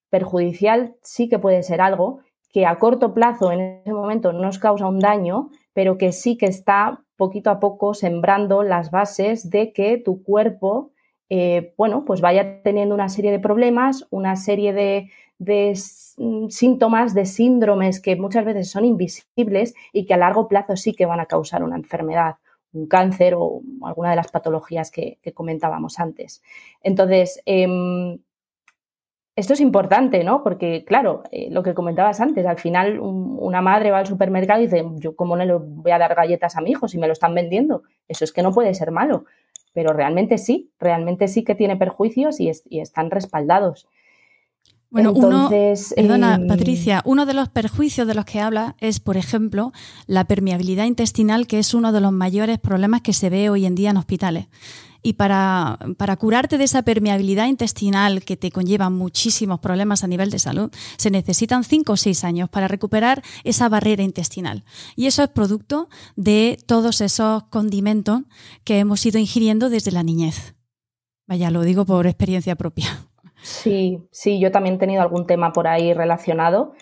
Perjudicial 0.09 0.95
sí 1.01 1.29
que 1.29 1.39
puede 1.39 1.63
ser 1.63 1.81
algo 1.81 2.19
que 2.53 2.65
a 2.65 2.79
corto 2.79 3.13
plazo 3.13 3.51
en 3.51 3.81
ese 3.83 3.93
momento 3.93 4.33
no 4.33 4.41
nos 4.41 4.59
causa 4.59 4.87
un 4.87 4.99
daño, 4.99 5.49
pero 5.73 5.97
que 5.97 6.11
sí 6.11 6.37
que 6.37 6.47
está 6.47 7.01
poquito 7.15 7.49
a 7.49 7.59
poco 7.59 7.93
sembrando 7.93 8.63
las 8.63 8.91
bases 8.91 9.49
de 9.49 9.71
que 9.71 9.97
tu 9.97 10.21
cuerpo 10.21 10.91
eh, 11.33 11.73
bueno, 11.77 12.03
pues 12.03 12.19
vaya 12.19 12.61
teniendo 12.61 12.93
una 12.93 13.07
serie 13.07 13.31
de 13.31 13.39
problemas, 13.39 14.05
una 14.09 14.35
serie 14.35 14.73
de, 14.73 15.09
síntomas, 16.49 17.13
de 17.13 17.25
síndromes 17.25 17.99
que 18.01 18.15
muchas 18.15 18.45
veces 18.45 18.69
son 18.69 18.85
invisibles 18.85 19.73
y 19.91 20.05
que 20.05 20.13
a 20.13 20.17
largo 20.17 20.47
plazo 20.47 20.75
sí 20.75 20.93
que 20.93 21.05
van 21.05 21.19
a 21.19 21.25
causar 21.25 21.63
una 21.63 21.75
enfermedad, 21.75 22.35
un 22.73 22.87
cáncer 22.87 23.33
o 23.37 23.61
alguna 23.83 24.11
de 24.11 24.15
las 24.15 24.31
patologías 24.31 24.91
que, 24.91 25.19
comentábamos 25.33 25.99
antes. 25.99 26.41
Entonces, 26.83 27.41
em, 27.45 28.19
esto 29.35 29.53
es 29.53 29.61
importante, 29.61 30.23
¿no? 30.23 30.43
Porque, 30.43 30.83
claro, 30.85 31.23
eh, 31.31 31.49
lo 31.51 31.63
que 31.63 31.73
comentabas 31.73 32.19
antes, 32.19 32.45
al 32.45 32.59
final 32.59 32.99
una 32.99 33.61
madre 33.61 33.91
va 33.91 33.99
al 33.99 34.07
supermercado 34.07 34.61
y 34.61 34.65
dice, 34.65 34.85
yo 34.95 35.15
cómo 35.15 35.35
no 35.35 35.45
le 35.45 35.53
voy 35.53 35.91
a 35.91 35.97
dar 35.97 36.15
galletas 36.15 36.57
a 36.57 36.61
mi 36.61 36.71
hijo 36.71 36.87
si 36.87 36.97
me 36.97 37.07
lo 37.07 37.13
están 37.13 37.33
vendiendo. 37.33 37.83
Eso 38.07 38.25
es 38.25 38.33
que 38.33 38.43
no 38.43 38.51
puede 38.51 38.73
ser 38.73 38.91
malo 38.91 39.25
pero 39.73 39.93
realmente 39.93 40.37
sí, 40.37 40.71
realmente 40.79 41.27
sí 41.27 41.43
que 41.43 41.55
tiene 41.55 41.77
perjuicios 41.77 42.39
y, 42.39 42.49
están 42.49 43.11
respaldados. 43.11 43.87
Bueno, 44.91 45.13
uno, 45.13 45.49
perdona, 45.95 46.35
em, 46.35 46.47
Patricia, 46.47 47.01
uno 47.05 47.25
de 47.25 47.33
los 47.33 47.47
perjuicios 47.47 48.05
de 48.05 48.13
los 48.13 48.25
que 48.25 48.41
habla 48.41 48.75
es, 48.81 48.99
por 48.99 49.15
ejemplo, 49.15 49.71
la 50.05 50.25
permeabilidad 50.25 50.83
intestinal, 50.83 51.47
que 51.47 51.59
es 51.59 51.73
uno 51.73 51.93
de 51.93 52.01
los 52.01 52.11
mayores 52.11 52.59
problemas 52.59 52.99
que 52.99 53.13
se 53.13 53.29
ve 53.29 53.49
hoy 53.49 53.65
en 53.65 53.73
día 53.73 53.91
en 53.91 53.97
hospitales. 53.97 54.47
Y 55.01 55.13
para, 55.13 55.79
para, 55.97 56.17
curarte 56.17 56.57
de 56.57 56.65
esa 56.65 56.81
permeabilidad 56.83 57.47
intestinal 57.47 58.23
que 58.25 58.35
te 58.35 58.51
conlleva 58.51 58.89
muchísimos 58.89 59.61
problemas 59.61 60.03
a 60.03 60.07
nivel 60.07 60.29
de 60.29 60.39
salud, 60.39 60.69
se 60.97 61.09
necesitan 61.09 61.63
cinco 61.63 61.93
o 61.93 61.97
seis 61.97 62.25
años 62.25 62.49
para 62.49 62.67
recuperar 62.67 63.23
esa 63.45 63.69
barrera 63.69 64.03
intestinal. 64.03 64.65
Y 64.97 65.05
eso 65.05 65.23
es 65.23 65.29
producto 65.29 65.87
de 66.17 66.59
todos 66.65 66.99
esos 66.99 67.43
condimentos 67.43 68.23
que 68.65 68.79
hemos 68.79 69.05
ido 69.05 69.19
ingiriendo 69.19 69.69
desde 69.69 69.91
la 69.91 70.03
niñez. 70.03 70.53
Vaya, 71.27 71.49
lo 71.49 71.61
digo 71.61 71.85
por 71.85 72.07
experiencia 72.07 72.57
propia. 72.57 73.07
Sí, 73.41 74.03
sí, 74.11 74.39
yo 74.39 74.51
también 74.51 74.75
he 74.75 74.79
tenido 74.79 75.01
algún 75.01 75.25
tema 75.25 75.51
por 75.51 75.67
ahí 75.67 75.93
relacionado 75.93 76.73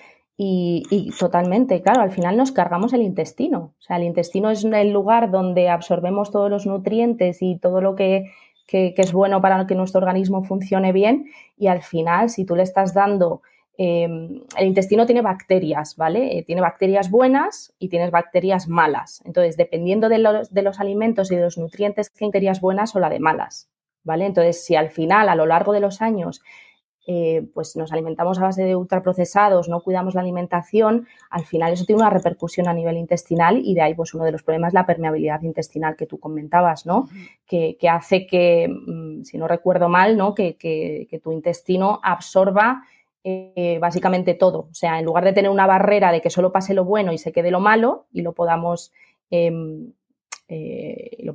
y, 0.42 1.12
totalmente, 1.20 1.82
claro, 1.82 2.02
al 2.02 2.12
final 2.12 2.38
nos 2.38 2.54
cargamos 2.54 2.94
el 2.94 3.02
intestino. 3.02 3.74
O 3.78 3.82
sea, 3.82 3.98
el 3.98 4.04
intestino 4.04 4.50
es 4.50 4.64
el 4.64 4.92
lugar 4.92 5.32
donde 5.32 5.68
absorbemos 5.68 6.32
todos 6.32 6.50
los 6.50 6.66
nutrientes 6.66 7.42
y 7.42 7.58
todo 7.58 7.82
lo 7.82 7.96
que, 7.96 8.32
es 8.72 9.12
bueno 9.12 9.42
para 9.42 9.68
que 9.68 9.76
nuestro 9.76 10.00
organismo 10.00 10.44
funcione 10.46 10.94
bien. 10.94 11.26
Y 11.58 11.68
al 11.68 11.82
final, 11.82 12.30
si 12.30 12.46
tú 12.46 12.56
le 12.56 12.64
estás 12.64 12.94
dando, 12.94 13.42
em, 13.78 14.42
el 14.58 14.68
intestino 14.68 15.06
tiene 15.06 15.22
bacterias, 15.22 15.98
¿vale? 15.98 16.38
Eh, 16.38 16.44
tiene 16.44 16.62
bacterias 16.62 17.12
buenas 17.12 17.74
y 17.78 17.90
tienes 17.90 18.10
bacterias 18.12 18.70
malas. 18.70 19.22
Entonces, 19.26 19.58
dependiendo 19.58 20.08
de 20.08 20.20
los, 20.20 20.54
de 20.54 20.62
los 20.62 20.80
alimentos 20.80 21.32
y 21.32 21.36
de 21.36 21.42
los 21.44 21.58
nutrientes, 21.58 22.10
qué 22.10 22.24
bacterias 22.26 22.62
buenas 22.62 22.96
o 22.96 23.00
la 23.00 23.10
de 23.10 23.20
malas, 23.20 23.70
¿vale? 24.10 24.26
Entonces, 24.26 24.66
si 24.66 24.76
al 24.76 24.90
final, 24.90 25.30
a 25.30 25.36
lo 25.36 25.46
largo 25.46 25.72
de 25.72 25.80
los 25.80 26.02
años, 26.02 26.42
eh, 27.06 27.48
pues 27.54 27.76
nos 27.76 27.92
alimentamos 27.92 28.40
a 28.40 28.44
base 28.44 28.64
de 28.64 28.76
ultraprocesados, 28.76 29.70
no 29.70 29.82
cuidamos 29.82 30.16
la 30.16 30.22
alimentación, 30.22 31.08
al 31.30 31.46
final 31.46 31.74
eso 31.74 31.86
tiene 31.86 32.02
una 32.02 32.10
repercusión 32.10 32.68
a 32.68 32.74
nivel 32.74 32.98
intestinal 32.98 33.62
y 33.64 33.74
de 33.74 33.82
ahí 33.82 33.94
pues 33.94 34.14
uno 34.14 34.26
de 34.26 34.32
los 34.32 34.44
problemas 34.44 34.70
es 34.70 34.74
la 34.74 34.86
permeabilidad 34.86 35.42
intestinal 35.44 35.96
que 35.96 36.06
tú 36.08 36.20
comentabas, 36.20 36.86
¿no? 36.86 37.08
que, 37.48 37.78
hace 37.90 38.28
que, 38.28 38.68
mm, 38.68 39.24
si 39.24 39.38
no 39.38 39.48
recuerdo 39.48 39.90
mal, 39.90 40.18
¿no? 40.18 40.36
que, 40.36 41.08
tu 41.24 41.32
intestino 41.32 42.00
absorba 42.04 42.84
eh, 43.24 43.78
básicamente 43.82 44.34
todo. 44.34 44.68
O 44.70 44.74
sea, 44.74 45.00
en 45.00 45.06
lugar 45.06 45.24
de 45.24 45.34
tener 45.34 45.52
una 45.52 45.68
barrera 45.68 46.12
de 46.12 46.22
que 46.22 46.30
solo 46.30 46.52
pase 46.52 46.74
lo 46.74 46.86
bueno 46.86 47.12
y 47.12 47.18
se 47.18 47.32
quede 47.32 47.52
lo 47.52 47.60
malo 47.60 48.08
y 48.12 48.22
lo 48.22 48.34
podamos, 48.34 48.92
em, 49.30 49.94
eh, 50.48 51.18
lo 51.24 51.34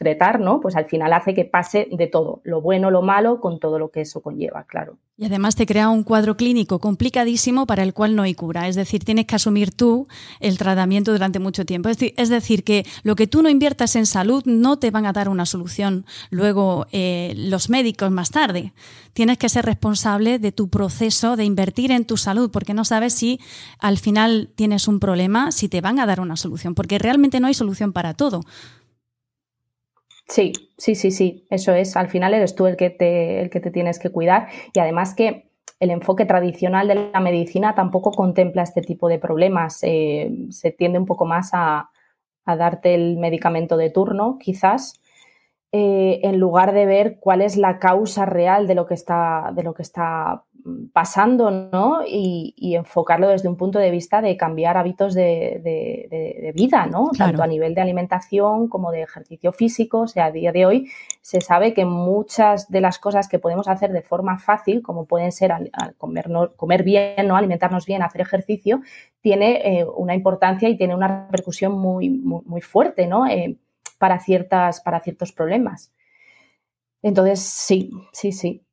podamos 0.00 0.40
¿no? 0.40 0.60
Pues 0.60 0.76
al 0.76 0.86
final 0.86 1.12
hace 1.12 1.34
que 1.34 1.44
pase 1.44 1.88
de 1.90 2.06
todo, 2.06 2.40
lo 2.44 2.62
bueno, 2.62 2.90
lo 2.90 3.02
malo, 3.02 3.40
con 3.40 3.60
todo 3.60 3.78
lo 3.78 3.90
que 3.90 4.00
eso 4.00 4.22
conlleva, 4.22 4.64
claro. 4.64 4.96
Y 5.18 5.26
además 5.26 5.54
te 5.54 5.66
crea 5.66 5.90
un 5.90 6.02
cuadro 6.02 6.38
clínico 6.38 6.78
complicadísimo 6.78 7.66
para 7.66 7.82
el 7.82 7.92
cual 7.92 8.16
no 8.16 8.22
hay 8.22 8.32
cura. 8.32 8.68
Es 8.68 8.76
decir, 8.76 9.04
tienes 9.04 9.26
que 9.26 9.36
asumir 9.36 9.70
tú 9.70 10.08
el 10.40 10.56
tratamiento 10.56 11.12
durante 11.12 11.38
mucho 11.38 11.66
tiempo. 11.66 11.90
Es 11.90 12.28
decir, 12.30 12.64
que 12.64 12.86
lo 13.02 13.16
que 13.16 13.26
tú 13.26 13.42
no 13.42 13.50
inviertas 13.50 13.96
en 13.96 14.06
salud 14.06 14.42
no 14.46 14.78
te 14.78 14.90
van 14.90 15.04
a 15.04 15.12
dar 15.12 15.28
una 15.28 15.44
solución 15.44 16.06
luego 16.30 16.86
eh, 16.90 17.34
los 17.36 17.68
médicos 17.68 18.10
más 18.10 18.30
tarde. 18.30 18.72
Tienes 19.12 19.36
que 19.36 19.50
ser 19.50 19.66
responsable 19.66 20.38
de 20.38 20.52
tu 20.52 20.70
proceso 20.70 21.36
de 21.36 21.44
invertir 21.44 21.90
en 21.90 22.06
tu 22.06 22.16
salud 22.16 22.50
porque 22.50 22.72
no 22.72 22.86
sabes 22.86 23.12
si 23.12 23.40
al 23.78 23.98
final 23.98 24.48
tienes 24.54 24.88
un 24.88 25.00
problema, 25.00 25.52
si 25.52 25.68
te 25.68 25.82
van 25.82 26.00
a 26.00 26.06
dar 26.06 26.20
una 26.20 26.36
solución, 26.36 26.74
porque 26.74 26.98
realmente 26.98 27.40
no 27.40 27.48
hay 27.48 27.54
solución 27.54 27.92
para 27.92 28.14
todo. 28.14 28.40
Sí, 30.30 30.52
sí, 30.78 30.94
sí, 30.94 31.10
sí, 31.10 31.44
eso 31.50 31.74
es. 31.74 31.96
Al 31.96 32.08
final 32.08 32.34
eres 32.34 32.54
tú 32.54 32.68
el 32.68 32.76
que 32.76 32.88
te, 32.88 33.42
el 33.42 33.50
que 33.50 33.58
te 33.58 33.72
tienes 33.72 33.98
que 33.98 34.10
cuidar 34.10 34.46
y 34.72 34.78
además 34.78 35.12
que 35.14 35.50
el 35.80 35.90
enfoque 35.90 36.24
tradicional 36.24 36.86
de 36.86 37.10
la 37.10 37.18
medicina 37.18 37.74
tampoco 37.74 38.12
contempla 38.12 38.62
este 38.62 38.80
tipo 38.80 39.08
de 39.08 39.18
problemas. 39.18 39.80
Eh, 39.82 40.30
se 40.50 40.70
tiende 40.70 41.00
un 41.00 41.06
poco 41.06 41.26
más 41.26 41.50
a, 41.52 41.90
a, 42.44 42.56
darte 42.56 42.94
el 42.94 43.16
medicamento 43.16 43.76
de 43.76 43.90
turno, 43.90 44.38
quizás, 44.38 45.00
eh, 45.72 46.20
en 46.22 46.38
lugar 46.38 46.74
de 46.74 46.86
ver 46.86 47.18
cuál 47.18 47.42
es 47.42 47.56
la 47.56 47.80
causa 47.80 48.24
real 48.24 48.68
de 48.68 48.76
lo 48.76 48.86
que 48.86 48.94
está, 48.94 49.50
de 49.52 49.64
lo 49.64 49.74
que 49.74 49.82
está 49.82 50.44
pasando, 50.92 51.50
¿no? 51.50 52.00
Y, 52.06 52.74
enfocarlo 52.74 53.28
desde 53.28 53.48
un 53.48 53.56
punto 53.56 53.78
de 53.78 53.90
vista 53.90 54.22
de 54.22 54.36
cambiar 54.36 54.76
hábitos 54.76 55.14
de, 55.14 56.52
vida, 56.54 56.86
¿no? 56.86 57.10
Tanto 57.16 57.42
a 57.42 57.46
nivel 57.46 57.74
de 57.74 57.80
alimentación 57.80 58.68
como 58.68 58.90
de 58.90 59.02
ejercicio 59.02 59.52
físico. 59.52 60.00
O 60.00 60.06
sea, 60.06 60.26
a 60.26 60.32
día 60.32 60.52
de 60.52 60.66
hoy 60.66 60.90
se 61.20 61.40
sabe 61.40 61.74
que 61.74 61.84
muchas 61.84 62.68
de 62.70 62.80
las 62.80 62.98
cosas 62.98 63.28
que 63.28 63.38
podemos 63.38 63.68
hacer 63.68 63.92
de 63.92 64.02
forma 64.02 64.38
fácil, 64.38 64.82
como 64.82 65.06
pueden 65.06 65.32
ser 65.32 65.52
al, 65.52 65.70
comer, 65.98 66.28
comer, 66.56 66.82
bien, 66.82 67.26
¿no? 67.26 67.36
alimentarnos 67.36 67.86
bien, 67.86 68.02
hacer 68.02 68.20
ejercicio, 68.20 68.80
tiene 69.20 69.80
eh, 69.80 69.84
una 69.84 70.14
importancia 70.14 70.68
y 70.68 70.76
tiene 70.76 70.94
una 70.94 71.26
repercusión 71.26 71.72
muy, 71.72 72.08
muy, 72.10 72.60
fuerte, 72.60 73.06
¿no? 73.06 73.26
Eh, 73.26 73.56
para, 73.98 74.18
ciertas, 74.20 74.80
para 74.80 75.00
ciertos 75.00 75.32
problemas. 75.32 75.92
Entonces, 77.02 77.40
sí, 77.40 77.90
sí, 78.12 78.32
sí. 78.32 78.64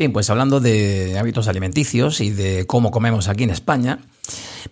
Bien, 0.00 0.14
pues 0.14 0.30
hablando 0.30 0.60
de 0.60 1.18
hábitos 1.18 1.46
alimenticios 1.46 2.22
y 2.22 2.30
de 2.30 2.66
cómo 2.66 2.90
comemos 2.90 3.28
aquí 3.28 3.44
en 3.44 3.50
España, 3.50 3.98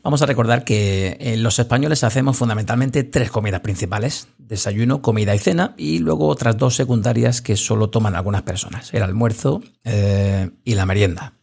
vamos 0.02 0.22
a 0.22 0.26
recordar 0.26 0.64
que 0.64 1.18
eh, 1.20 1.36
los 1.36 1.58
españoles 1.58 2.02
hacemos 2.02 2.38
fundamentalmente 2.38 3.04
tres 3.04 3.30
comidas 3.30 3.60
principales, 3.60 4.28
desayuno, 4.38 5.02
comida 5.02 5.34
y 5.34 5.38
cena, 5.38 5.74
y 5.76 5.98
luego 5.98 6.28
otras 6.28 6.56
dos 6.56 6.76
secundarias 6.76 7.42
que 7.42 7.56
solo 7.56 7.90
toman 7.90 8.16
algunas 8.16 8.40
personas, 8.40 8.94
el 8.94 9.02
almuerzo 9.02 9.60
eh, 9.84 10.48
y 10.64 10.74
la 10.76 10.86
merienda. 10.86 11.34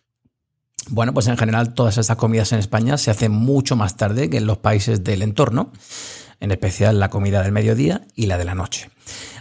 Bueno, 0.89 1.13
pues 1.13 1.27
en 1.27 1.37
general 1.37 1.75
todas 1.75 1.99
estas 1.99 2.17
comidas 2.17 2.53
en 2.53 2.57
España 2.57 2.97
se 2.97 3.11
hacen 3.11 3.33
mucho 3.33 3.75
más 3.75 3.97
tarde 3.97 4.31
que 4.31 4.37
en 4.37 4.47
los 4.47 4.57
países 4.57 5.03
del 5.03 5.21
entorno, 5.21 5.71
en 6.39 6.51
especial 6.51 6.99
la 6.99 7.09
comida 7.09 7.41
del 7.41 7.51
mediodía 7.51 8.01
y 8.15 8.27
la 8.27 8.37
de 8.37 8.45
la 8.45 8.55
noche. 8.55 8.89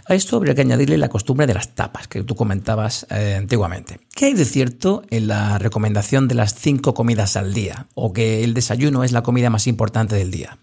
A 0.07 0.13
esto 0.13 0.37
habría 0.37 0.53
que 0.53 0.61
añadirle 0.61 0.99
la 0.99 1.09
costumbre 1.09 1.47
de 1.47 1.55
las 1.55 1.73
tapas 1.73 2.07
que 2.07 2.23
tú 2.23 2.35
comentabas 2.35 3.07
eh, 3.09 3.35
antiguamente. 3.39 3.99
¿Qué 4.15 4.25
hay 4.25 4.33
de 4.33 4.45
cierto 4.45 5.01
en 5.09 5.27
la 5.27 5.57
recomendación 5.57 6.27
de 6.27 6.35
las 6.35 6.53
cinco 6.53 6.93
comidas 6.93 7.35
al 7.35 7.55
día 7.55 7.87
o 7.95 8.13
que 8.13 8.43
el 8.43 8.53
desayuno 8.53 9.03
es 9.03 9.11
la 9.11 9.23
comida 9.23 9.49
más 9.49 9.65
importante 9.65 10.15
del 10.15 10.29
día? 10.29 10.59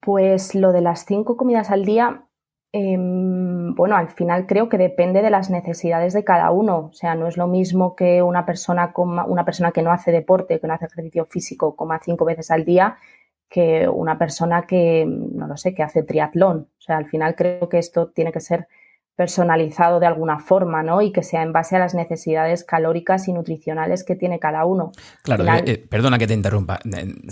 Pues 0.00 0.54
lo 0.54 0.70
de 0.70 0.80
las 0.80 1.04
cinco 1.04 1.36
comidas 1.36 1.72
al 1.72 1.84
día, 1.84 2.28
em, 2.70 3.74
bueno, 3.74 3.96
al 3.96 4.10
final 4.10 4.46
creo 4.46 4.68
que 4.68 4.78
depende 4.78 5.20
de 5.20 5.30
las 5.30 5.50
necesidades 5.50 6.12
de 6.12 6.22
cada 6.22 6.52
uno. 6.52 6.90
O 6.90 6.92
sea, 6.92 7.16
no 7.16 7.26
es 7.26 7.36
lo 7.36 7.48
mismo 7.48 7.96
que 7.96 8.22
una 8.22 8.46
persona, 8.46 8.92
una 8.94 9.44
persona 9.44 9.72
que 9.72 9.82
no 9.82 9.90
hace 9.90 10.12
deporte, 10.12 10.60
que 10.60 10.68
no 10.68 10.74
hace 10.74 10.84
ejercicio 10.84 11.26
físico, 11.26 11.74
coma 11.74 11.98
cinco 12.04 12.24
veces 12.24 12.52
al 12.52 12.64
día, 12.64 12.98
que 13.48 13.88
una 13.88 14.18
persona 14.18 14.66
que, 14.66 15.06
no 15.06 15.46
lo 15.46 15.56
sé, 15.56 15.74
que 15.74 15.82
hace 15.82 16.02
triatlón. 16.02 16.68
O 16.78 16.82
sea, 16.82 16.96
al 16.96 17.06
final 17.06 17.34
creo 17.34 17.68
que 17.68 17.78
esto 17.78 18.08
tiene 18.08 18.32
que 18.32 18.40
ser 18.40 18.68
personalizado 19.16 19.98
de 19.98 20.06
alguna 20.06 20.38
forma, 20.38 20.82
¿no? 20.82 21.00
Y 21.00 21.10
que 21.10 21.22
sea 21.22 21.42
en 21.42 21.52
base 21.52 21.74
a 21.74 21.78
las 21.78 21.94
necesidades 21.94 22.64
calóricas 22.64 23.28
y 23.28 23.32
nutricionales 23.32 24.04
que 24.04 24.14
tiene 24.14 24.38
cada 24.38 24.66
uno. 24.66 24.92
Claro, 25.22 25.44
eh, 25.44 25.62
eh, 25.66 25.86
perdona 25.88 26.18
que 26.18 26.26
te 26.26 26.34
interrumpa. 26.34 26.78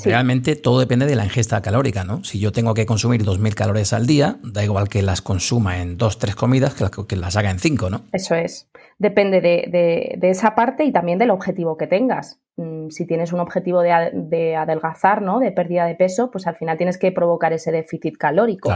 Realmente 0.02 0.56
todo 0.56 0.80
depende 0.80 1.04
de 1.04 1.14
la 1.14 1.24
ingesta 1.24 1.60
calórica, 1.60 2.04
¿no? 2.04 2.24
Si 2.24 2.40
yo 2.40 2.52
tengo 2.52 2.72
que 2.72 2.86
consumir 2.86 3.22
2.000 3.22 3.54
calorías 3.54 3.92
al 3.92 4.06
día, 4.06 4.38
da 4.42 4.64
igual 4.64 4.88
que 4.88 5.02
las 5.02 5.20
consuma 5.20 5.82
en 5.82 5.98
dos, 5.98 6.18
tres 6.18 6.34
comidas 6.34 6.72
que 6.72 6.84
las, 6.84 6.90
que 7.06 7.16
las 7.16 7.36
haga 7.36 7.50
en 7.50 7.58
cinco, 7.58 7.90
¿no? 7.90 8.00
Eso 8.12 8.34
es. 8.34 8.66
Depende 8.99 9.40
de, 9.40 10.16
de 10.18 10.30
esa 10.30 10.55
parte 10.55 10.84
y 10.84 10.92
también 10.92 11.18
del 11.18 11.30
objetivo 11.30 11.76
que 11.76 11.86
tengas. 11.86 12.40
Mm, 12.57 12.90
si 12.90 13.07
tienes 13.07 13.32
un 13.32 13.40
objetivo 13.40 13.82
de, 13.82 14.57
adelgazar, 14.57 15.22
¿no? 15.22 15.40
De 15.40 15.51
pérdida 15.51 15.86
de 15.86 15.97
peso, 15.97 16.30
pues 16.30 16.47
al 16.47 16.57
final 16.57 16.76
tienes 16.76 16.99
que 16.99 17.11
provocar 17.11 17.53
ese 17.53 17.72
déficit 17.72 18.16
calórico. 18.16 18.70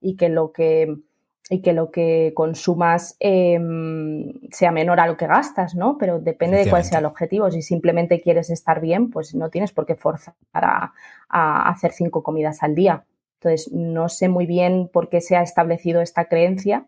Y 0.00 0.16
que 0.16 0.28
lo 0.28 0.52
que 0.52 0.94
y 1.50 1.60
que 1.60 1.74
lo 1.74 1.90
que 1.90 2.32
consumas 2.34 3.16
em, 3.20 4.32
sea 4.50 4.70
menor 4.70 4.98
a 4.98 5.06
lo 5.06 5.18
que 5.18 5.26
gastas, 5.26 5.74
¿no? 5.74 5.98
Pero 5.98 6.18
depende 6.18 6.56
de 6.56 6.70
cuál 6.70 6.84
sea 6.84 7.00
el 7.00 7.04
objetivo. 7.04 7.50
Si 7.50 7.60
simplemente 7.60 8.22
quieres 8.22 8.48
estar 8.48 8.80
bien, 8.80 9.10
pues 9.10 9.34
no 9.34 9.50
tienes 9.50 9.70
por 9.70 9.84
qué 9.84 9.94
forzar 9.94 10.34
a, 10.54 10.94
a, 11.28 11.68
hacer 11.68 11.92
cinco 11.92 12.22
comidas 12.22 12.62
al 12.62 12.74
día. 12.74 13.04
Entonces, 13.40 13.70
no 13.74 14.08
sé 14.08 14.30
muy 14.30 14.46
bien 14.46 14.88
por 14.90 15.10
qué 15.10 15.20
se 15.20 15.36
ha 15.36 15.42
establecido 15.42 16.00
esta 16.00 16.28
creencia, 16.28 16.86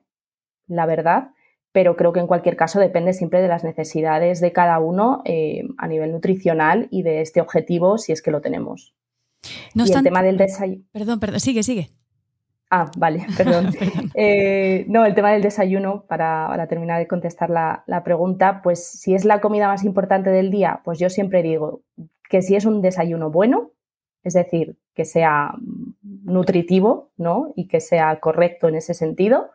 la 0.69 0.87
verdad, 0.87 1.33
pero 1.77 1.95
creo 1.95 2.15
que 2.15 2.21
en 2.21 2.27
cualquier 2.27 2.57
caso 2.57 2.81
depende 2.81 3.13
siempre 3.13 3.43
de 3.43 3.49
las 3.49 3.63
necesidades 3.63 4.41
de 4.41 4.51
cada 4.51 4.79
uno 4.79 5.21
eh, 5.27 5.69
a 5.77 5.87
nivel 5.87 6.11
nutricional 6.11 6.89
y 6.91 7.03
de 7.03 7.21
este 7.21 7.43
objetivo 7.43 7.99
si 7.99 8.13
es 8.13 8.23
que 8.23 8.31
lo 8.31 8.41
tenemos. 8.41 8.95
No 9.75 9.85
y 9.85 9.93
el 9.93 10.03
tema 10.03 10.23
del 10.23 10.39
desayuno. 10.39 10.85
Perdón, 10.91 11.21
perdón, 11.21 11.39
sigue, 11.39 11.63
sigue. 11.63 11.91
Ah, 12.71 12.91
vale, 12.97 13.27
perdón. 13.37 13.75
Eh, 14.15 14.87
no, 14.89 15.05
el 15.05 15.15
tema 15.15 15.33
del 15.33 15.43
desayuno, 15.43 16.07
para, 16.09 16.67
terminar 16.67 16.99
de 16.99 17.07
contestar 17.07 17.51
la, 17.51 17.85
la, 17.87 18.03
pregunta, 18.03 18.63
pues 18.63 18.83
si 18.83 19.15
es 19.15 19.27
la 19.27 19.43
comida 19.43 19.69
más 19.69 19.85
importante 19.85 20.31
del 20.31 20.51
día, 20.51 20.81
pues 20.83 20.99
yo 20.99 21.11
siempre 21.11 21.43
digo 21.43 21.83
que 22.31 22.41
si 22.41 22.57
es 22.57 22.65
un 22.65 22.81
desayuno 22.81 23.31
bueno, 23.31 23.73
es 24.25 24.33
decir, 24.33 24.79
que 24.95 25.05
sea 25.05 25.53
nutritivo, 26.25 27.11
¿no? 27.19 27.53
Y 27.55 27.69
que 27.69 27.83
sea 27.83 28.19
correcto 28.19 28.67
en 28.67 28.77
ese 28.77 28.95
sentido, 28.95 29.51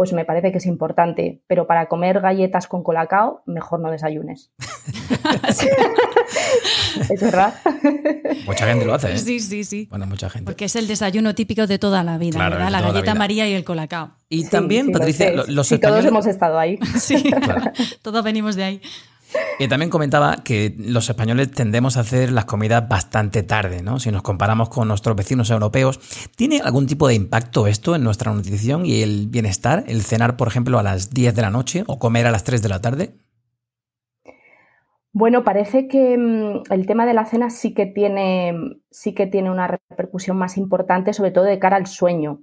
pues 0.00 0.14
me 0.14 0.24
parece 0.24 0.50
que 0.50 0.56
es 0.56 0.64
importante. 0.64 1.42
Pero 1.46 1.66
para 1.66 1.84
comer 1.84 2.22
galletas 2.22 2.66
con 2.66 2.82
colacao, 2.82 3.42
mejor 3.44 3.80
no 3.80 3.90
desayunes. 3.90 4.50
es 7.10 7.20
verdad. 7.20 7.52
Mucha 8.46 8.66
gente 8.66 8.86
lo 8.86 8.94
hace, 8.94 9.12
¿eh? 9.12 9.18
Sí, 9.18 9.40
sí, 9.40 9.62
sí. 9.62 9.88
Bueno, 9.90 10.06
mucha 10.06 10.30
gente. 10.30 10.46
Porque 10.46 10.64
es 10.64 10.76
el 10.76 10.88
desayuno 10.88 11.34
típico 11.34 11.66
de 11.66 11.78
toda 11.78 12.02
la 12.02 12.16
vida, 12.16 12.48
¿verdad? 12.48 12.70
La 12.70 12.80
galleta 12.80 13.14
María 13.14 13.46
y 13.46 13.52
el 13.52 13.62
colacao. 13.62 14.12
Y 14.30 14.48
también, 14.48 14.90
Patricia, 14.90 15.32
los 15.32 15.70
españoles... 15.70 15.80
Todos 15.80 16.04
hemos 16.06 16.26
estado 16.26 16.58
ahí. 16.58 16.78
Sí, 16.98 17.22
todos 18.00 18.24
venimos 18.24 18.56
de 18.56 18.64
ahí. 18.64 18.80
Y 19.58 19.68
también 19.68 19.90
comentaba 19.90 20.38
que 20.42 20.74
los 20.78 21.08
españoles 21.08 21.50
tendemos 21.50 21.96
a 21.96 22.00
hacer 22.00 22.32
las 22.32 22.46
comidas 22.46 22.88
bastante 22.88 23.42
tarde, 23.42 23.82
¿no? 23.82 24.00
Si 24.00 24.10
nos 24.10 24.22
comparamos 24.22 24.70
con 24.70 24.88
nuestros 24.88 25.16
vecinos 25.16 25.50
europeos, 25.50 26.00
¿tiene 26.36 26.60
algún 26.60 26.86
tipo 26.86 27.06
de 27.08 27.14
impacto 27.14 27.66
esto 27.66 27.94
en 27.94 28.02
nuestra 28.02 28.32
nutrición 28.32 28.86
y 28.86 29.02
el 29.02 29.28
bienestar? 29.28 29.84
El 29.86 30.02
cenar, 30.02 30.36
por 30.36 30.48
ejemplo, 30.48 30.78
a 30.78 30.82
las 30.82 31.10
10 31.10 31.34
de 31.34 31.42
la 31.42 31.50
noche 31.50 31.84
o 31.86 31.98
comer 31.98 32.26
a 32.26 32.30
las 32.30 32.44
3 32.44 32.62
de 32.62 32.68
la 32.68 32.80
tarde? 32.80 33.14
Bueno, 35.12 35.42
parece 35.42 35.88
que 35.88 36.16
mm, 36.16 36.72
el 36.72 36.86
tema 36.86 37.04
de 37.04 37.14
la 37.14 37.26
cena 37.26 37.50
sí 37.50 37.74
que 37.74 37.86
tiene, 37.86 38.54
sí 38.90 39.12
que 39.12 39.26
tiene 39.26 39.50
una 39.50 39.66
repercusión 39.66 40.36
más 40.36 40.56
importante, 40.56 41.12
sobre 41.12 41.32
todo 41.32 41.44
de 41.44 41.58
cara 41.58 41.76
al 41.76 41.86
sueño. 41.86 42.42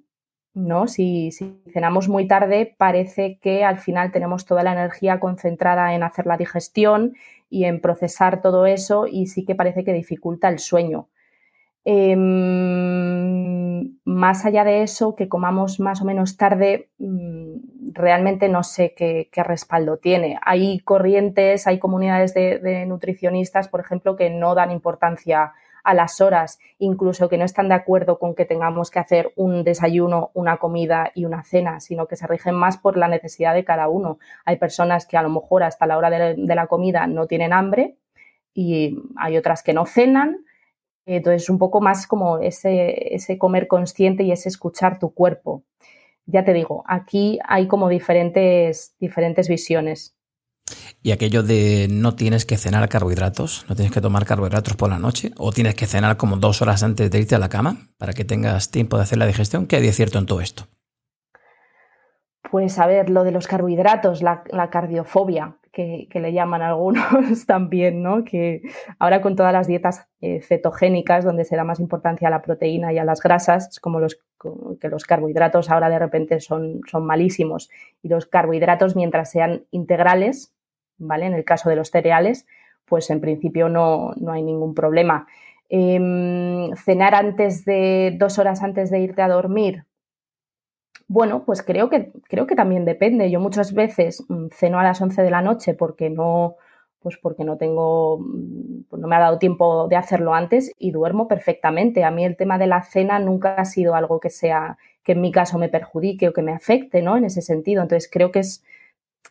¿No? 0.57 0.87
Si, 0.87 1.31
cenamos 1.71 2.09
muy 2.09 2.27
tarde, 2.27 2.75
parece 2.77 3.37
que 3.41 3.63
al 3.63 3.77
final 3.77 4.11
tenemos 4.11 4.45
toda 4.45 4.63
la 4.63 4.73
energía 4.73 5.19
concentrada 5.19 5.93
en 5.93 6.03
hacer 6.03 6.25
la 6.25 6.37
digestión 6.37 7.13
y 7.49 7.65
en 7.65 7.79
procesar 7.79 8.41
todo 8.41 8.65
eso 8.65 9.07
y 9.07 9.27
sí 9.27 9.45
que 9.45 9.55
parece 9.55 9.83
que 9.83 9.93
dificulta 9.93 10.49
el 10.49 10.59
sueño. 10.59 11.07
Em, 11.85 12.17
más 14.03 14.45
allá 14.45 14.63
de 14.65 14.81
eso, 14.83 15.15
que 15.15 15.29
comamos 15.29 15.79
más 15.79 16.01
o 16.01 16.05
menos 16.05 16.35
tarde, 16.35 16.89
mm, 16.97 17.93
realmente 17.93 18.49
no 18.49 18.63
sé 18.63 18.93
qué, 18.95 19.29
respaldo 19.43 19.97
tiene. 19.97 20.37
Hay 20.41 20.79
corrientes, 20.79 21.67
hay 21.67 21.79
comunidades 21.79 22.33
de, 22.33 22.59
de 22.59 22.85
nutricionistas, 22.85 23.69
por 23.69 23.79
ejemplo, 23.79 24.15
que 24.17 24.29
no 24.29 24.55
dan 24.55 24.71
importancia 24.71 25.43
a 25.43 25.53
las 25.93 26.21
horas, 26.21 26.59
incluso 26.79 27.29
que 27.29 27.37
no 27.37 27.45
están 27.45 27.69
de 27.69 27.75
acuerdo 27.75 28.19
con 28.19 28.35
que 28.35 28.45
tengamos 28.45 28.91
que 28.91 28.99
hacer 28.99 29.31
un 29.35 29.63
desayuno, 29.63 30.31
una 30.33 30.57
comida 30.57 31.11
y 31.15 31.25
una 31.25 31.43
cena, 31.43 31.79
sino 31.79 32.07
que 32.07 32.15
se 32.15 32.27
rigen 32.27 32.55
más 32.55 32.77
por 32.77 32.97
la 32.97 33.07
necesidad 33.07 33.53
de 33.53 33.63
cada 33.63 33.87
uno. 33.87 34.19
Hay 34.45 34.57
personas 34.57 35.05
que 35.05 35.17
a 35.17 35.21
lo 35.21 35.29
mejor 35.29 35.63
hasta 35.63 35.85
la 35.85 35.97
hora 35.97 36.09
de, 36.09 36.35
la 36.35 36.67
comida 36.67 37.07
no 37.07 37.27
tienen 37.27 37.53
hambre 37.53 37.97
y 38.53 38.97
hay 39.17 39.37
otras 39.37 39.63
que 39.63 39.73
no 39.73 39.85
cenan. 39.85 40.45
Entonces, 41.05 41.49
un 41.49 41.57
poco 41.57 41.79
más 41.79 42.05
como 42.05 42.39
ese, 42.39 43.15
ese 43.15 43.37
comer 43.37 43.67
consciente 43.67 44.23
y 44.23 44.31
ese 44.31 44.49
escuchar 44.49 44.99
tu 44.99 45.13
cuerpo. 45.13 45.63
Ya 46.25 46.43
te 46.43 46.51
digo, 46.51 46.83
aquí 46.87 47.39
hay 47.47 47.67
como 47.67 47.87
diferentes, 47.87 48.93
diferentes 48.99 49.47
visiones. 49.47 50.16
Y 51.01 51.11
aquello 51.11 51.43
de 51.43 51.87
no 51.89 52.15
tienes 52.15 52.45
que 52.45 52.57
cenar 52.57 52.89
carbohidratos, 52.89 53.65
no 53.69 53.75
tienes 53.75 53.93
que 53.93 54.01
tomar 54.01 54.25
carbohidratos 54.25 54.75
por 54.75 54.89
la 54.89 54.99
noche, 54.99 55.31
o 55.37 55.51
tienes 55.51 55.75
que 55.75 55.85
cenar 55.85 56.17
como 56.17 56.37
dos 56.37 56.61
horas 56.61 56.83
antes 56.83 57.09
de 57.09 57.19
irte 57.19 57.35
a 57.35 57.39
la 57.39 57.49
cama 57.49 57.77
para 57.97 58.13
que 58.13 58.25
tengas 58.25 58.71
tiempo 58.71 58.97
de 58.97 59.03
hacer 59.03 59.17
la 59.17 59.25
digestión. 59.25 59.67
¿Qué 59.67 59.77
hay 59.77 59.83
de 59.83 59.93
cierto 59.93 60.19
en 60.19 60.25
todo 60.25 60.41
esto? 60.41 60.67
Pues 62.49 62.79
a 62.79 62.87
ver, 62.87 63.09
lo 63.09 63.23
de 63.23 63.31
los 63.31 63.47
carbohidratos, 63.47 64.21
la, 64.21 64.43
cardiofobia, 64.71 65.57
que, 65.71 66.07
le 66.13 66.33
llaman 66.33 66.61
algunos 66.61 67.05
también, 67.45 68.01
¿no? 68.01 68.23
Que 68.23 68.61
ahora 68.99 69.21
con 69.21 69.35
todas 69.35 69.53
las 69.53 69.67
dietas 69.67 70.07
eh, 70.21 70.41
cetogénicas, 70.41 71.25
donde 71.25 71.43
se 71.43 71.55
da 71.55 71.63
más 71.63 71.79
importancia 71.79 72.29
a 72.29 72.31
la 72.31 72.41
proteína 72.41 72.93
y 72.93 72.97
a 72.97 73.05
las 73.05 73.21
grasas, 73.21 73.67
es 73.69 73.79
como 73.79 73.99
los, 73.99 74.19
que 74.79 74.87
los 74.87 75.03
carbohidratos 75.03 75.69
ahora 75.69 75.89
de 75.89 75.99
repente 75.99 76.39
son, 76.39 76.81
son 76.89 77.05
malísimos. 77.05 77.69
Y 78.01 78.09
los 78.09 78.25
carbohidratos, 78.25 78.95
mientras 78.95 79.29
sean 79.29 79.65
integrales, 79.71 80.53
¿vale? 80.97 81.25
En 81.25 81.33
el 81.33 81.45
caso 81.45 81.69
de 81.69 81.75
los 81.75 81.89
cereales, 81.89 82.45
pues 82.85 83.09
en 83.09 83.21
principio 83.21 83.69
no, 83.69 84.13
hay 84.29 84.43
ningún 84.43 84.73
problema. 84.73 85.27
Em, 85.69 86.73
cenar 86.75 87.15
antes 87.15 87.65
de 87.65 88.15
dos 88.17 88.39
horas 88.39 88.63
antes 88.63 88.89
de 88.89 88.99
irte 88.99 89.21
a 89.21 89.27
dormir. 89.27 89.85
Bueno, 91.09 91.43
pues 91.45 91.61
creo 91.61 91.89
que, 91.89 92.11
creo 92.27 92.47
que 92.47 92.55
también 92.55 92.85
depende. 92.85 93.31
Yo 93.31 93.39
muchas 93.39 93.73
veces 93.73 94.25
mm, 94.27 94.47
ceno 94.51 94.79
a 94.79 94.83
las 94.83 95.01
11 95.01 95.21
de 95.21 95.31
la 95.31 95.41
noche 95.41 95.73
porque 95.73 96.09
no, 96.09 96.55
pues 96.99 97.17
porque 97.17 97.45
no 97.45 97.57
tengo, 97.57 98.19
mm, 98.19 98.83
pues 98.89 99.01
no 99.01 99.07
me 99.07 99.15
ha 99.15 99.19
dado 99.19 99.39
tiempo 99.39 99.87
de 99.87 99.95
hacerlo 99.95 100.33
antes 100.33 100.71
y 100.77 100.91
duermo 100.91 101.27
perfectamente. 101.27 102.03
A 102.03 102.11
mí 102.11 102.25
el 102.25 102.35
tema 102.35 102.57
de 102.57 102.67
la 102.67 102.83
cena 102.83 103.19
nunca 103.19 103.55
ha 103.55 103.65
sido 103.65 103.95
algo 103.95 104.19
que 104.19 104.29
sea, 104.29 104.77
que 105.03 105.13
en 105.13 105.21
mi 105.21 105.31
caso 105.31 105.57
me 105.57 105.69
perjudique 105.69 106.27
o 106.29 106.33
que 106.33 106.41
me 106.41 106.53
afecte, 106.53 107.01
¿no? 107.01 107.15
En 107.17 107.25
ese 107.25 107.41
sentido. 107.41 107.81
Entonces 107.81 108.09
creo 108.11 108.31
que 108.31 108.39
es, 108.39 108.63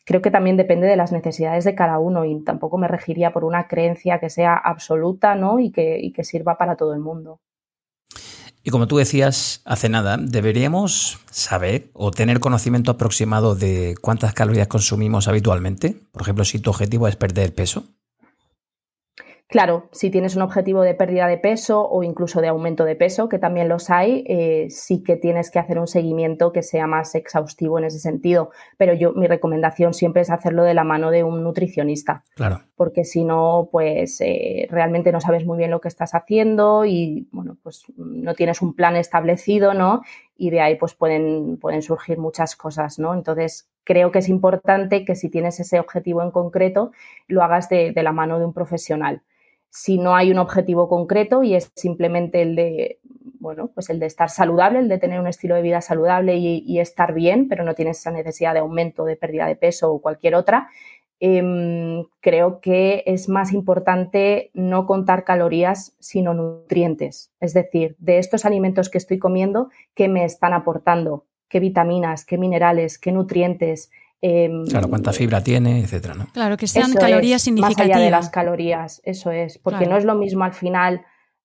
creo 0.04 0.22
que 0.22 0.30
también 0.30 0.56
depende 0.56 0.86
de 0.86 0.96
las 0.96 1.12
necesidades 1.12 1.64
de 1.64 1.74
cada 1.74 1.98
uno 1.98 2.24
y 2.24 2.42
tampoco 2.44 2.78
me 2.78 2.88
regiría 2.88 3.32
por 3.32 3.44
una 3.44 3.68
creencia 3.68 4.18
que 4.18 4.30
sea 4.30 4.56
absoluta 4.56 5.34
¿no? 5.34 5.58
y, 5.58 5.70
que, 5.70 6.12
que 6.14 6.24
sirva 6.24 6.58
para 6.58 6.76
todo 6.76 6.94
el 6.94 7.00
mundo. 7.00 7.40
Y 8.62 8.70
como 8.70 8.88
tú 8.88 8.96
decías 8.96 9.62
hace 9.64 9.88
nada, 9.88 10.16
deberíamos 10.16 11.20
saber 11.30 11.90
o 11.92 12.10
tener 12.10 12.40
conocimiento 12.40 12.90
aproximado 12.90 13.54
de 13.54 13.94
cuántas 14.00 14.34
calorías 14.34 14.66
consumimos 14.66 15.28
habitualmente. 15.28 16.02
Por 16.10 16.22
ejemplo, 16.22 16.44
si 16.44 16.58
tu 16.58 16.70
objetivo 16.70 17.06
es 17.06 17.14
perder 17.14 17.54
peso. 17.54 17.84
Claro, 19.48 19.88
si 19.92 20.10
tienes 20.10 20.34
un 20.34 20.42
objetivo 20.42 20.82
de 20.82 20.94
pérdida 20.94 21.28
de 21.28 21.38
peso 21.38 21.88
o 21.88 22.02
incluso 22.02 22.40
de 22.40 22.48
aumento 22.48 22.84
de 22.84 22.96
peso, 22.96 23.28
que 23.28 23.38
también 23.38 23.68
los 23.68 23.90
hay, 23.90 24.24
eh, 24.26 24.66
sí 24.70 25.04
que 25.04 25.16
tienes 25.16 25.52
que 25.52 25.60
hacer 25.60 25.78
un 25.78 25.86
seguimiento 25.86 26.52
que 26.52 26.64
sea 26.64 26.88
más 26.88 27.14
exhaustivo 27.14 27.78
en 27.78 27.84
ese 27.84 28.00
sentido. 28.00 28.50
Pero 28.76 28.92
yo, 28.92 29.12
mi 29.12 29.28
recomendación 29.28 29.94
siempre 29.94 30.22
es 30.22 30.30
hacerlo 30.30 30.64
de 30.64 30.74
la 30.74 30.82
mano 30.82 31.12
de 31.12 31.22
un 31.22 31.44
nutricionista. 31.44 32.24
Claro. 32.34 32.62
Porque 32.74 33.04
si 33.04 33.24
no, 33.24 33.68
pues 33.70 34.20
eh, 34.20 34.66
realmente 34.68 35.12
no 35.12 35.20
sabes 35.20 35.46
muy 35.46 35.58
bien 35.58 35.70
lo 35.70 35.80
que 35.80 35.88
estás 35.88 36.14
haciendo 36.14 36.84
y, 36.84 37.28
bueno, 37.30 37.56
pues 37.62 37.84
no 37.96 38.34
tienes 38.34 38.62
un 38.62 38.74
plan 38.74 38.96
establecido, 38.96 39.74
¿no? 39.74 40.02
Y 40.36 40.50
de 40.50 40.60
ahí, 40.60 40.76
pues 40.76 40.94
pueden, 40.94 41.56
pueden 41.58 41.82
surgir 41.82 42.18
muchas 42.18 42.56
cosas, 42.56 42.98
¿no? 42.98 43.14
Entonces, 43.14 43.68
creo 43.84 44.10
que 44.12 44.18
es 44.18 44.28
importante 44.28 45.04
que 45.04 45.14
si 45.14 45.30
tienes 45.30 45.58
ese 45.60 45.80
objetivo 45.80 46.22
en 46.22 46.30
concreto, 46.30 46.92
lo 47.28 47.42
hagas 47.42 47.68
de 47.68 47.92
la 48.02 48.12
mano 48.12 48.38
de 48.38 48.44
un 48.44 48.52
profesional 48.52 49.22
si 49.76 49.98
no 49.98 50.16
hay 50.16 50.30
un 50.30 50.38
objetivo 50.38 50.88
concreto 50.88 51.42
y 51.42 51.54
es 51.54 51.70
simplemente 51.74 52.40
el 52.40 52.56
de, 52.56 52.98
bueno, 53.40 53.70
pues 53.74 53.90
el 53.90 54.00
de 54.00 54.06
estar 54.06 54.30
saludable, 54.30 54.78
el 54.78 54.88
de 54.88 54.96
tener 54.96 55.20
un 55.20 55.26
estilo 55.26 55.54
de 55.54 55.60
vida 55.60 55.82
saludable 55.82 56.36
y, 56.36 56.80
estar 56.80 57.12
bien, 57.12 57.46
pero 57.46 57.62
no 57.62 57.74
tienes 57.74 57.98
esa 57.98 58.10
necesidad 58.10 58.54
de 58.54 58.60
aumento, 58.60 59.04
de 59.04 59.16
pérdida 59.16 59.46
de 59.46 59.54
peso 59.54 59.92
o 59.92 60.00
cualquier 60.00 60.34
otra, 60.34 60.68
em, 61.20 62.04
creo 62.20 62.60
que 62.60 63.02
es 63.06 63.28
más 63.28 63.52
importante 63.52 64.50
no 64.54 64.86
contar 64.86 65.24
calorías, 65.24 65.94
sino 65.98 66.34
nutrientes. 66.34 67.32
Es 67.40 67.54
decir, 67.54 67.96
de 67.98 68.18
estos 68.18 68.44
alimentos 68.44 68.88
que 68.90 68.98
estoy 68.98 69.18
comiendo, 69.18 69.70
¿qué 69.94 70.08
me 70.08 70.24
están 70.24 70.52
aportando? 70.52 71.24
¿Qué 71.48 71.60
vitaminas, 71.60 72.24
qué 72.24 72.38
minerales, 72.38 72.98
qué 72.98 73.12
nutrientes? 73.12 73.90
Em, 74.20 74.66
claro, 74.66 74.88
cuánta 74.88 75.12
fibra 75.12 75.42
tiene, 75.42 75.80
etcétera, 75.80 76.14
¿no? 76.14 76.26
Claro, 76.32 76.56
que 76.56 76.66
sean 76.66 76.92
calorías 76.94 77.42
significativas. 77.42 77.88
Más 77.88 77.96
allá 77.96 78.04
de 78.04 78.10
las 78.10 78.30
calorías, 78.30 79.00
eso 79.04 79.30
es, 79.30 79.58
porque 79.58 79.86
no 79.86 79.96
es 79.96 80.04
lo 80.04 80.14
mismo 80.14 80.44
al 80.44 80.54
final, 80.54 81.04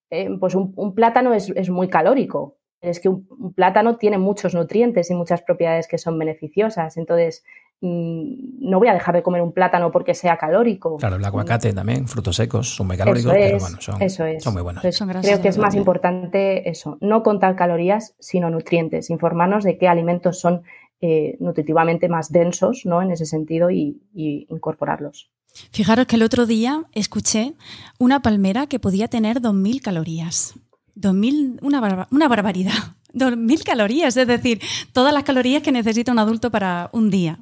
eh, 0.10 0.30
pues 0.40 0.56
un, 0.56 0.94
plátano 0.94 1.34
es, 1.34 1.70
muy 1.70 1.90
calórico, 1.90 2.58
es 2.82 3.00
que 3.00 3.10
un, 3.10 3.54
plátano 3.56 3.98
tiene 3.98 4.18
muchos 4.18 4.54
nutrientes 4.54 5.10
y 5.12 5.16
muchas 5.16 5.42
propiedades 5.42 5.88
que 5.88 5.98
son 5.98 6.18
beneficiosas, 6.18 6.98
entonces 6.98 7.44
mm, 7.82 8.70
no 8.70 8.80
voy 8.80 8.88
a 8.88 8.94
dejar 8.94 9.16
de 9.16 9.24
comer 9.24 9.42
un 9.42 9.52
plátano 9.52 9.92
porque 9.92 10.14
sea 10.14 10.38
calórico. 10.38 10.98
Claro, 10.98 11.16
el 11.16 11.26
aguacate 11.26 11.74
también, 11.74 12.08
frutos 12.08 12.36
secos, 12.36 12.76
son 12.76 12.88
muy 12.88 12.98
calóricos, 12.98 13.32
pero 13.32 13.60
bueno, 13.60 13.78
son, 13.80 14.40
son 14.40 14.54
muy 14.54 14.64
buenos. 14.64 14.84
creo 15.22 15.42
que 15.42 15.48
es 15.48 15.58
más 15.58 15.76
importante 15.76 16.70
eso, 16.70 16.98
no 17.02 17.24
contar 17.24 17.56
calorías, 17.56 18.16
sino 18.20 18.50
nutrientes, 18.50 19.10
informarnos 19.10 19.64
de 19.64 19.78
qué 19.78 19.88
alimentos 19.88 20.40
son 20.40 20.64
eh, 21.04 21.36
nutritivamente 21.40 22.08
más 22.10 22.32
densos 22.32 22.84
¿no? 22.86 23.02
en 23.02 23.10
ese 23.10 23.26
sentido 23.26 23.72
y, 23.72 24.00
incorporarlos. 24.14 25.32
Fijaros 25.72 26.06
que 26.06 26.16
el 26.16 26.22
otro 26.22 26.46
día 26.46 26.84
escuché 26.92 27.56
una 27.98 28.22
palmera 28.22 28.68
que 28.68 28.80
podía 28.80 29.08
tener 29.08 29.42
2.000 29.42 29.82
calorías. 29.82 30.54
2000, 30.96 31.60
una, 31.62 32.08
una 32.10 32.28
barbaridad. 32.28 32.74
2.000 33.14 33.64
calorías, 33.64 34.16
es 34.18 34.28
decir, 34.28 34.62
todas 34.94 35.14
las 35.14 35.24
calorías 35.24 35.62
que 35.62 35.72
necesita 35.72 36.12
un 36.12 36.20
adulto 36.20 36.50
para 36.50 36.90
un 36.94 37.10
día. 37.10 37.40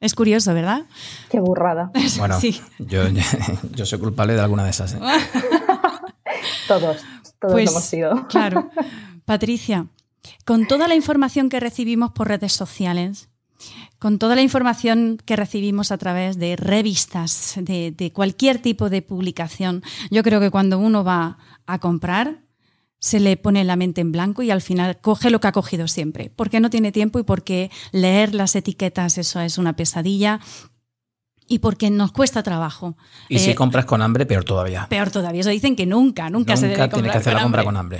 Es 0.00 0.14
curioso, 0.14 0.52
¿verdad? 0.52 0.86
Qué 1.30 1.40
burrada. 1.40 1.92
Bueno, 2.18 2.38
yo, 3.74 3.86
soy 3.86 3.98
culpable 3.98 4.34
de 4.34 4.40
alguna 4.40 4.64
de 4.64 4.70
esas. 4.70 4.94
¿eh? 4.94 4.98
todos, 6.68 6.98
todos 7.40 7.52
pues, 7.52 7.70
hemos 7.70 7.84
sido. 7.84 8.26
Claro. 8.28 8.70
Patricia, 9.24 9.86
con 10.44 10.66
toda 10.66 10.88
la 10.88 10.96
información 10.96 11.48
que 11.48 11.60
recibimos 11.60 12.10
por 12.10 12.28
redes 12.28 12.52
sociales, 12.52 13.28
con 14.00 14.18
toda 14.18 14.34
la 14.34 14.42
información 14.42 15.18
que 15.24 15.36
recibimos 15.36 15.92
a 15.92 15.98
través 15.98 16.36
de 16.36 16.56
revistas, 16.56 17.54
de, 17.56 17.92
de, 17.92 18.12
cualquier 18.12 18.60
tipo 18.60 18.90
de 18.90 19.02
publicación, 19.02 19.84
yo 20.10 20.24
creo 20.24 20.40
que 20.40 20.50
cuando 20.50 20.80
uno 20.80 21.04
va 21.04 21.38
a 21.66 21.78
comprar, 21.78 22.40
se 23.02 23.18
le 23.18 23.36
pone 23.36 23.64
la 23.64 23.74
mente 23.74 24.00
en 24.00 24.12
blanco 24.12 24.42
y 24.42 24.52
al 24.52 24.62
final 24.62 25.00
coge 25.00 25.28
lo 25.30 25.40
que 25.40 25.48
ha 25.48 25.52
cogido 25.52 25.88
siempre, 25.88 26.32
porque 26.34 26.60
no 26.60 26.70
tiene 26.70 26.92
tiempo 26.92 27.18
y 27.18 27.24
porque 27.24 27.68
leer 27.90 28.32
las 28.32 28.54
etiquetas 28.54 29.18
eso 29.18 29.40
es 29.40 29.58
una 29.58 29.74
pesadilla 29.74 30.38
y 31.48 31.58
porque 31.58 31.90
nos 31.90 32.12
cuesta 32.12 32.44
trabajo. 32.44 32.96
Y 33.28 33.40
si 33.40 33.50
eh, 33.50 33.54
compras 33.56 33.86
con 33.86 34.02
hambre, 34.02 34.24
peor 34.24 34.44
todavía. 34.44 34.86
Peor 34.88 35.10
todavía. 35.10 35.40
Eso 35.40 35.50
dicen 35.50 35.74
que 35.74 35.84
nunca, 35.84 36.30
nunca, 36.30 36.56
se 36.56 36.68
debe 36.68 36.88
tiene 36.88 37.10
que 37.10 37.18
hacer 37.18 37.34
la 37.34 37.42
compra 37.42 37.64
con 37.64 37.76
hambre. 37.76 37.98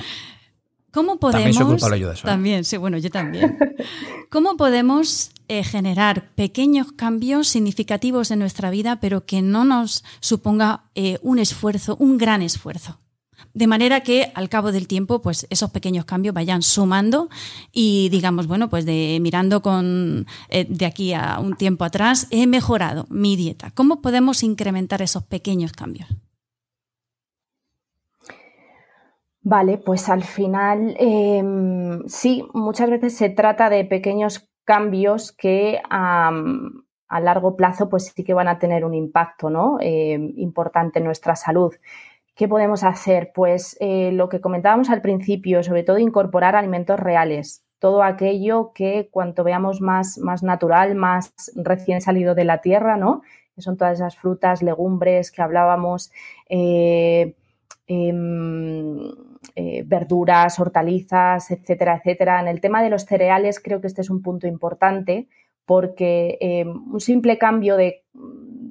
¿Cómo 0.92 1.18
podemos... 1.18 1.42
También 1.42 1.54
soy 1.54 1.66
culpable 1.66 1.98
yo 1.98 2.08
de 2.08 2.14
eso. 2.14 2.26
¿eh? 2.28 2.30
También, 2.30 2.64
sí, 2.64 2.76
bueno, 2.76 2.96
yo 2.98 3.10
también. 3.10 3.58
¿Cómo 4.30 4.56
podemos 4.56 5.32
eh, 5.48 5.64
generar 5.64 6.30
pequeños 6.36 6.92
cambios 6.92 7.48
significativos 7.48 8.30
en 8.30 8.38
nuestra 8.38 8.70
vida, 8.70 9.00
pero 9.00 9.26
que 9.26 9.42
no 9.42 9.64
nos 9.64 10.04
suponga 10.20 10.84
un 11.22 11.40
esfuerzo, 11.40 11.96
un 11.98 12.18
gran 12.18 12.40
esfuerzo? 12.40 13.01
De 13.54 13.66
manera 13.66 14.00
que 14.00 14.32
al 14.34 14.48
cabo 14.48 14.72
del 14.72 14.88
tiempo, 14.88 15.20
pues 15.20 15.46
esos 15.50 15.70
pequeños 15.70 16.04
cambios 16.04 16.34
vayan 16.34 16.62
sumando 16.62 17.28
y 17.72 18.08
digamos, 18.08 18.46
bueno, 18.46 18.68
pues 18.68 18.86
de 18.86 19.18
mirando 19.20 19.62
con 19.62 20.26
eh, 20.48 20.66
de 20.68 20.86
aquí 20.86 21.12
a 21.12 21.38
un 21.38 21.56
tiempo 21.56 21.84
atrás, 21.84 22.26
he 22.30 22.46
mejorado 22.46 23.06
mi 23.10 23.36
dieta. 23.36 23.70
¿Cómo 23.74 24.00
podemos 24.00 24.42
incrementar 24.42 25.02
esos 25.02 25.22
pequeños 25.24 25.72
cambios? 25.72 26.08
Vale, 29.44 29.76
pues 29.78 30.08
al 30.08 30.22
final 30.22 30.94
em, 30.98 32.06
sí, 32.06 32.44
muchas 32.54 32.88
veces 32.88 33.16
se 33.16 33.28
trata 33.28 33.70
de 33.70 33.84
pequeños 33.84 34.48
cambios 34.64 35.32
que 35.32 35.80
a 35.90 37.20
largo 37.20 37.56
plazo 37.56 37.88
pues 37.88 38.12
sí 38.14 38.24
que 38.24 38.34
van 38.34 38.48
a 38.48 38.58
tener 38.58 38.84
un 38.84 38.94
impacto 38.94 39.50
¿no? 39.50 39.78
Em, 39.80 40.32
importante 40.36 41.00
en 41.00 41.04
nuestra 41.06 41.34
salud. 41.34 41.74
¿Qué 42.42 42.48
podemos 42.48 42.82
hacer? 42.82 43.30
Pues 43.32 43.76
eh, 43.78 44.10
lo 44.10 44.28
que 44.28 44.40
comentábamos 44.40 44.90
al 44.90 45.00
principio, 45.00 45.62
sobre 45.62 45.84
todo 45.84 45.98
incorporar 45.98 46.56
alimentos 46.56 46.98
reales, 46.98 47.64
todo 47.78 48.02
aquello 48.02 48.72
que 48.74 49.08
cuanto 49.12 49.44
veamos 49.44 49.80
más, 49.80 50.18
más 50.18 50.42
natural, 50.42 50.96
más 50.96 51.32
recién 51.54 52.00
salido 52.00 52.34
de 52.34 52.42
la 52.42 52.60
tierra, 52.60 52.96
¿no? 52.96 53.22
Que 53.54 53.62
son 53.62 53.76
todas 53.76 54.00
esas 54.00 54.16
frutas, 54.16 54.60
legumbres 54.60 55.30
que 55.30 55.40
hablábamos, 55.40 56.10
eh, 56.48 57.36
em, 57.86 58.98
eh, 59.54 59.84
verduras, 59.86 60.58
hortalizas, 60.58 61.48
etcétera, 61.48 61.98
etcétera. 61.98 62.40
En 62.40 62.48
el 62.48 62.60
tema 62.60 62.82
de 62.82 62.90
los 62.90 63.04
cereales 63.04 63.60
creo 63.60 63.80
que 63.80 63.86
este 63.86 64.00
es 64.00 64.10
un 64.10 64.20
punto 64.20 64.48
importante 64.48 65.28
porque 65.64 66.38
em, 66.40 66.92
un 66.92 66.98
simple 66.98 67.38
cambio 67.38 67.76
de 67.76 68.02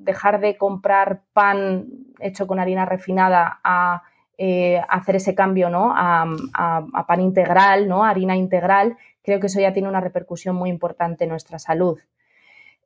dejar 0.04 0.39
de 0.39 0.58
comprar 0.58 1.22
pan 1.34 1.88
hecho 2.20 2.47
con 2.47 2.60
harina 2.60 2.86
refinada 2.86 3.60
a 3.64 4.04
eh, 4.38 4.82
hacer 4.89 5.18
ese 5.18 5.36
cambio 5.36 5.70
¿no? 5.70 5.93
A, 5.95 6.26
pan 7.08 7.22
integral, 7.22 7.88
¿no? 7.88 8.04
harina 8.04 8.36
integral, 8.36 8.97
creo 9.22 9.39
que 9.39 9.47
eso 9.47 9.62
ya 9.62 9.74
tiene 9.74 9.88
una 9.88 10.02
repercusión 10.02 10.56
muy 10.56 10.70
importante 10.70 11.26
en 11.26 11.30
nuestra 11.30 11.60
salud. 11.60 11.99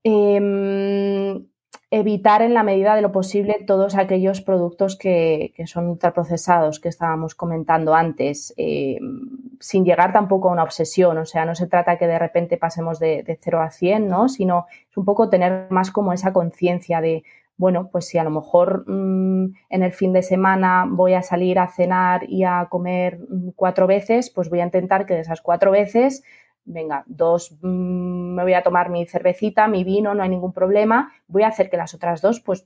Em, 0.04 1.46
evitar 1.92 2.42
en 2.42 2.54
la 2.54 2.64
medida 2.64 2.96
de 2.96 3.02
lo 3.02 3.12
posible 3.12 3.64
todos 3.66 3.96
aquellos 3.96 4.42
productos 4.42 4.98
que, 4.98 5.54
son 5.66 5.88
ultraprocesados 5.88 6.80
que 6.80 6.90
estábamos 6.90 7.36
comentando 7.36 7.96
antes, 7.96 8.54
em, 8.58 9.45
sin 9.60 9.86
llegar 9.86 10.14
tampoco 10.14 10.50
a 10.50 10.54
una 10.54 10.64
obsesión. 10.64 11.18
O 11.18 11.26
sea, 11.26 11.46
no 11.46 11.56
se 11.56 11.68
trata 11.68 11.98
que 11.98 12.08
de 12.08 12.20
repente 12.20 12.58
pasemos 12.58 13.00
de, 13.00 13.24
de 13.24 13.40
0 13.42 13.62
a 13.62 13.72
100, 13.72 14.08
¿no? 14.08 14.30
sino 14.30 14.66
es 14.90 14.98
un 14.98 15.06
poco 15.06 15.30
tener 15.30 15.68
más 15.70 15.92
como 15.92 16.14
esa 16.14 16.34
conciencia 16.34 17.02
de, 17.02 17.24
bueno, 17.58 17.90
pues 17.92 18.08
si 18.08 18.18
a 18.18 18.24
lo 18.24 18.32
mejor 18.32 18.84
mm, 18.88 19.54
en 19.70 19.84
el 19.84 19.94
fin 19.94 20.14
de 20.14 20.22
semana 20.22 20.86
voy 20.88 21.14
a 21.14 21.22
salir 21.22 21.60
a 21.60 21.68
cenar 21.68 22.30
y 22.30 22.44
a 22.44 22.68
comer 22.70 23.20
mm, 23.30 23.50
cuatro 23.56 23.88
veces, 23.88 24.30
pues 24.30 24.50
voy 24.50 24.60
a 24.60 24.66
intentar 24.66 25.06
que 25.06 25.14
de 25.14 25.22
esas 25.22 25.42
cuatro 25.42 25.72
veces, 25.72 26.24
venga, 26.66 27.04
dos 27.08 27.58
mm, 27.62 28.36
me 28.36 28.44
voy 28.44 28.54
a 28.54 28.64
tomar 28.64 28.90
mi 28.90 29.06
cervecita, 29.06 29.68
mi 29.68 29.84
vino, 29.84 30.14
no 30.14 30.24
hay 30.24 30.30
ningún 30.30 30.54
problema, 30.54 31.12
voy 31.28 31.44
a 31.44 31.48
hacer 31.48 31.70
que 31.70 31.78
las 31.78 31.94
otras 31.94 32.22
dos, 32.22 32.42
pues 32.42 32.66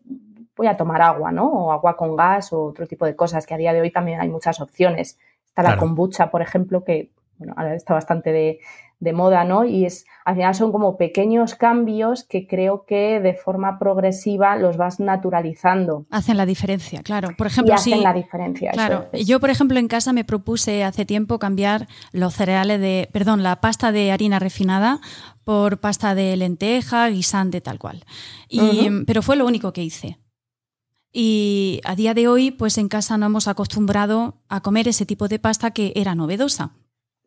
voy 0.55 0.67
a 0.67 0.75
tomar 0.75 1.01
agua, 1.01 1.31
¿no? 1.31 1.47
O 1.47 1.71
agua 1.71 1.95
con 1.95 2.15
gas 2.15 2.51
o 2.51 2.65
otro 2.65 2.85
tipo 2.85 3.05
de 3.05 3.15
cosas, 3.15 3.45
que 3.45 3.53
a 3.53 3.57
día 3.57 3.73
de 3.73 3.81
hoy 3.81 3.91
también 3.91 4.19
hay 4.19 4.27
muchas 4.27 4.59
opciones. 4.59 5.17
Está 5.59 5.75
la 5.75 5.77
kombucha, 5.77 6.31
por 6.31 6.41
ejemplo, 6.41 6.83
que 6.83 7.11
bueno, 7.37 7.53
ahora 7.55 7.73
está 7.75 7.93
bastante 7.93 8.31
de, 8.31 8.59
de 8.99 9.13
moda, 9.13 9.45
¿no? 9.45 9.63
Y 9.63 9.85
es, 9.85 10.05
al 10.25 10.35
final 10.35 10.53
son 10.53 10.71
como 10.71 10.97
pequeños 10.97 11.55
cambios 11.55 12.25
que 12.25 12.47
creo 12.47 12.85
que 12.85 13.19
de 13.21 13.33
forma 13.33 13.79
progresiva 13.79 14.57
los 14.57 14.75
vas 14.75 14.99
naturalizando. 14.99 16.05
Hacen 16.11 16.35
la 16.35 16.45
diferencia, 16.45 17.01
claro. 17.01 17.29
Por 17.37 17.47
ejemplo, 17.47 17.73
y 17.73 17.75
hacen 17.75 18.03
la 18.03 18.13
diferencia. 18.13 18.71
Claro. 18.71 19.07
Yo, 19.13 19.39
por 19.39 19.49
ejemplo, 19.49 19.79
en 19.79 19.87
casa 19.87 20.11
me 20.11 20.25
propuse 20.25 20.83
hace 20.83 21.05
tiempo 21.05 21.39
cambiar 21.39 21.87
los 22.11 22.33
cereales 22.33 22.81
de, 22.81 23.09
perdón, 23.13 23.41
la 23.41 23.61
pasta 23.61 23.93
de 23.93 24.11
harina 24.11 24.37
refinada 24.37 24.99
por 25.45 25.79
pasta 25.79 26.13
de 26.13 26.35
lenteja, 26.35 27.07
guisante, 27.07 27.61
tal 27.61 27.79
cual. 27.79 28.03
Y, 28.49 28.89
Pero 29.07 29.21
fue 29.21 29.37
lo 29.37 29.45
único 29.47 29.71
que 29.71 29.83
hice. 29.83 30.19
Y 31.11 31.81
a 31.85 31.95
día 31.95 32.13
de 32.13 32.27
hoy, 32.27 32.51
pues 32.51 32.77
en 32.77 32.87
casa 32.87 33.17
no 33.17 33.25
hemos 33.25 33.47
acostumbrado 33.47 34.41
a 34.47 34.61
comer 34.61 34.87
ese 34.87 35.05
tipo 35.05 35.27
de 35.27 35.39
pasta 35.39 35.71
que 35.71 35.93
era 35.95 36.15
novedosa. 36.15 36.71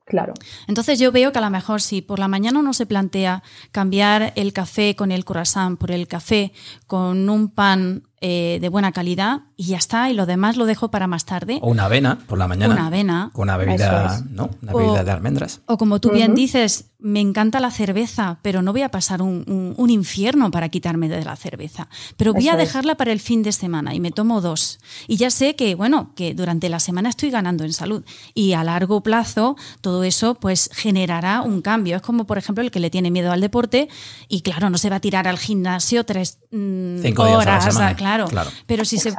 Claro. 0.05 0.35
Entonces 0.66 0.99
yo 0.99 1.12
veo 1.12 1.33
que 1.33 1.39
a 1.39 1.43
lo 1.43 1.51
mejor 1.51 1.80
si 1.80 2.03
por 2.03 2.18
la 2.18 2.28
mañana 2.28 2.59
uno 2.59 2.72
se 2.72 2.87
plantea 2.87 3.43
cambiar 3.70 4.33
el 4.37 4.53
café 4.53 4.97
con 4.97 5.12
el 5.12 5.24
croissant 5.24 5.78
por 5.78 5.91
el 5.91 6.09
café 6.09 6.53
con 6.87 7.30
un 7.30 7.49
pan 7.49 8.09
eh, 8.25 8.59
de 8.61 8.68
buena 8.68 8.93
calidad 8.93 9.41
y 9.57 9.64
ya 9.64 9.79
está, 9.79 10.09
y 10.09 10.14
lo 10.14 10.27
demás 10.27 10.57
lo 10.57 10.64
dejo 10.64 10.93
para 10.93 11.09
más 11.09 11.25
tarde. 11.25 11.59
O 11.61 11.68
una 11.68 11.87
avena 11.87 12.20
por 12.29 12.39
la 12.39 12.47
mañana. 12.47 12.73
Una 12.73 12.87
avena. 12.87 13.31
Con 13.33 13.43
una 13.49 13.57
bebida, 13.57 14.23
¿no? 14.31 14.49
Una 14.62 14.73
bebida 14.73 15.03
de 15.03 15.11
almendras. 15.11 15.61
O 15.66 15.77
como 15.77 16.01
tú 16.01 16.11
bien 16.11 16.37
dices, 16.37 16.93
me 17.01 17.18
encanta 17.18 17.59
la 17.59 17.73
cerveza, 17.73 18.39
pero 18.43 18.62
no 18.62 18.70
voy 18.70 18.83
a 18.83 18.91
pasar 18.91 19.23
un, 19.23 19.75
infierno 19.91 20.53
para 20.53 20.68
quitarme 20.68 21.09
de 21.09 21.25
la 21.25 21.35
cerveza. 21.35 21.89
Pero 22.16 22.33
voy 22.33 22.49
a 22.49 22.55
dejarla 22.55 22.95
para 22.95 23.11
el 23.11 23.18
fin 23.18 23.43
de 23.43 23.51
semana 23.51 23.93
y 23.93 23.99
me 23.99 24.12
tomo 24.12 24.41
dos. 24.41 24.79
Y 25.09 25.16
ya 25.16 25.31
sé 25.31 25.57
que, 25.57 25.75
bueno, 25.75 26.12
que 26.14 26.33
durante 26.33 26.68
la 26.68 26.79
semana 26.79 27.09
estoy 27.09 27.31
ganando 27.31 27.64
en 27.64 27.73
salud. 27.73 28.05
Y 28.35 28.53
a 28.53 28.62
largo 28.62 29.03
plazo, 29.03 29.57
todo 29.81 30.05
eso 30.05 30.37
pues 30.37 30.70
generará 30.73 31.43
un 31.43 31.61
cambio. 31.61 31.97
Es 31.97 32.03
como, 32.03 32.25
por 32.25 32.39
ejemplo, 32.39 32.62
el 32.62 32.70
que 32.70 32.79
le 32.79 32.89
tiene 32.89 33.11
miedo 33.11 33.33
al 33.33 33.41
deporte 33.41 33.89
y, 34.29 34.43
claro, 34.43 34.70
no 34.70 34.79
se 34.79 34.89
va 34.89 34.97
a 34.97 35.01
tirar 35.01 35.27
al 35.27 35.39
gimnasio 35.39 36.05
tres 36.05 36.39
mm, 36.53 37.03
Cinco 37.03 37.25
horas. 37.25 37.64
Días 37.64 37.77
a 37.77 37.81
la 37.81 37.97
Claro, 37.97 38.12
pero 38.67 38.85
si 38.85 38.99
se, 38.99 39.13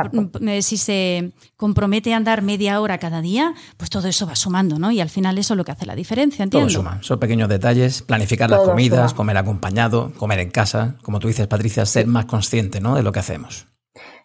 si 0.61 0.77
se 0.77 1.31
compromete 1.55 2.13
a 2.13 2.17
andar 2.17 2.41
media 2.41 2.79
hora 2.81 2.97
cada 2.97 3.21
día, 3.21 3.53
pues 3.77 3.89
todo 3.89 4.07
eso 4.07 4.25
va 4.25 4.35
sumando, 4.35 4.79
¿no? 4.79 4.91
Y 4.91 5.01
al 5.01 5.09
final 5.09 5.37
eso 5.37 5.53
es 5.53 5.57
lo 5.57 5.65
que 5.65 5.71
hace 5.71 5.85
la 5.85 5.95
diferencia, 5.95 6.43
entiendo. 6.43 6.67
Todo 6.67 6.81
suma, 6.81 6.99
son 7.01 7.19
pequeños 7.19 7.49
detalles, 7.49 8.01
planificar 8.01 8.49
las 8.49 8.61
comidas, 8.61 9.13
comer 9.13 9.37
acompañado, 9.37 10.11
comer 10.17 10.39
en 10.39 10.51
casa, 10.51 10.95
como 11.01 11.19
tú 11.19 11.27
dices, 11.27 11.47
Patricia, 11.47 11.85
ser 11.85 12.07
más 12.07 12.25
consciente, 12.25 12.81
¿no? 12.81 12.95
De 12.95 13.03
lo 13.03 13.11
que 13.11 13.19
hacemos. 13.19 13.67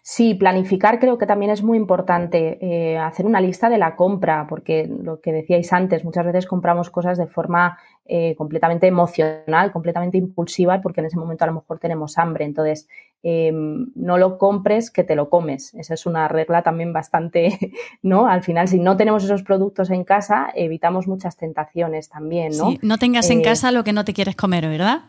Sí, 0.01 0.33
planificar 0.33 0.99
creo 0.99 1.17
que 1.17 1.27
también 1.27 1.51
es 1.51 1.61
muy 1.61 1.77
importante. 1.77 2.57
Eh, 2.61 2.97
hacer 2.97 3.25
una 3.25 3.41
lista 3.41 3.69
de 3.69 3.77
la 3.77 3.95
compra, 3.95 4.47
porque 4.49 4.87
lo 4.87 5.19
que 5.21 5.31
decíais 5.31 5.71
antes, 5.71 6.03
muchas 6.03 6.25
veces 6.25 6.47
compramos 6.47 6.89
cosas 6.89 7.17
de 7.17 7.27
forma 7.27 7.77
eh, 8.05 8.33
completamente 8.35 8.87
emocional, 8.87 9.71
completamente 9.71 10.17
impulsiva, 10.17 10.81
porque 10.81 11.01
en 11.01 11.07
ese 11.07 11.17
momento 11.17 11.43
a 11.43 11.47
lo 11.47 11.53
mejor 11.53 11.77
tenemos 11.77 12.17
hambre. 12.17 12.45
Entonces, 12.45 12.87
em, 13.23 13.91
no 13.95 14.17
lo 14.17 14.37
compres, 14.37 14.91
que 14.91 15.03
te 15.03 15.15
lo 15.15 15.29
comes. 15.29 15.73
Esa 15.73 15.93
es 15.93 16.05
una 16.05 16.27
regla 16.27 16.61
también 16.61 16.93
bastante, 16.93 17.57
¿no? 18.01 18.27
Al 18.27 18.43
final, 18.43 18.67
si 18.67 18.79
no 18.79 18.97
tenemos 18.97 19.23
esos 19.23 19.43
productos 19.43 19.89
en 19.89 20.03
casa, 20.03 20.49
evitamos 20.55 21.07
muchas 21.07 21.37
tentaciones 21.37 22.09
también, 22.09 22.57
¿no? 22.57 22.73
no 22.81 22.97
tengas 22.97 23.29
en 23.29 23.39
eh, 23.39 23.43
casa 23.43 23.71
lo 23.71 23.83
que 23.83 23.93
no 23.93 24.05
te 24.05 24.13
quieres 24.13 24.35
comer, 24.35 24.67
¿verdad? 24.67 25.03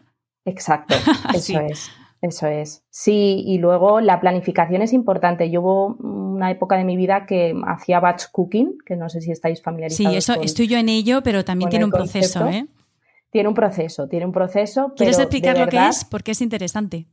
Exacto, 0.45 0.95
eso 1.35 1.61
es. 1.61 1.91
Eso 2.23 2.47
es. 2.47 2.85
Sí, 2.91 3.43
y 3.47 3.59
luego 3.59 4.01
la 4.01 4.21
planificación 4.21 4.83
es 4.83 4.93
importante. 4.93 5.51
Yo 5.51 5.63
hubo 5.63 5.87
una 5.97 6.51
época 6.51 6.77
de 6.77 6.85
mi 6.85 6.97
vida 6.97 7.25
que 7.25 7.55
hacía 7.67 7.99
batch 7.99 8.25
cooking, 8.31 8.77
que 8.85 8.95
no 8.95 9.09
sé 9.09 9.23
si 9.23 9.33
estáis 9.33 9.63
familiarizados. 9.63 10.13
Sí, 10.13 10.19
eso 10.19 10.35
estoy 10.43 10.69
yo 10.69 10.77
en 10.77 10.91
ello, 10.91 11.23
pero 11.23 11.45
también 11.47 11.71
tiene 11.71 11.87
un 11.87 11.91
proceso, 11.91 12.47
¿eh? 12.49 12.67
Tiene 13.31 13.49
un 13.49 13.55
proceso, 13.55 14.09
tiene 14.09 14.27
un 14.27 14.33
proceso. 14.33 14.93
¿Quieres 14.97 15.19
explicar 15.19 15.57
lo 15.57 15.69
que 15.69 15.79
es? 15.87 16.05
Porque 16.05 16.33
es 16.33 16.43
interesante. 16.43 17.07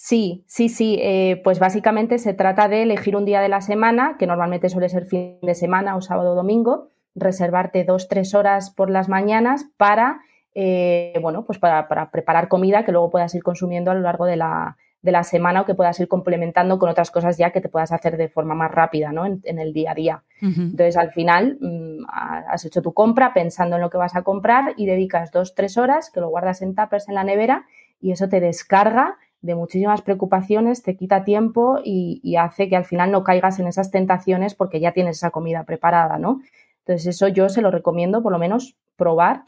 Sí, 0.00 0.44
sí, 0.46 0.68
sí. 0.68 0.96
Eh, 1.02 1.40
pues 1.42 1.58
básicamente 1.58 2.18
se 2.18 2.32
trata 2.32 2.68
de 2.68 2.84
elegir 2.84 3.16
un 3.16 3.24
día 3.24 3.40
de 3.40 3.48
la 3.48 3.60
semana, 3.60 4.14
que 4.16 4.28
normalmente 4.28 4.68
suele 4.68 4.88
ser 4.88 5.06
fin 5.06 5.38
de 5.42 5.56
semana 5.56 5.96
o 5.96 6.00
sábado 6.00 6.32
o 6.32 6.34
domingo, 6.36 6.92
reservarte 7.16 7.82
dos, 7.82 8.06
tres 8.06 8.32
horas 8.32 8.70
por 8.70 8.90
las 8.90 9.08
mañanas 9.08 9.66
para, 9.76 10.20
eh, 10.54 11.18
bueno, 11.20 11.44
pues 11.44 11.58
para, 11.58 11.88
preparar 12.12 12.46
comida 12.46 12.84
que 12.84 12.92
luego 12.92 13.10
puedas 13.10 13.34
ir 13.34 13.42
consumiendo 13.42 13.90
a 13.90 13.94
lo 13.94 14.02
largo 14.02 14.24
de 14.24 14.36
la, 14.36 14.76
de 15.02 15.10
la, 15.10 15.24
semana 15.24 15.62
o 15.62 15.66
que 15.66 15.74
puedas 15.74 15.98
ir 15.98 16.06
complementando 16.06 16.78
con 16.78 16.88
otras 16.88 17.10
cosas 17.10 17.36
ya 17.36 17.50
que 17.50 17.60
te 17.60 17.68
puedas 17.68 17.90
hacer 17.90 18.16
de 18.16 18.28
forma 18.28 18.54
más 18.54 18.70
rápida, 18.70 19.10
¿no? 19.10 19.26
En, 19.26 19.58
el 19.58 19.72
día 19.72 19.90
a 19.90 19.94
día. 19.94 20.22
Entonces, 20.40 20.96
al 20.96 21.10
final, 21.10 21.58
mm, 21.60 22.04
has 22.08 22.64
hecho 22.64 22.82
tu 22.82 22.94
compra 22.94 23.34
pensando 23.34 23.74
en 23.74 23.82
lo 23.82 23.90
que 23.90 23.98
vas 23.98 24.14
a 24.14 24.22
comprar 24.22 24.74
y 24.76 24.86
dedicas 24.86 25.32
dos, 25.32 25.56
tres 25.56 25.76
horas 25.76 26.12
que 26.12 26.20
lo 26.20 26.28
guardas 26.28 26.62
en 26.62 26.76
tuppers 26.76 27.08
en 27.08 27.16
la 27.16 27.24
nevera 27.24 27.66
y 28.00 28.12
eso 28.12 28.28
te 28.28 28.38
descarga 28.38 29.16
de 29.40 29.54
muchísimas 29.54 30.02
preocupaciones, 30.02 30.82
te 30.82 30.96
quita 30.96 31.24
tiempo 31.24 31.78
y, 31.84 32.36
hace 32.36 32.68
que 32.68 32.76
al 32.76 32.84
final 32.84 33.10
no 33.10 33.24
caigas 33.24 33.58
en 33.58 33.68
esas 33.68 33.90
tentaciones 33.90 34.54
porque 34.54 34.80
ya 34.80 34.92
tienes 34.92 35.18
esa 35.18 35.30
comida 35.30 35.64
preparada, 35.64 36.18
¿no? 36.18 36.40
Entonces 36.80 37.06
eso 37.06 37.28
yo 37.28 37.48
se 37.48 37.62
lo 37.62 37.70
recomiendo 37.70 38.22
por 38.22 38.32
lo 38.32 38.38
menos 38.38 38.76
probar 38.96 39.44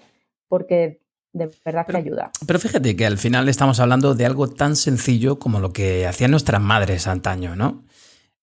porque 0.48 1.00
de 1.32 1.50
verdad 1.64 1.86
que 1.86 1.96
ayuda. 1.96 2.30
Pero 2.46 2.58
fíjate 2.58 2.96
que 2.96 3.06
al 3.06 3.18
final 3.18 3.48
estamos 3.48 3.80
hablando 3.80 4.14
de 4.14 4.26
algo 4.26 4.48
tan 4.48 4.76
sencillo 4.76 5.38
como 5.38 5.60
lo 5.60 5.72
que 5.72 6.06
hacían 6.06 6.32
nuestras 6.32 6.60
madres 6.60 7.06
antaño, 7.06 7.56
¿no? 7.56 7.84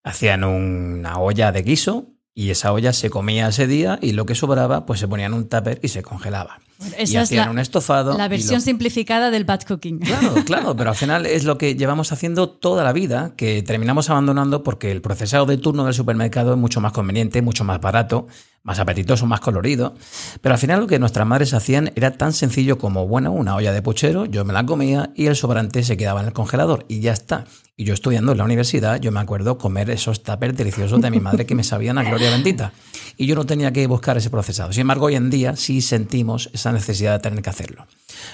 Hacían 0.03 0.43
una 0.43 1.19
olla 1.19 1.51
de 1.51 1.63
guiso 1.63 2.16
y 2.37 2.51
esa 2.51 2.71
olla 2.71 2.93
se 2.93 3.09
comía 3.09 3.47
ese 3.47 3.65
día 3.65 3.97
y 3.99 4.11
lo 4.11 4.27
que 4.27 4.35
sobraba 4.35 4.85
pues 4.85 4.99
se 4.99 5.07
ponía 5.07 5.25
en 5.25 5.33
un 5.33 5.49
tupper 5.49 5.79
y 5.81 5.87
se 5.87 6.03
congelaba 6.03 6.59
y 7.03 7.15
hacían 7.15 7.49
un 7.49 7.57
estofado. 7.57 8.15
La 8.15 8.27
versión 8.27 8.61
simplificada 8.61 9.31
del 9.31 9.43
bad 9.43 9.61
cooking. 9.61 9.97
Claro, 9.97 10.35
claro, 10.45 10.75
pero 10.75 10.91
al 10.91 10.95
final 10.95 11.25
es 11.25 11.43
lo 11.43 11.57
que 11.57 11.75
llevamos 11.75 12.11
haciendo 12.11 12.49
toda 12.49 12.83
la 12.83 12.93
vida, 12.93 13.33
que 13.35 13.63
terminamos 13.63 14.11
abandonando 14.11 14.61
porque 14.61 14.91
el 14.91 15.01
procesado 15.01 15.47
de 15.47 15.57
turno 15.57 15.85
del 15.85 15.95
supermercado 15.95 16.53
es 16.53 16.59
mucho 16.59 16.79
más 16.79 16.91
conveniente, 16.91 17.41
mucho 17.41 17.63
más 17.63 17.81
barato, 17.81 18.27
más 18.61 18.77
apetitoso, 18.77 19.25
más 19.25 19.39
colorido. 19.39 19.95
Pero 20.41 20.53
al 20.53 20.59
final 20.59 20.81
lo 20.81 20.87
que 20.87 20.99
nuestras 20.99 21.25
madres 21.25 21.55
hacían 21.55 21.91
era 21.95 22.11
tan 22.11 22.33
sencillo 22.33 22.77
como, 22.77 23.07
bueno, 23.07 23.31
una 23.31 23.55
olla 23.55 23.73
de 23.73 23.81
puchero, 23.81 24.25
yo 24.25 24.45
me 24.45 24.53
la 24.53 24.63
comía 24.63 25.09
y 25.15 25.25
el 25.25 25.35
sobrante 25.35 25.81
se 25.83 25.97
quedaba 25.97 26.21
en 26.21 26.27
el 26.27 26.33
congelador 26.33 26.85
y 26.87 26.99
ya 26.99 27.13
está. 27.13 27.45
Y 27.79 27.85
yo 27.85 27.93
estudiando 27.93 28.31
en 28.31 28.39
la 28.39 28.43
universidad, 28.43 28.99
yo 28.99 29.11
me 29.11 29.19
acuerdo 29.19 29.59
comer 29.59 29.91
esos 29.91 30.23
tuppers 30.23 30.57
deliciosos 30.57 30.99
de 30.99 31.11
mi 31.11 31.19
madre 31.19 31.45
que 31.45 31.53
me 31.53 31.63
sabían 31.63 31.99
a 31.99 32.03
gloria 32.03 32.31
bendita. 32.31 32.73
Y 33.17 33.27
yo 33.27 33.35
no 33.35 33.45
tenía 33.45 33.71
que 33.71 33.85
buscar 33.85 34.17
ese 34.17 34.31
procesado. 34.31 34.73
Sin 34.73 34.81
embargo, 34.81 35.05
hoy 35.05 35.15
en 35.15 35.29
día 35.29 35.55
sí 35.55 35.81
sentimos 35.81 36.49
esa 36.53 36.71
necesidad 36.71 37.13
de 37.13 37.19
tener 37.19 37.43
que 37.43 37.51
hacerlo. 37.51 37.85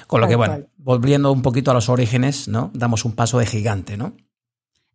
Con 0.08 0.22
lo 0.22 0.30
que, 0.30 0.38
bueno, 0.38 0.60
volviendo 0.78 1.30
un 1.30 1.42
poquito 1.42 1.72
a 1.72 1.74
los 1.74 1.90
orígenes, 1.90 2.48
¿no? 2.48 2.72
Damos 2.74 3.04
un 3.04 3.16
paso 3.16 3.38
de 3.38 3.46
gigante, 3.46 3.98
¿no? 3.98 4.14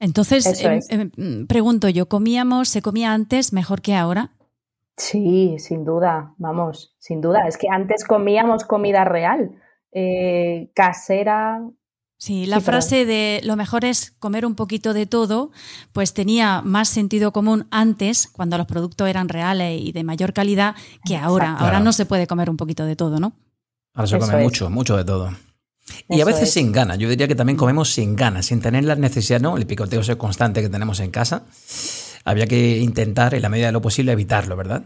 Entonces, 0.01 0.47
em, 0.63 1.11
em, 1.19 1.47
pregunto 1.47 1.91
yo, 1.91 2.09
¿comíamos, 2.09 2.71
se 2.71 2.81
comía 2.81 3.13
antes 3.13 3.53
mejor 3.53 3.83
que 3.83 3.95
ahora? 3.95 4.31
Sí, 4.97 5.57
sin 5.59 5.85
duda, 5.85 6.35
vamos, 6.39 6.97
sin 6.99 7.21
duda. 7.21 7.47
Es 7.47 7.59
que 7.59 7.69
antes 7.71 8.03
comíamos 8.05 8.65
comida 8.65 9.05
real, 9.05 9.51
eh, 9.93 10.71
casera, 10.75 11.61
Sí, 12.21 12.47
la 12.47 12.61
frase 12.61 13.07
de 13.07 13.41
lo 13.45 13.55
mejor 13.55 13.85
es 13.85 14.11
comer 14.19 14.45
un 14.45 14.57
poquito 14.57 14.93
de 14.93 15.07
todo, 15.07 15.53
pues 15.93 16.15
tenía 16.15 16.63
más 16.63 16.89
sentido 16.89 17.33
común 17.33 17.69
antes, 17.71 18.27
cuando 18.27 18.59
los 18.59 18.67
productos 18.67 19.09
eran 19.09 19.29
reales 19.29 19.81
y 19.81 19.93
de 19.93 20.03
mayor 20.03 20.33
calidad, 20.33 20.75
que 21.05 21.17
ahora. 21.17 21.55
Ahora 21.55 21.79
no 21.79 21.93
se 21.93 22.07
puede 22.07 22.27
comer 22.27 22.51
un 22.51 22.57
poquito 22.57 22.85
de 22.85 22.97
todo, 22.97 23.21
¿no? 23.21 23.35
Ahora 23.95 24.09
se 24.09 24.19
come 24.19 24.43
mucho, 24.43 24.69
mucho 24.69 24.97
de 24.97 25.05
todo. 25.05 25.31
Y 26.09 26.21
a 26.21 26.25
veces 26.25 26.53
sin 26.53 26.73
ganas. 26.73 26.99
Yo 26.99 27.09
diría 27.09 27.29
que 27.29 27.37
también 27.37 27.57
comemos 27.57 27.93
sin 27.93 28.17
ganas, 28.17 28.47
sin 28.47 28.61
tener 28.61 28.83
la 28.83 28.97
necesidad, 28.97 29.41
¿no? 29.41 29.57
El 29.57 29.67
picoteo 29.67 30.01
es 30.01 30.17
constante 30.17 30.61
que 30.61 30.69
tenemos 30.69 30.99
en 30.99 31.13
casa. 31.13 31.45
Había 32.25 32.49
que 32.49 32.79
intentar, 32.79 33.35
en 33.35 33.43
la 33.43 33.49
medida 33.49 33.67
de 33.67 33.73
lo 33.73 33.81
posible, 33.81 34.11
evitarlo, 34.11 34.57
¿verdad? 34.57 34.83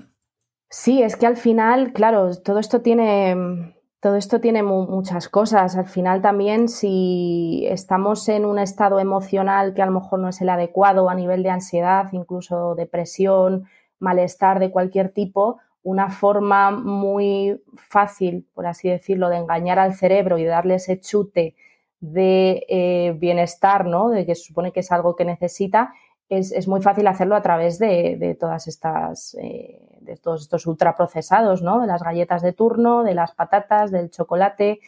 Sí, 0.68 1.02
es 1.02 1.16
que 1.16 1.26
al 1.26 1.38
final, 1.38 1.92
claro, 1.94 2.30
todo 2.36 2.58
esto 2.58 2.82
tiene 2.82 3.74
todo 4.02 4.16
esto 4.16 4.40
tiene 4.40 4.64
muchas 4.64 5.28
cosas. 5.28 5.76
Al 5.76 5.86
final 5.86 6.22
también 6.22 6.68
si 6.68 7.64
estamos 7.68 8.28
en 8.28 8.44
un 8.44 8.58
estado 8.58 8.98
emocional 8.98 9.74
que 9.74 9.82
a 9.82 9.86
lo 9.86 9.92
mejor 9.92 10.18
no 10.18 10.28
es 10.28 10.40
el 10.40 10.48
adecuado 10.48 11.08
a 11.08 11.14
nivel 11.14 11.44
de 11.44 11.50
ansiedad, 11.50 12.08
incluso 12.10 12.74
depresión, 12.74 13.68
malestar 14.00 14.58
de 14.58 14.72
cualquier 14.72 15.10
tipo, 15.10 15.58
una 15.84 16.10
forma 16.10 16.72
muy 16.72 17.62
fácil, 17.76 18.44
por 18.54 18.66
así 18.66 18.88
decirlo, 18.88 19.28
de 19.28 19.36
engañar 19.36 19.78
al 19.78 19.94
cerebro 19.94 20.36
y 20.36 20.44
darle 20.46 20.74
ese 20.74 20.98
chute 20.98 21.54
de 22.00 22.66
eh, 22.68 23.14
bienestar, 23.16 23.86
¿no? 23.86 24.08
De 24.08 24.26
que 24.26 24.34
se 24.34 24.42
supone 24.42 24.72
que 24.72 24.80
es 24.80 24.90
algo 24.90 25.14
que 25.14 25.24
necesita, 25.24 25.94
es, 26.28 26.66
muy 26.66 26.82
fácil 26.82 27.06
hacerlo 27.06 27.36
a 27.36 27.42
través 27.42 27.78
de, 27.78 28.36
todas 28.40 28.66
estas, 28.66 29.36
eh, 29.40 29.91
de 30.04 30.16
todos 30.16 30.42
estos 30.42 30.66
ultraprocesados, 30.66 31.62
¿no? 31.62 31.80
De 31.80 31.86
las 31.86 32.02
galletas 32.02 32.42
de 32.42 32.52
turno, 32.52 33.02
de 33.02 33.14
las 33.14 33.32
patatas, 33.32 33.90
del 33.90 34.10
chocolate, 34.10 34.80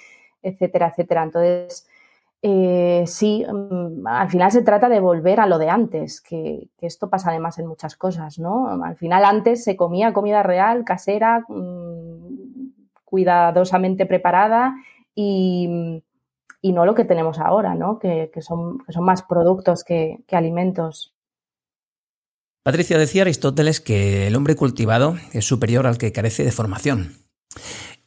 etcétera, 0.42 0.88
etcétera. 0.88 1.22
Entonces, 1.22 1.88
eh, 2.42 3.04
sí, 3.06 3.44
mm, 3.50 4.06
al 4.06 4.28
final 4.28 4.52
se 4.52 4.62
trata 4.62 4.88
de 4.88 5.00
volver 5.00 5.40
a 5.40 5.46
lo 5.46 5.58
de 5.58 5.70
antes, 5.70 6.20
que, 6.20 6.68
esto 6.80 7.08
pasa 7.08 7.30
además 7.30 7.58
en 7.58 7.66
muchas 7.66 7.96
cosas, 7.96 8.38
¿no? 8.38 8.84
Al 8.84 8.96
final 8.96 9.24
antes 9.24 9.64
se 9.64 9.76
comía 9.76 10.12
comida 10.12 10.42
real, 10.42 10.84
casera, 10.84 11.44
mm, 11.48 12.72
cuidadosamente 13.04 14.06
preparada 14.06 14.74
y, 15.14 16.02
no 16.62 16.86
lo 16.86 16.94
que 16.94 17.04
tenemos 17.04 17.38
ahora, 17.38 17.74
¿no? 17.74 17.98
Que, 17.98 18.30
son, 18.40 18.78
son, 18.88 19.04
más 19.04 19.22
productos 19.22 19.84
que 19.84 20.24
alimentos. 20.32 21.13
Patricia 22.64 22.96
decía 22.96 23.22
Aristóteles 23.22 23.82
que 23.82 24.26
el 24.26 24.34
hombre 24.36 24.56
cultivado 24.56 25.16
es 25.34 25.44
superior 25.44 25.86
al 25.86 25.98
que 25.98 26.12
carece 26.12 26.44
de 26.44 26.50
formación. 26.50 27.12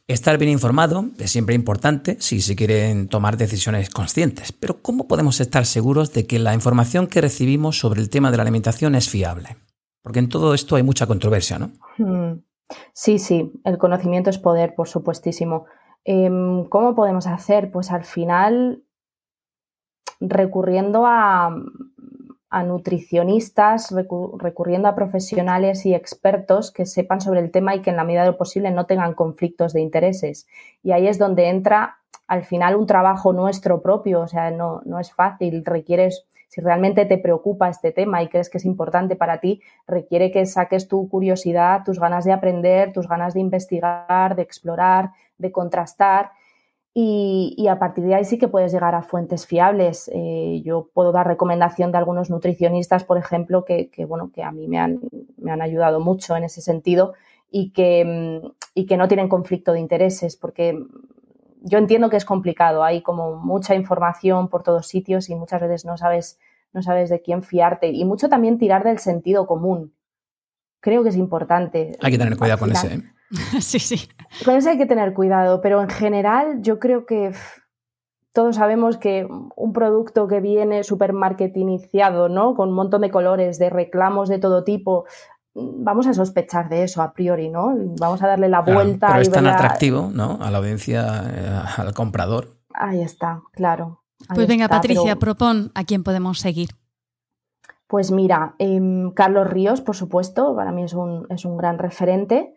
Estar 0.08 0.36
bien 0.36 0.50
informado 0.50 1.04
es 1.20 1.30
siempre 1.30 1.54
importante 1.54 2.16
si 2.18 2.40
se 2.40 2.56
quieren 2.56 3.06
tomar 3.06 3.36
decisiones 3.36 3.88
conscientes, 3.88 4.50
pero 4.50 4.82
¿cómo 4.82 5.06
podemos 5.06 5.40
estar 5.40 5.64
seguros 5.64 6.12
de 6.12 6.26
que 6.26 6.40
la 6.40 6.54
información 6.54 7.06
que 7.06 7.20
recibimos 7.20 7.78
sobre 7.78 8.00
el 8.00 8.10
tema 8.10 8.32
de 8.32 8.38
la 8.38 8.42
alimentación 8.42 8.96
es 8.96 9.08
fiable? 9.08 9.56
Porque 10.02 10.18
en 10.18 10.28
todo 10.28 10.52
esto 10.54 10.74
hay 10.74 10.82
mucha 10.82 11.06
controversia, 11.06 11.60
¿no? 11.60 11.70
Hmm. 11.96 12.40
Sí, 12.92 13.20
sí, 13.20 13.52
el 13.64 13.78
conocimiento 13.78 14.28
es 14.28 14.38
poder, 14.38 14.74
por 14.74 14.88
supuestísimo. 14.88 15.66
Em, 16.02 16.64
¿Cómo 16.64 16.96
podemos 16.96 17.28
hacer? 17.28 17.70
Pues 17.70 17.92
al 17.92 18.04
final 18.04 18.82
recurriendo 20.20 21.06
a, 21.06 21.54
a 22.50 22.62
nutricionistas, 22.62 23.94
recurriendo 24.38 24.88
a 24.88 24.94
profesionales 24.94 25.84
y 25.84 25.94
expertos 25.94 26.70
que 26.72 26.86
sepan 26.86 27.20
sobre 27.20 27.40
el 27.40 27.50
tema 27.50 27.74
y 27.74 27.82
que 27.82 27.90
en 27.90 27.96
la 27.96 28.04
medida 28.04 28.22
de 28.22 28.32
lo 28.32 28.38
posible 28.38 28.70
no 28.70 28.86
tengan 28.86 29.14
conflictos 29.14 29.72
de 29.72 29.80
intereses. 29.80 30.46
Y 30.82 30.92
ahí 30.92 31.08
es 31.08 31.18
donde 31.18 31.48
entra 31.48 31.98
al 32.26 32.44
final 32.44 32.76
un 32.76 32.86
trabajo 32.86 33.32
nuestro 33.32 33.82
propio, 33.82 34.20
o 34.20 34.28
sea, 34.28 34.50
no, 34.50 34.80
no 34.84 34.98
es 34.98 35.12
fácil, 35.12 35.64
requieres, 35.64 36.26
si 36.48 36.60
realmente 36.62 37.04
te 37.04 37.18
preocupa 37.18 37.68
este 37.68 37.92
tema 37.92 38.22
y 38.22 38.28
crees 38.28 38.48
que 38.48 38.58
es 38.58 38.64
importante 38.64 39.16
para 39.16 39.38
ti, 39.38 39.60
requiere 39.86 40.30
que 40.30 40.46
saques 40.46 40.88
tu 40.88 41.08
curiosidad, 41.08 41.82
tus 41.84 42.00
ganas 42.00 42.24
de 42.24 42.32
aprender, 42.32 42.92
tus 42.92 43.08
ganas 43.08 43.34
de 43.34 43.40
investigar, 43.40 44.36
de 44.36 44.42
explorar, 44.42 45.10
de 45.36 45.52
contrastar 45.52 46.30
y, 47.00 47.68
a 47.68 47.78
partir 47.78 48.02
de 48.02 48.16
ahí 48.16 48.24
sí 48.24 48.38
que 48.38 48.48
puedes 48.48 48.72
llegar 48.72 48.96
a 48.96 49.02
fuentes 49.02 49.46
fiables. 49.46 50.10
Eh, 50.12 50.62
yo 50.64 50.90
puedo 50.92 51.12
dar 51.12 51.28
recomendación 51.28 51.92
de 51.92 51.98
algunos 51.98 52.28
nutricionistas, 52.28 53.04
por 53.04 53.18
ejemplo, 53.18 53.64
que, 53.64 53.88
bueno, 54.08 54.32
que 54.34 54.42
a 54.42 54.50
mí 54.50 54.66
me 54.66 54.80
han, 54.80 55.00
me 55.36 55.52
han, 55.52 55.62
ayudado 55.62 56.00
mucho 56.00 56.36
en 56.36 56.42
ese 56.42 56.60
sentido 56.60 57.14
y 57.52 57.70
que, 57.70 58.42
y 58.74 58.86
que 58.86 58.96
no 58.96 59.06
tienen 59.06 59.28
conflicto 59.28 59.72
de 59.72 59.78
intereses, 59.78 60.36
porque 60.36 60.76
yo 61.62 61.78
entiendo 61.78 62.10
que 62.10 62.16
es 62.16 62.24
complicado. 62.24 62.82
Hay 62.82 63.00
como 63.02 63.36
mucha 63.36 63.76
información 63.76 64.48
por 64.48 64.64
todos 64.64 64.88
sitios 64.88 65.30
y 65.30 65.36
muchas 65.36 65.60
veces 65.60 65.84
no 65.84 65.96
sabes, 65.96 66.40
no 66.72 66.82
sabes 66.82 67.10
de 67.10 67.22
quién 67.22 67.44
fiarte. 67.44 67.90
Y 67.90 68.04
mucho 68.06 68.28
también 68.28 68.58
tirar 68.58 68.82
del 68.82 68.98
sentido 68.98 69.46
común. 69.46 69.94
Creo 70.80 71.04
que 71.04 71.10
es 71.10 71.16
importante. 71.16 71.96
Hay 72.00 72.10
que 72.10 72.18
tener 72.18 72.36
cuidado 72.36 72.58
con 72.58 72.72
ese. 72.72 72.94
¿eh? 72.94 73.02
sí, 73.60 73.78
sí. 73.78 74.08
Con 74.44 74.56
eso 74.56 74.70
hay 74.70 74.78
que 74.78 74.86
tener 74.86 75.14
cuidado, 75.14 75.60
pero 75.60 75.80
en 75.80 75.88
general 75.88 76.62
yo 76.62 76.78
creo 76.78 77.06
que 77.06 77.32
todos 78.32 78.56
sabemos 78.56 78.98
que 78.98 79.26
un 79.56 79.72
producto 79.72 80.28
que 80.28 80.40
viene 80.40 80.84
súper 80.84 81.12
marketingizado, 81.12 82.28
¿no? 82.28 82.54
Con 82.54 82.68
un 82.70 82.74
montón 82.74 83.00
de 83.00 83.10
colores, 83.10 83.58
de 83.58 83.70
reclamos 83.70 84.28
de 84.28 84.38
todo 84.38 84.64
tipo, 84.64 85.06
vamos 85.54 86.06
a 86.06 86.14
sospechar 86.14 86.68
de 86.68 86.84
eso 86.84 87.02
a 87.02 87.12
priori, 87.12 87.48
¿no? 87.48 87.74
Vamos 87.98 88.22
a 88.22 88.28
darle 88.28 88.48
la 88.48 88.60
vuelta. 88.60 89.08
pero 89.08 89.20
es 89.20 89.30
tan 89.30 89.46
atractivo, 89.46 90.10
¿no? 90.12 90.38
A 90.40 90.50
la 90.50 90.58
audiencia, 90.58 91.24
eh, 91.34 91.62
al 91.76 91.94
comprador. 91.94 92.58
Ahí 92.74 93.00
está, 93.00 93.42
claro. 93.52 94.02
pues 94.34 94.46
venga, 94.46 94.68
Patricia, 94.68 95.16
propon 95.16 95.72
a 95.74 95.84
quién 95.84 96.04
podemos 96.04 96.38
seguir. 96.38 96.70
Pues 97.88 98.12
mira, 98.12 98.54
em, 98.58 99.10
Carlos 99.12 99.48
Ríos, 99.48 99.80
por 99.80 99.96
supuesto, 99.96 100.54
para 100.54 100.72
mí 100.72 100.84
es 100.84 100.92
un, 100.92 101.26
es 101.30 101.44
un 101.44 101.56
gran 101.56 101.78
referente. 101.78 102.54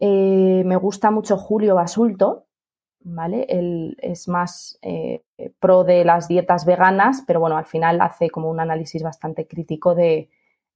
Eh, 0.00 0.62
me 0.64 0.76
gusta 0.76 1.10
mucho 1.10 1.36
Julio 1.36 1.74
Basulto, 1.74 2.46
¿vale? 3.00 3.46
Él 3.48 3.96
es 4.00 4.28
más 4.28 4.78
eh, 4.82 5.22
pro 5.60 5.84
de 5.84 6.04
las 6.04 6.26
dietas 6.26 6.64
veganas, 6.64 7.22
pero 7.26 7.38
bueno, 7.38 7.56
al 7.58 7.66
final 7.66 8.00
hace 8.00 8.30
como 8.30 8.50
un 8.50 8.60
análisis 8.60 9.02
bastante 9.02 9.46
crítico 9.46 9.94
de, 9.94 10.30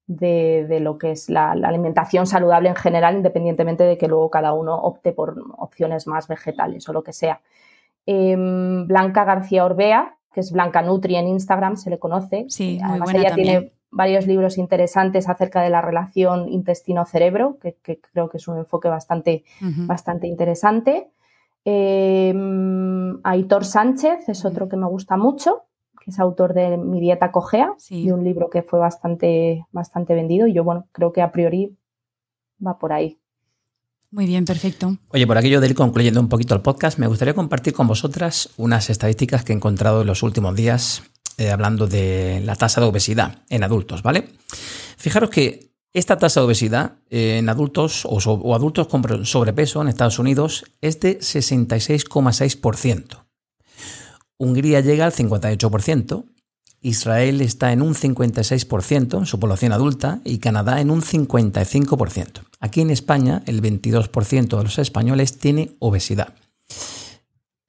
de, 0.06 0.78
lo 0.80 0.98
que 0.98 1.12
es 1.12 1.30
la, 1.30 1.52
alimentación 1.52 2.26
saludable 2.26 2.68
en 2.68 2.76
general, 2.76 3.16
independientemente 3.16 3.84
de 3.84 3.96
que 3.96 4.08
luego 4.08 4.30
cada 4.30 4.52
uno 4.52 4.74
opte 4.76 5.12
por 5.12 5.36
opciones 5.56 6.06
más 6.06 6.28
vegetales 6.28 6.88
o 6.88 6.92
lo 6.92 7.02
que 7.02 7.12
sea. 7.12 7.40
Em, 8.06 8.86
Blanca 8.86 9.24
García 9.24 9.64
Orbea, 9.64 10.18
que 10.32 10.40
es 10.40 10.52
Blanca 10.52 10.82
Nutri 10.82 11.16
en 11.16 11.28
Instagram, 11.28 11.76
se 11.76 11.90
le 11.90 11.98
conoce. 11.98 12.44
Sí, 12.48 12.78
Además, 12.82 13.10
muy 13.10 13.20
ella 13.20 13.34
tiene 13.34 13.72
varios 13.94 14.26
libros 14.26 14.58
interesantes 14.58 15.28
acerca 15.28 15.62
de 15.62 15.70
la 15.70 15.80
relación 15.80 16.48
intestino-cerebro, 16.48 17.58
que, 17.60 17.76
creo 18.12 18.28
que 18.28 18.38
es 18.38 18.48
un 18.48 18.58
enfoque 18.58 18.88
bastante, 18.88 19.44
bastante 19.60 20.26
interesante. 20.26 21.08
Em, 21.64 23.20
Aitor 23.22 23.64
Sánchez 23.64 24.28
es 24.28 24.44
otro 24.44 24.68
que 24.68 24.76
me 24.76 24.86
gusta 24.86 25.16
mucho, 25.16 25.62
que 26.04 26.10
es 26.10 26.18
autor 26.18 26.52
de 26.52 26.76
Mi 26.76 27.00
dieta 27.00 27.30
cojea, 27.30 27.74
de 27.88 28.12
un 28.12 28.24
libro 28.24 28.50
que 28.50 28.62
fue 28.62 28.78
bastante, 28.78 29.64
bastante 29.70 30.14
vendido 30.14 30.46
y 30.46 30.52
yo, 30.52 30.64
bueno, 30.64 30.86
creo 30.92 31.12
que 31.12 31.22
a 31.22 31.30
priori 31.30 31.76
va 32.64 32.78
por 32.78 32.92
ahí. 32.92 33.18
Muy 34.10 34.26
bien, 34.26 34.44
perfecto. 34.44 34.96
Oye, 35.08 35.26
por 35.26 35.38
aquello 35.38 35.60
de 35.60 35.68
ir 35.68 35.74
concluyendo 35.74 36.20
un 36.20 36.28
poquito 36.28 36.54
el 36.54 36.60
podcast, 36.60 36.98
me 36.98 37.06
gustaría 37.06 37.34
compartir 37.34 37.72
con 37.72 37.88
vosotras 37.88 38.50
unas 38.56 38.90
estadísticas 38.90 39.44
que 39.44 39.52
he 39.52 39.56
encontrado 39.56 40.02
en 40.02 40.06
los 40.06 40.22
últimos 40.22 40.54
días 40.54 41.02
eh, 41.38 41.50
hablando 41.50 41.86
de 41.86 42.42
la 42.44 42.56
tasa 42.56 42.80
de 42.80 42.86
obesidad 42.86 43.42
en 43.48 43.64
adultos, 43.64 44.02
¿vale? 44.02 44.28
Fijaros 44.96 45.30
que 45.30 45.72
esta 45.92 46.18
tasa 46.18 46.40
de 46.40 46.46
obesidad 46.46 46.94
en 47.10 47.48
adultos 47.48 48.04
o, 48.04 48.16
o 48.16 48.54
adultos 48.54 48.88
con 48.88 49.24
sobrepeso 49.24 49.80
en 49.80 49.88
Estados 49.88 50.18
Unidos 50.18 50.64
es 50.80 50.98
de 51.00 51.20
66,6%. 51.20 53.24
Hungría 54.36 54.80
llega 54.80 55.06
al 55.06 55.12
58%, 55.12 56.24
Israel 56.84 57.40
está 57.40 57.72
en 57.72 57.80
un 57.80 57.94
56% 57.94 59.18
en 59.18 59.26
su 59.26 59.40
población 59.40 59.72
adulta 59.72 60.20
y 60.22 60.38
Canadá 60.38 60.82
en 60.82 60.90
un 60.90 61.00
55%. 61.00 62.42
Aquí 62.60 62.82
en 62.82 62.90
España 62.90 63.42
el 63.46 63.62
22% 63.62 64.58
de 64.58 64.62
los 64.62 64.78
españoles 64.78 65.38
tiene 65.38 65.76
obesidad. 65.78 66.34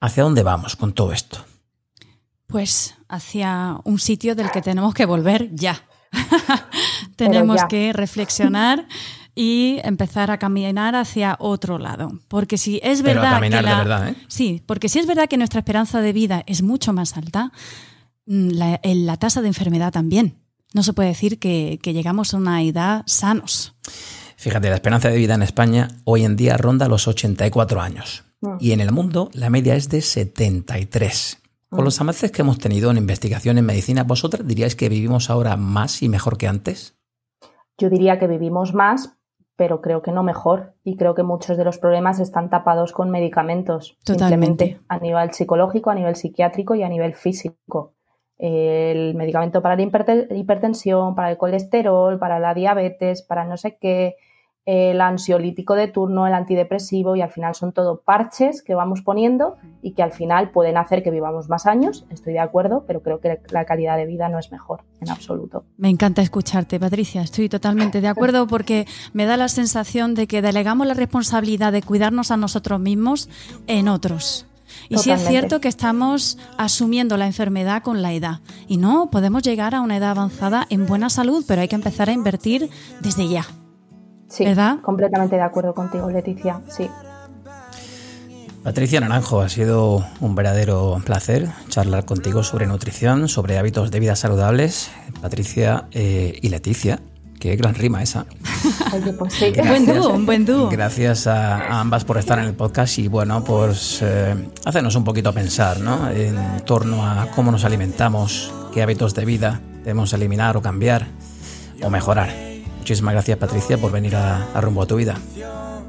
¿Hacia 0.00 0.22
dónde 0.22 0.42
vamos 0.42 0.76
con 0.76 0.92
todo 0.92 1.12
esto? 1.12 1.38
Pues 2.56 2.94
hacia 3.10 3.76
un 3.84 3.98
sitio 3.98 4.34
del 4.34 4.50
que 4.50 4.62
tenemos 4.62 4.94
que 4.94 5.04
volver 5.04 5.54
ya. 5.54 5.84
tenemos 7.16 7.60
que 7.68 7.92
reflexionar 7.92 8.88
y 9.34 9.78
empezar 9.84 10.30
a 10.30 10.38
caminar 10.38 10.94
hacia 10.94 11.36
otro 11.38 11.76
lado. 11.76 12.18
Porque 12.28 12.56
si 12.56 12.80
es 12.82 13.02
verdad. 13.02 13.42
que 13.42 13.50
verdad, 13.50 14.08
¿eh? 14.08 14.14
Sí, 14.28 14.62
porque 14.64 14.88
si 14.88 15.00
es 15.00 15.06
verdad 15.06 15.28
que 15.28 15.36
nuestra 15.36 15.60
esperanza 15.60 16.00
de 16.00 16.14
vida 16.14 16.44
es 16.46 16.62
mucho 16.62 16.94
más 16.94 17.18
alta, 17.18 17.52
mm, 18.24 18.48
la, 18.52 18.80
la 18.82 19.16
tasa 19.18 19.42
de 19.42 19.48
enfermedad 19.48 19.92
también. 19.92 20.38
No 20.72 20.82
se 20.82 20.94
puede 20.94 21.10
decir 21.10 21.38
que, 21.38 21.78
que 21.82 21.92
llegamos 21.92 22.32
a 22.32 22.38
una 22.38 22.62
edad 22.62 23.02
sanos. 23.04 23.74
Fíjate, 24.38 24.70
la 24.70 24.76
esperanza 24.76 25.10
de 25.10 25.18
vida 25.18 25.34
en 25.34 25.42
España 25.42 25.88
hoy 26.04 26.24
en 26.24 26.36
día 26.36 26.56
ronda 26.56 26.88
los 26.88 27.06
84 27.06 27.82
años. 27.82 28.24
Mm. 28.40 28.56
Y 28.60 28.72
en 28.72 28.80
el 28.80 28.92
mundo 28.92 29.28
la 29.34 29.50
media 29.50 29.74
es 29.74 29.90
de 29.90 30.00
73. 30.00 31.42
Con 31.68 31.84
los 31.84 32.00
avances 32.00 32.30
que 32.30 32.42
hemos 32.42 32.58
tenido 32.58 32.90
en 32.90 32.96
investigación 32.96 33.58
en 33.58 33.66
medicina, 33.66 34.04
¿vosotras 34.04 34.46
diríais 34.46 34.76
que 34.76 34.88
vivimos 34.88 35.30
ahora 35.30 35.56
más 35.56 36.02
y 36.02 36.08
mejor 36.08 36.38
que 36.38 36.46
antes? 36.46 36.96
Yo 37.76 37.90
diría 37.90 38.18
que 38.18 38.28
vivimos 38.28 38.72
más, 38.72 39.18
pero 39.56 39.80
creo 39.80 40.00
que 40.00 40.12
no 40.12 40.22
mejor. 40.22 40.74
Y 40.84 40.96
creo 40.96 41.14
que 41.14 41.24
muchos 41.24 41.56
de 41.56 41.64
los 41.64 41.78
problemas 41.78 42.20
están 42.20 42.50
tapados 42.50 42.92
con 42.92 43.10
medicamentos. 43.10 43.98
Totalmente. 44.04 44.78
A 44.88 44.98
nivel 44.98 45.32
psicológico, 45.32 45.90
a 45.90 45.94
nivel 45.94 46.14
psiquiátrico 46.14 46.74
y 46.74 46.84
a 46.84 46.88
nivel 46.88 47.14
físico. 47.14 47.94
El 48.38 49.14
medicamento 49.14 49.60
para 49.60 49.76
la 49.76 49.82
hipertensión, 49.82 51.14
para 51.14 51.30
el 51.30 51.36
colesterol, 51.36 52.18
para 52.18 52.38
la 52.38 52.54
diabetes, 52.54 53.22
para 53.22 53.44
no 53.44 53.56
sé 53.56 53.78
qué, 53.80 54.16
el 54.66 55.00
ansiolítico 55.00 55.76
de 55.76 55.86
turno, 55.86 56.26
el 56.26 56.34
antidepresivo 56.34 57.14
y 57.14 57.22
al 57.22 57.30
final 57.30 57.54
son 57.54 57.72
todo 57.72 58.00
parches 58.00 58.62
que 58.62 58.74
vamos 58.74 59.00
poniendo 59.00 59.56
y 59.80 59.92
que 59.92 60.02
al 60.02 60.10
final 60.10 60.50
pueden 60.50 60.76
hacer 60.76 61.04
que 61.04 61.12
vivamos 61.12 61.48
más 61.48 61.66
años, 61.66 62.04
estoy 62.10 62.32
de 62.32 62.40
acuerdo, 62.40 62.84
pero 62.84 63.00
creo 63.00 63.20
que 63.20 63.40
la 63.50 63.64
calidad 63.64 63.96
de 63.96 64.06
vida 64.06 64.28
no 64.28 64.40
es 64.40 64.50
mejor 64.50 64.82
en 65.00 65.10
absoluto. 65.10 65.64
Me 65.76 65.88
encanta 65.88 66.20
escucharte, 66.20 66.80
Patricia, 66.80 67.22
estoy 67.22 67.48
totalmente 67.48 68.00
de 68.00 68.08
acuerdo 68.08 68.46
porque 68.48 68.86
me 69.12 69.24
da 69.24 69.36
la 69.36 69.48
sensación 69.48 70.16
de 70.16 70.26
que 70.26 70.42
delegamos 70.42 70.88
la 70.88 70.94
responsabilidad 70.94 71.72
de 71.72 71.82
cuidarnos 71.82 72.32
a 72.32 72.36
nosotros 72.36 72.80
mismos 72.80 73.30
en 73.68 73.86
otros. 73.86 74.46
Y 74.88 74.98
sí 74.98 75.12
es 75.12 75.24
cierto 75.24 75.60
que 75.60 75.68
estamos 75.68 76.38
asumiendo 76.58 77.16
la 77.16 77.26
enfermedad 77.26 77.82
con 77.84 78.02
la 78.02 78.12
edad. 78.12 78.40
Y 78.66 78.78
no, 78.78 79.10
podemos 79.12 79.44
llegar 79.44 79.76
a 79.76 79.80
una 79.80 79.96
edad 79.96 80.10
avanzada 80.10 80.66
en 80.70 80.86
buena 80.86 81.08
salud, 81.08 81.44
pero 81.46 81.62
hay 81.62 81.68
que 81.68 81.76
empezar 81.76 82.08
a 82.08 82.12
invertir 82.12 82.68
desde 83.00 83.28
ya. 83.28 83.46
Sí, 84.28 84.44
completamente 84.82 85.36
de 85.36 85.42
acuerdo 85.42 85.74
contigo, 85.74 86.10
Leticia, 86.10 86.60
sí. 86.68 86.88
Patricia 88.66 88.98
Naranjo, 88.98 89.42
ha 89.42 89.48
sido 89.48 90.04
un 90.18 90.34
verdadero 90.34 91.00
placer 91.04 91.48
charlar 91.68 92.04
contigo 92.04 92.42
sobre 92.42 92.66
nutrición, 92.66 93.28
sobre 93.28 93.58
hábitos 93.58 93.92
de 93.92 94.00
vida 94.00 94.16
saludables. 94.16 94.90
Patricia 95.22 95.84
eh, 95.92 96.36
y 96.42 96.48
Leticia, 96.48 96.98
qué 97.38 97.54
gran 97.54 97.76
rima 97.76 98.02
esa. 98.02 98.26
Oye, 98.92 99.12
pues 99.12 99.34
sí. 99.34 99.52
buen 99.56 99.86
dúo, 99.86 100.08
un 100.08 100.26
buen 100.26 100.44
dúo. 100.44 100.68
Gracias 100.68 101.28
a, 101.28 101.78
ambas 101.78 102.04
por 102.04 102.18
estar 102.18 102.40
en 102.40 102.46
el 102.46 102.54
podcast 102.54 102.98
y 102.98 103.06
bueno, 103.06 103.44
pues 103.44 104.00
eh, 104.02 104.34
hacernos 104.64 104.96
un 104.96 105.04
poquito 105.04 105.32
pensar, 105.32 105.78
¿no? 105.78 106.10
En 106.10 106.36
torno 106.64 107.06
a 107.06 107.28
cómo 107.36 107.52
nos 107.52 107.64
alimentamos, 107.64 108.52
qué 108.74 108.82
hábitos 108.82 109.14
de 109.14 109.24
vida 109.24 109.60
debemos 109.84 110.12
eliminar 110.12 110.56
o 110.56 110.60
cambiar 110.60 111.06
o 111.84 111.88
mejorar. 111.88 112.55
Muchísimas 112.86 113.14
gracias 113.14 113.36
Patricia 113.38 113.78
por 113.78 113.90
venir 113.90 114.14
a, 114.14 114.60
Rumbo 114.60 114.82
a 114.82 114.86
tu 114.86 114.94
vida. 114.94 115.16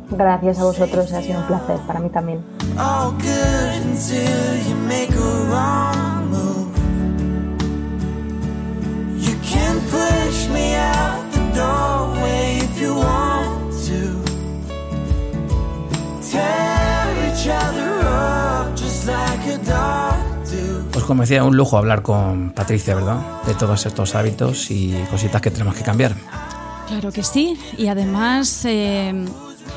Gracias 0.10 0.58
a 0.58 0.64
vosotros, 0.64 1.14
ha 1.14 1.22
sido 1.22 1.41
un 1.41 1.45
placer 1.45 1.78
para 1.86 2.00
mí 2.00 2.10
también. 2.10 2.43
Pues 20.91 21.06
como 21.06 21.22
decía, 21.22 21.43
un 21.43 21.56
lujo 21.56 21.78
hablar 21.78 22.02
con 22.02 22.50
Patricia, 22.54 22.95
¿verdad? 22.95 23.43
De 23.45 23.54
todos 23.54 23.86
estos 23.86 24.16
hábitos 24.16 24.72
y 24.72 25.00
cositas 25.12 25.43
que 25.43 25.52
tenemos 25.52 25.76
que 25.76 25.84
cambiar. 25.84 26.16
Claro 26.88 27.12
que 27.12 27.24
sí, 27.24 27.58
y 27.78 27.88
además 27.88 28.64
eh, 28.66 29.14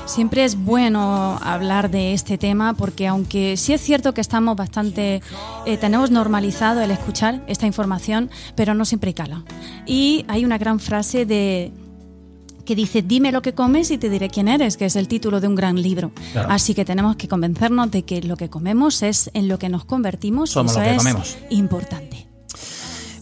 siempre 0.07 0.45
es 0.45 0.57
bueno 0.57 1.39
hablar 1.43 1.91
de 1.91 2.13
este 2.13 2.39
tema 2.39 2.75
porque 2.75 3.09
aunque 3.09 3.57
sí 3.57 3.73
es 3.73 3.81
cierto 3.81 4.15
que 4.15 4.21
estamos 4.21 4.57
bastante, 4.57 5.21
eh, 5.67 5.77
tenemos 5.77 6.11
normalizado 6.11 6.81
el 6.81 6.91
escuchar 6.93 7.43
esta 7.49 7.67
información, 7.67 8.31
pero 8.55 8.75
no 8.75 8.85
siempre 8.85 9.13
cala. 9.13 9.45
Y 9.87 10.25
hay 10.29 10.45
una 10.45 10.57
gran 10.57 10.79
frase 10.79 11.27
de 11.27 11.73
que 12.65 12.77
dice 12.77 13.03
dime 13.03 13.33
lo 13.33 13.43
que 13.43 13.55
comes 13.55 13.91
y 13.91 13.99
te 13.99 14.09
diré 14.09 14.29
quién 14.29 14.47
eres, 14.47 14.77
que 14.77 14.85
es 14.85 14.95
el 14.95 15.09
título 15.09 15.41
de 15.41 15.49
un 15.49 15.57
gran 15.57 15.83
libro. 15.83 16.13
Así 16.49 16.75
que 16.75 16.85
tenemos 16.85 17.17
que 17.17 17.27
convencernos 17.27 17.91
de 17.91 18.05
que 18.05 18.23
lo 18.23 18.37
que 18.37 18.49
comemos 18.49 19.03
es 19.03 19.31
en 19.35 19.49
lo 19.49 19.59
que 19.59 19.69
nos 19.69 19.85
convertimos. 19.85 20.51
Somos 20.51 20.73
eso 20.73 20.81
lo 20.81 20.85
que 20.87 20.93
es 20.93 20.99
comemos. 20.99 21.39
importante. 21.51 22.30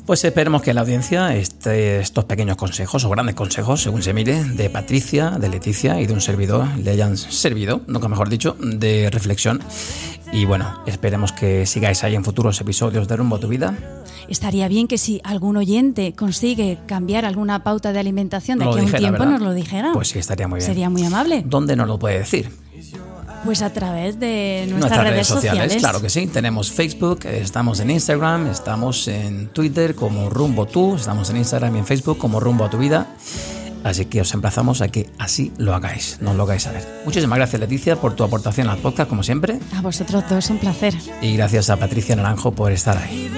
Pues 0.09 0.24
esperemos 0.24 0.62
que 0.62 0.72
la 0.72 0.80
audiencia 0.80 1.36
este, 1.36 2.00
estos 2.00 2.24
pequeños 2.24 2.56
consejos 2.56 3.04
o 3.04 3.11
grandes 3.11 3.34
consejos, 3.34 3.82
según 3.82 4.02
se 4.02 4.14
mire, 4.14 4.42
de 4.42 4.70
Patricia, 4.70 5.32
de 5.32 5.50
Leticia 5.50 6.00
y 6.00 6.06
de 6.06 6.14
un 6.14 6.22
servidor 6.22 6.66
le 6.78 6.92
hayan 6.92 7.18
servido, 7.18 7.82
nunca 7.86 8.09
mejor 8.09 8.30
dicho, 8.30 8.56
de 8.59 9.11
reflexión. 9.11 9.61
Y 10.32 10.46
bueno, 10.46 10.80
esperemos 10.86 11.32
que 11.32 11.66
sigáis 11.66 12.04
ahí 12.04 12.14
en 12.14 12.24
futuros 12.24 12.59
episodios 12.59 13.06
de 13.06 13.16
Rumbo 13.16 13.36
a 13.36 13.40
tu 13.40 13.48
Vida. 13.48 13.76
Estaría 14.30 14.66
bien 14.66 14.88
que 14.88 14.96
si 14.96 15.20
algún 15.24 15.59
oyente 15.59 16.14
consigue 16.14 16.78
cambiar 16.86 17.26
alguna 17.26 17.62
pauta 17.62 17.92
de 17.92 17.98
alimentación 17.98 18.61
de 18.61 18.64
aquí 18.64 18.78
a 18.78 18.82
un 18.84 18.92
tiempo 18.92 19.26
nos 19.26 19.42
lo 19.42 19.52
dijera. 19.52 19.90
Pues 19.92 20.09
sí, 20.09 20.20
estaría 20.20 20.48
muy 20.48 20.61
bien. 20.61 20.66
Sería 20.66 20.88
muy 20.88 21.04
amable. 21.04 21.42
¿Dónde 21.44 21.76
nos 21.76 21.86
lo 21.86 21.98
puede 21.98 22.20
decir? 22.20 22.48
Pues 23.49 23.62
a 23.62 23.72
través 23.72 24.20
de 24.20 24.66
nuestras, 24.68 25.05
redes, 25.05 25.26
sociales. 25.26 25.76
Claro 25.76 26.03
que 26.03 26.11
sí. 26.11 26.26
Tenemos 26.26 26.70
Facebook, 26.70 27.20
estamos 27.24 27.80
en 27.80 27.90
Instagram, 27.90 28.49
estamos 28.49 29.09
en 29.09 29.49
Twitter 29.49 29.94
como 29.94 30.28
Rumbo 30.28 30.66
Tú, 30.66 30.96
estamos 30.96 31.30
en 31.30 31.38
Instagram 31.38 31.74
y 31.76 31.78
en 31.78 31.86
Facebook 31.86 32.18
como 32.18 32.40
Rumbo 32.40 32.66
a 32.66 32.68
tu 32.68 32.76
Vida. 32.76 33.07
Así 33.84 34.05
que 34.05 34.20
os 34.20 34.34
emplazamos 34.34 34.82
a 34.82 34.88
que 34.88 35.09
así 35.18 35.51
lo 35.57 35.74
hagáis, 35.74 36.18
nos 36.20 36.36
lo 36.36 36.42
hagáis 36.42 36.64
saber. 36.64 36.86
Muchísimas 37.07 37.38
gracias 37.38 37.59
Leticia 37.59 37.96
por 37.96 38.14
tu 38.14 38.22
aportación 38.22 38.68
al 38.68 38.76
podcast, 38.80 39.09
como 39.09 39.22
siempre. 39.22 39.59
A 39.74 39.80
vosotros 39.80 40.26
todos, 40.26 40.51
un 40.51 40.59
placer. 40.59 40.94
Y 41.22 41.34
gracias 41.34 41.70
a 41.70 41.78
Patricia 41.78 42.14
Naranjo 42.16 42.53
por 42.53 42.70
estar 42.70 42.99
ahí. 42.99 43.30